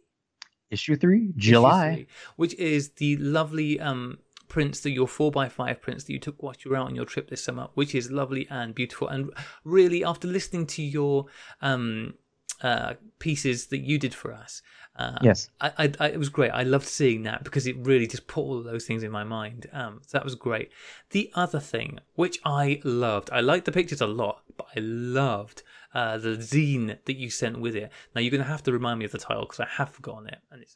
Issue 0.71 0.95
three, 0.95 1.29
Issue 1.37 1.49
July. 1.51 1.93
three, 1.95 2.07
which 2.35 2.53
is 2.55 2.89
the 2.91 3.17
lovely 3.17 3.79
um 3.79 4.19
prints 4.47 4.81
that 4.81 4.91
your 4.91 5.07
4x5 5.07 5.81
prints 5.81 6.03
that 6.03 6.13
you 6.13 6.19
took 6.19 6.41
whilst 6.41 6.63
you 6.63 6.71
were 6.71 6.77
out 6.77 6.87
on 6.87 6.95
your 6.95 7.05
trip 7.05 7.29
this 7.29 7.43
summer, 7.43 7.67
which 7.73 7.95
is 7.95 8.11
lovely 8.11 8.47
and 8.49 8.75
beautiful. 8.75 9.07
And 9.07 9.31
really, 9.63 10.03
after 10.03 10.27
listening 10.27 10.67
to 10.67 10.83
your 10.83 11.25
um 11.61 12.13
uh 12.61 12.93
pieces 13.19 13.67
that 13.67 13.79
you 13.79 13.97
did 13.99 14.13
for 14.13 14.31
us, 14.33 14.61
uh, 14.97 15.17
Yes. 15.21 15.49
I, 15.59 15.71
I, 15.77 15.91
I, 15.99 16.07
it 16.11 16.19
was 16.19 16.29
great. 16.29 16.51
I 16.51 16.63
loved 16.63 16.85
seeing 16.85 17.23
that 17.23 17.43
because 17.43 17.67
it 17.67 17.75
really 17.79 18.07
just 18.07 18.27
put 18.27 18.41
all 18.41 18.63
those 18.63 18.85
things 18.85 19.03
in 19.03 19.11
my 19.11 19.23
mind. 19.23 19.67
Um, 19.73 19.99
so 20.05 20.17
that 20.17 20.23
was 20.23 20.35
great. 20.35 20.71
The 21.09 21.31
other 21.35 21.59
thing, 21.59 21.99
which 22.15 22.39
I 22.45 22.79
loved, 22.83 23.29
I 23.31 23.41
liked 23.41 23.65
the 23.65 23.71
pictures 23.73 23.99
a 24.01 24.07
lot, 24.07 24.43
but 24.55 24.67
I 24.75 24.79
loved 24.79 25.63
uh, 25.95 26.17
the 26.19 26.37
zine 26.37 26.97
that 27.05 27.15
you 27.15 27.29
sent 27.31 27.59
with 27.59 27.75
it. 27.75 27.91
Now 28.13 28.21
you're 28.21 28.31
going 28.31 28.43
to 28.43 28.47
have 28.49 28.63
to 28.63 28.71
remind 28.71 28.99
me 28.99 29.05
of 29.05 29.11
the 29.11 29.17
title 29.17 29.45
because 29.45 29.59
I 29.61 29.67
have 29.77 29.89
forgotten 29.89 30.27
it, 30.27 30.39
and 30.51 30.61
it's 30.61 30.75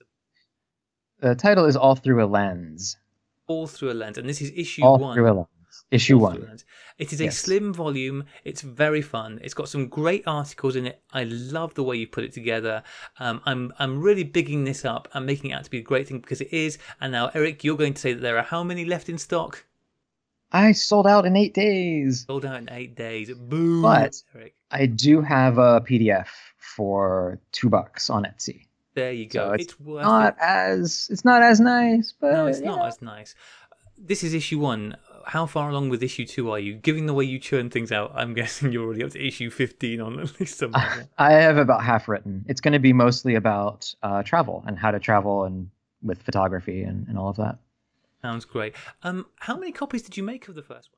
The 1.19 1.35
title 1.35 1.65
is 1.65 1.75
All 1.75 1.95
Through 1.95 2.23
a 2.23 2.27
Lens. 2.27 2.97
all 3.47 3.67
through 3.67 3.91
a 3.91 3.93
lens, 4.01 4.17
and 4.17 4.29
this 4.29 4.41
is 4.41 4.51
issue 4.55 4.83
All 4.83 4.97
one. 4.99 5.15
Through 5.15 5.31
a 5.31 5.33
Lens. 5.33 5.47
Issue 5.91 6.15
All 6.17 6.21
one. 6.31 6.41
lens. 6.43 6.65
It 6.99 7.11
is 7.13 7.19
a 7.21 7.25
Yes. 7.25 7.37
slim 7.39 7.73
volume. 7.73 8.25
It's 8.43 8.61
very 8.61 9.01
fun. 9.01 9.39
It's 9.43 9.53
got 9.55 9.69
some 9.69 9.87
great 9.87 10.23
articles 10.27 10.75
in 10.75 10.85
it. 10.85 11.01
I 11.13 11.23
love 11.23 11.73
the 11.73 11.83
way 11.83 11.95
you 11.97 12.07
put 12.07 12.23
it 12.23 12.33
together. 12.33 12.83
Um, 13.19 13.41
I'm 13.45 13.73
I'm 13.79 13.99
really 14.01 14.23
bigging 14.23 14.63
this 14.65 14.85
up 14.85 15.07
and 15.13 15.25
making 15.25 15.49
it 15.51 15.53
out 15.55 15.63
to 15.65 15.69
be 15.71 15.79
a 15.79 15.89
great 15.91 16.07
thing 16.07 16.19
because 16.19 16.41
it 16.41 16.53
is. 16.53 16.77
And 17.01 17.11
now, 17.11 17.31
Eric, 17.33 17.63
you're 17.63 17.77
going 17.77 17.93
to 17.95 18.01
say 18.01 18.13
that 18.13 18.21
there 18.21 18.37
are 18.37 18.43
how 18.43 18.63
many 18.63 18.85
left 18.85 19.09
in 19.09 19.17
stock? 19.17 19.65
I 20.51 20.71
sold 20.73 21.07
out 21.07 21.25
in 21.25 21.35
eight 21.35 21.53
days. 21.53 22.25
Sold 22.27 22.45
out 22.45 22.57
in 22.61 22.69
eight 22.71 22.95
days. 22.95 23.31
Boom, 23.33 23.81
But- 23.81 24.15
Eric. 24.35 24.55
I 24.71 24.85
do 24.85 25.21
have 25.21 25.57
a 25.57 25.81
PDF 25.81 26.27
for 26.57 27.39
two 27.51 27.69
bucks 27.69 28.09
on 28.09 28.23
Etsy. 28.23 28.65
There 28.95 29.11
you 29.11 29.27
go. 29.27 29.49
So 29.49 29.53
it's, 29.53 29.63
it's 29.65 29.79
worth 29.79 30.03
Not 30.03 30.33
it. 30.33 30.39
as 30.41 31.07
it's 31.11 31.23
not 31.23 31.41
as 31.41 31.59
nice, 31.59 32.13
but 32.19 32.31
No, 32.31 32.47
it's 32.47 32.59
you 32.59 32.65
not 32.65 32.87
as 32.87 33.01
nice. 33.01 33.35
This 33.97 34.23
is 34.23 34.33
issue 34.33 34.59
one. 34.59 34.95
How 35.25 35.45
far 35.45 35.69
along 35.69 35.89
with 35.89 36.01
issue 36.01 36.25
two 36.25 36.49
are 36.51 36.59
you? 36.59 36.75
Given 36.75 37.05
the 37.05 37.13
way 37.13 37.25
you 37.25 37.39
churn 37.39 37.69
things 37.69 37.91
out, 37.91 38.11
I'm 38.15 38.33
guessing 38.39 38.71
you're 38.71 38.83
already 38.85 39.03
up 39.03 39.11
to 39.11 39.25
issue 39.25 39.49
15 39.49 40.01
on 40.01 40.19
at 40.19 40.39
least 40.39 40.57
some. 40.57 40.71
I 41.17 41.33
have 41.33 41.57
about 41.57 41.83
half 41.83 42.07
written. 42.07 42.45
It's 42.47 42.61
going 42.61 42.73
to 42.73 42.79
be 42.79 42.93
mostly 42.93 43.35
about 43.35 43.93
uh, 44.01 44.23
travel 44.23 44.63
and 44.65 44.77
how 44.77 44.91
to 44.91 44.99
travel 44.99 45.43
and 45.43 45.69
with 46.01 46.21
photography 46.21 46.83
and, 46.83 47.07
and 47.07 47.17
all 47.17 47.29
of 47.29 47.37
that. 47.37 47.57
Sounds 48.21 48.45
great. 48.45 48.75
Um, 49.03 49.25
how 49.37 49.55
many 49.57 49.71
copies 49.71 50.01
did 50.01 50.17
you 50.17 50.23
make 50.23 50.47
of 50.47 50.55
the 50.55 50.61
first 50.61 50.89
one? 50.91 50.97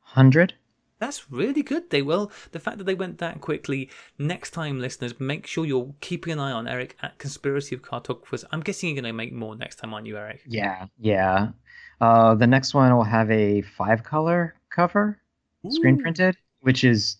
Hundred. 0.00 0.54
That's 0.98 1.30
really 1.30 1.62
good. 1.62 1.90
They 1.90 2.00
well, 2.02 2.32
the 2.52 2.60
fact 2.60 2.78
that 2.78 2.84
they 2.84 2.94
went 2.94 3.18
that 3.18 3.40
quickly. 3.40 3.90
Next 4.18 4.52
time, 4.52 4.80
listeners, 4.80 5.20
make 5.20 5.46
sure 5.46 5.66
you're 5.66 5.94
keeping 6.00 6.32
an 6.32 6.38
eye 6.38 6.52
on 6.52 6.66
Eric 6.66 6.96
at 7.02 7.18
Conspiracy 7.18 7.74
of 7.74 7.82
Cartographers. 7.82 8.44
I'm 8.50 8.60
guessing 8.60 8.88
you're 8.88 9.02
going 9.02 9.12
to 9.12 9.12
make 9.12 9.32
more 9.32 9.54
next 9.56 9.76
time, 9.76 9.92
aren't 9.92 10.06
you, 10.06 10.16
Eric? 10.16 10.42
Yeah, 10.46 10.86
yeah. 10.98 11.48
Uh, 12.00 12.34
the 12.34 12.46
next 12.46 12.72
one 12.72 12.94
will 12.94 13.04
have 13.04 13.30
a 13.30 13.62
five 13.62 14.04
color 14.04 14.54
cover, 14.70 15.20
screen 15.68 15.98
printed, 15.98 16.36
which 16.60 16.84
is 16.84 17.16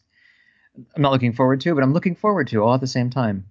I'm 0.95 1.03
not 1.03 1.13
looking 1.13 1.33
forward 1.33 1.61
to, 1.63 1.75
but 1.75 1.83
I'm 1.83 1.93
looking 1.93 2.15
forward 2.15 2.49
to 2.49 2.63
all 2.63 2.75
at 2.75 2.81
the 2.81 2.87
same 2.87 3.11
time. 3.11 3.47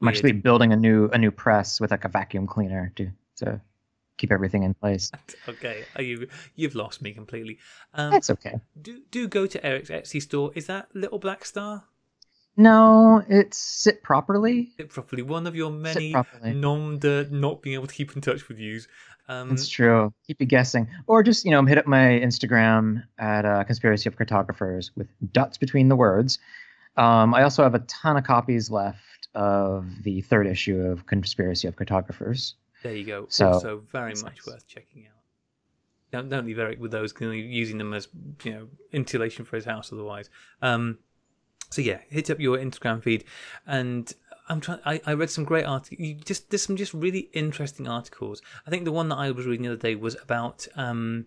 I'm 0.00 0.06
Weird. 0.06 0.16
actually 0.16 0.32
building 0.32 0.72
a 0.72 0.76
new 0.76 1.08
a 1.08 1.18
new 1.18 1.30
press 1.30 1.80
with 1.80 1.90
like 1.90 2.04
a 2.04 2.08
vacuum 2.08 2.46
cleaner 2.46 2.92
to 2.96 3.10
to 3.36 3.60
keep 4.20 4.30
everything 4.32 4.62
in 4.62 4.74
place. 4.74 5.10
Okay, 5.48 5.84
are 5.96 6.02
you 6.02 6.28
you've 6.54 6.74
lost 6.74 7.02
me 7.02 7.12
completely. 7.12 7.58
Um, 7.94 8.10
That's 8.12 8.30
okay. 8.30 8.60
do 8.80 9.00
do 9.10 9.26
go 9.26 9.46
to 9.46 9.66
Eric's 9.66 9.90
Etsy 9.90 10.22
store. 10.22 10.52
Is 10.54 10.66
that 10.66 10.88
Little 10.94 11.18
Black 11.18 11.44
Star? 11.44 11.84
No, 12.56 13.22
it's 13.28 13.56
sit 13.56 14.02
properly. 14.02 14.72
Is 14.78 14.84
it 14.84 14.88
properly 14.90 15.22
one 15.22 15.46
of 15.46 15.56
your 15.56 15.70
many 15.70 16.14
non 16.44 16.98
the 16.98 17.26
not 17.30 17.62
being 17.62 17.74
able 17.74 17.86
to 17.86 17.94
keep 17.94 18.14
in 18.14 18.20
touch 18.20 18.48
with 18.48 18.58
yous. 18.58 18.86
Um, 19.28 19.52
It's 19.52 19.68
true. 19.68 20.12
Keep 20.26 20.40
you 20.40 20.46
guessing, 20.46 20.88
or 21.06 21.22
just 21.22 21.44
you 21.44 21.52
know 21.52 21.64
hit 21.64 21.78
up 21.78 21.86
my 21.86 22.20
Instagram 22.22 23.04
at 23.18 23.44
uh, 23.44 23.64
Conspiracy 23.64 24.08
of 24.08 24.16
Cartographers 24.16 24.90
with 24.96 25.08
dots 25.32 25.56
between 25.58 25.88
the 25.88 25.96
words. 25.96 26.38
Um, 26.96 27.34
I 27.34 27.42
also 27.44 27.62
have 27.62 27.74
a 27.74 27.80
ton 27.80 28.16
of 28.16 28.24
copies 28.24 28.70
left 28.70 29.28
of 29.34 29.86
the 30.02 30.20
third 30.22 30.46
issue 30.46 30.80
of 30.80 31.06
Conspiracy 31.06 31.68
of 31.68 31.76
Cartographers. 31.76 32.54
There 32.82 32.94
you 32.94 33.04
go. 33.04 33.26
So, 33.28 33.52
also 33.52 33.82
very 33.90 34.14
much 34.22 34.46
worth 34.46 34.66
checking 34.66 35.06
out. 35.06 35.14
Don't, 36.12 36.28
don't 36.28 36.46
leave 36.46 36.58
Eric 36.58 36.80
with 36.80 36.90
those, 36.90 37.14
using 37.20 37.78
them 37.78 37.94
as 37.94 38.08
you 38.42 38.52
know 38.52 38.68
insulation 38.92 39.44
for 39.44 39.56
his 39.56 39.64
house 39.64 39.92
otherwise. 39.92 40.28
Um, 40.60 40.98
so 41.70 41.82
yeah, 41.82 41.98
hit 42.08 42.30
up 42.30 42.40
your 42.40 42.58
Instagram 42.58 43.02
feed, 43.02 43.24
and 43.66 44.12
I'm 44.48 44.60
trying. 44.60 44.80
I, 44.84 45.00
I 45.06 45.12
read 45.14 45.30
some 45.30 45.44
great 45.44 45.64
articles. 45.64 46.22
Just 46.24 46.50
there's 46.50 46.64
some 46.64 46.76
just 46.76 46.92
really 46.92 47.30
interesting 47.32 47.86
articles. 47.86 48.42
I 48.66 48.70
think 48.70 48.84
the 48.84 48.92
one 48.92 49.08
that 49.10 49.16
I 49.16 49.30
was 49.30 49.46
reading 49.46 49.62
the 49.62 49.72
other 49.72 49.80
day 49.80 49.94
was 49.94 50.16
about 50.20 50.66
um, 50.74 51.26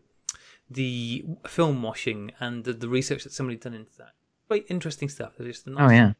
the 0.69 1.23
film 1.47 1.81
washing 1.81 2.31
and 2.39 2.65
the, 2.65 2.73
the 2.73 2.89
research 2.89 3.23
that 3.23 3.31
somebody 3.31 3.57
done 3.57 3.73
into 3.73 3.95
that. 3.97 4.11
Great, 4.49 4.65
interesting 4.69 5.07
stuff. 5.07 5.33
They're 5.37 5.47
just 5.47 5.65
nice, 5.65 5.77
Oh 5.79 5.93
yeah. 5.93 6.13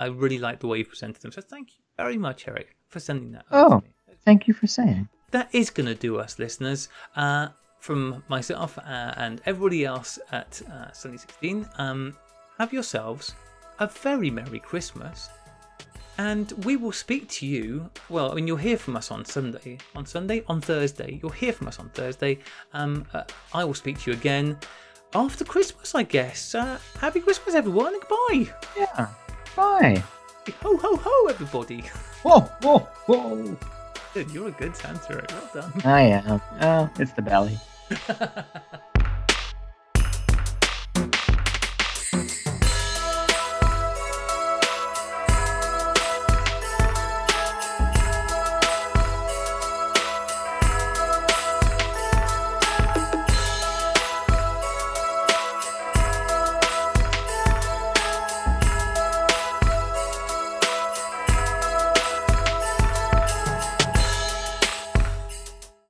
I 0.00 0.06
really 0.06 0.38
like 0.38 0.60
the 0.60 0.66
way 0.66 0.78
you 0.78 0.84
presented 0.84 1.22
them. 1.22 1.32
So 1.32 1.42
thank 1.42 1.74
you 1.74 1.82
very 1.96 2.16
much, 2.16 2.48
Eric, 2.48 2.76
for 2.88 3.00
sending 3.00 3.32
that. 3.32 3.44
Oh. 3.50 3.82
Over 4.26 4.38
to 4.38 4.40
me 4.40 4.46
Thank 4.46 4.48
you 4.48 4.54
for 4.54 4.66
saying. 4.66 5.08
that 5.30 5.48
is 5.52 5.70
going 5.70 5.86
to 5.86 5.94
do 5.94 6.18
us, 6.18 6.38
listeners. 6.38 6.88
Uh, 7.14 7.48
from 7.78 8.24
myself 8.28 8.78
uh, 8.78 9.14
and 9.16 9.40
everybody 9.46 9.84
else 9.84 10.18
at 10.32 10.60
uh, 10.72 10.90
Sunny 10.92 11.18
16, 11.18 11.68
um, 11.78 12.16
have 12.58 12.72
yourselves 12.72 13.34
a 13.78 13.86
very 13.86 14.30
Merry 14.30 14.58
Christmas. 14.58 15.28
And 16.18 16.50
we 16.64 16.76
will 16.76 16.92
speak 16.92 17.28
to 17.28 17.46
you. 17.46 17.90
Well, 18.08 18.32
I 18.32 18.34
mean, 18.36 18.46
you'll 18.46 18.56
hear 18.56 18.78
from 18.78 18.96
us 18.96 19.10
on 19.10 19.24
Sunday. 19.24 19.78
On 19.94 20.06
Sunday? 20.06 20.42
On 20.48 20.60
Thursday. 20.60 21.20
You'll 21.22 21.30
hear 21.30 21.52
from 21.52 21.68
us 21.68 21.78
on 21.78 21.90
Thursday. 21.90 22.38
Um, 22.72 23.04
uh, 23.12 23.24
I 23.52 23.64
will 23.64 23.74
speak 23.74 24.00
to 24.00 24.10
you 24.10 24.16
again 24.16 24.58
after 25.14 25.44
Christmas, 25.44 25.94
I 25.94 26.04
guess. 26.04 26.54
Uh, 26.54 26.78
happy 26.98 27.20
Christmas, 27.20 27.54
everyone. 27.54 27.94
Goodbye. 28.00 28.52
Yeah. 28.76 29.08
Bye. 29.54 30.02
Ho, 30.62 30.76
ho, 30.78 30.96
ho, 30.96 31.26
everybody. 31.28 31.80
Whoa, 32.22 32.40
whoa, 32.62 32.78
whoa. 33.06 33.56
Good, 34.16 34.30
You're 34.30 34.48
a 34.48 34.52
good 34.52 34.72
Eric. 35.10 35.30
Well 35.30 35.50
done. 35.52 35.82
I 35.84 36.00
am. 36.00 36.40
Oh, 36.62 36.88
it's 36.98 37.12
the 37.12 37.20
belly. 37.20 37.58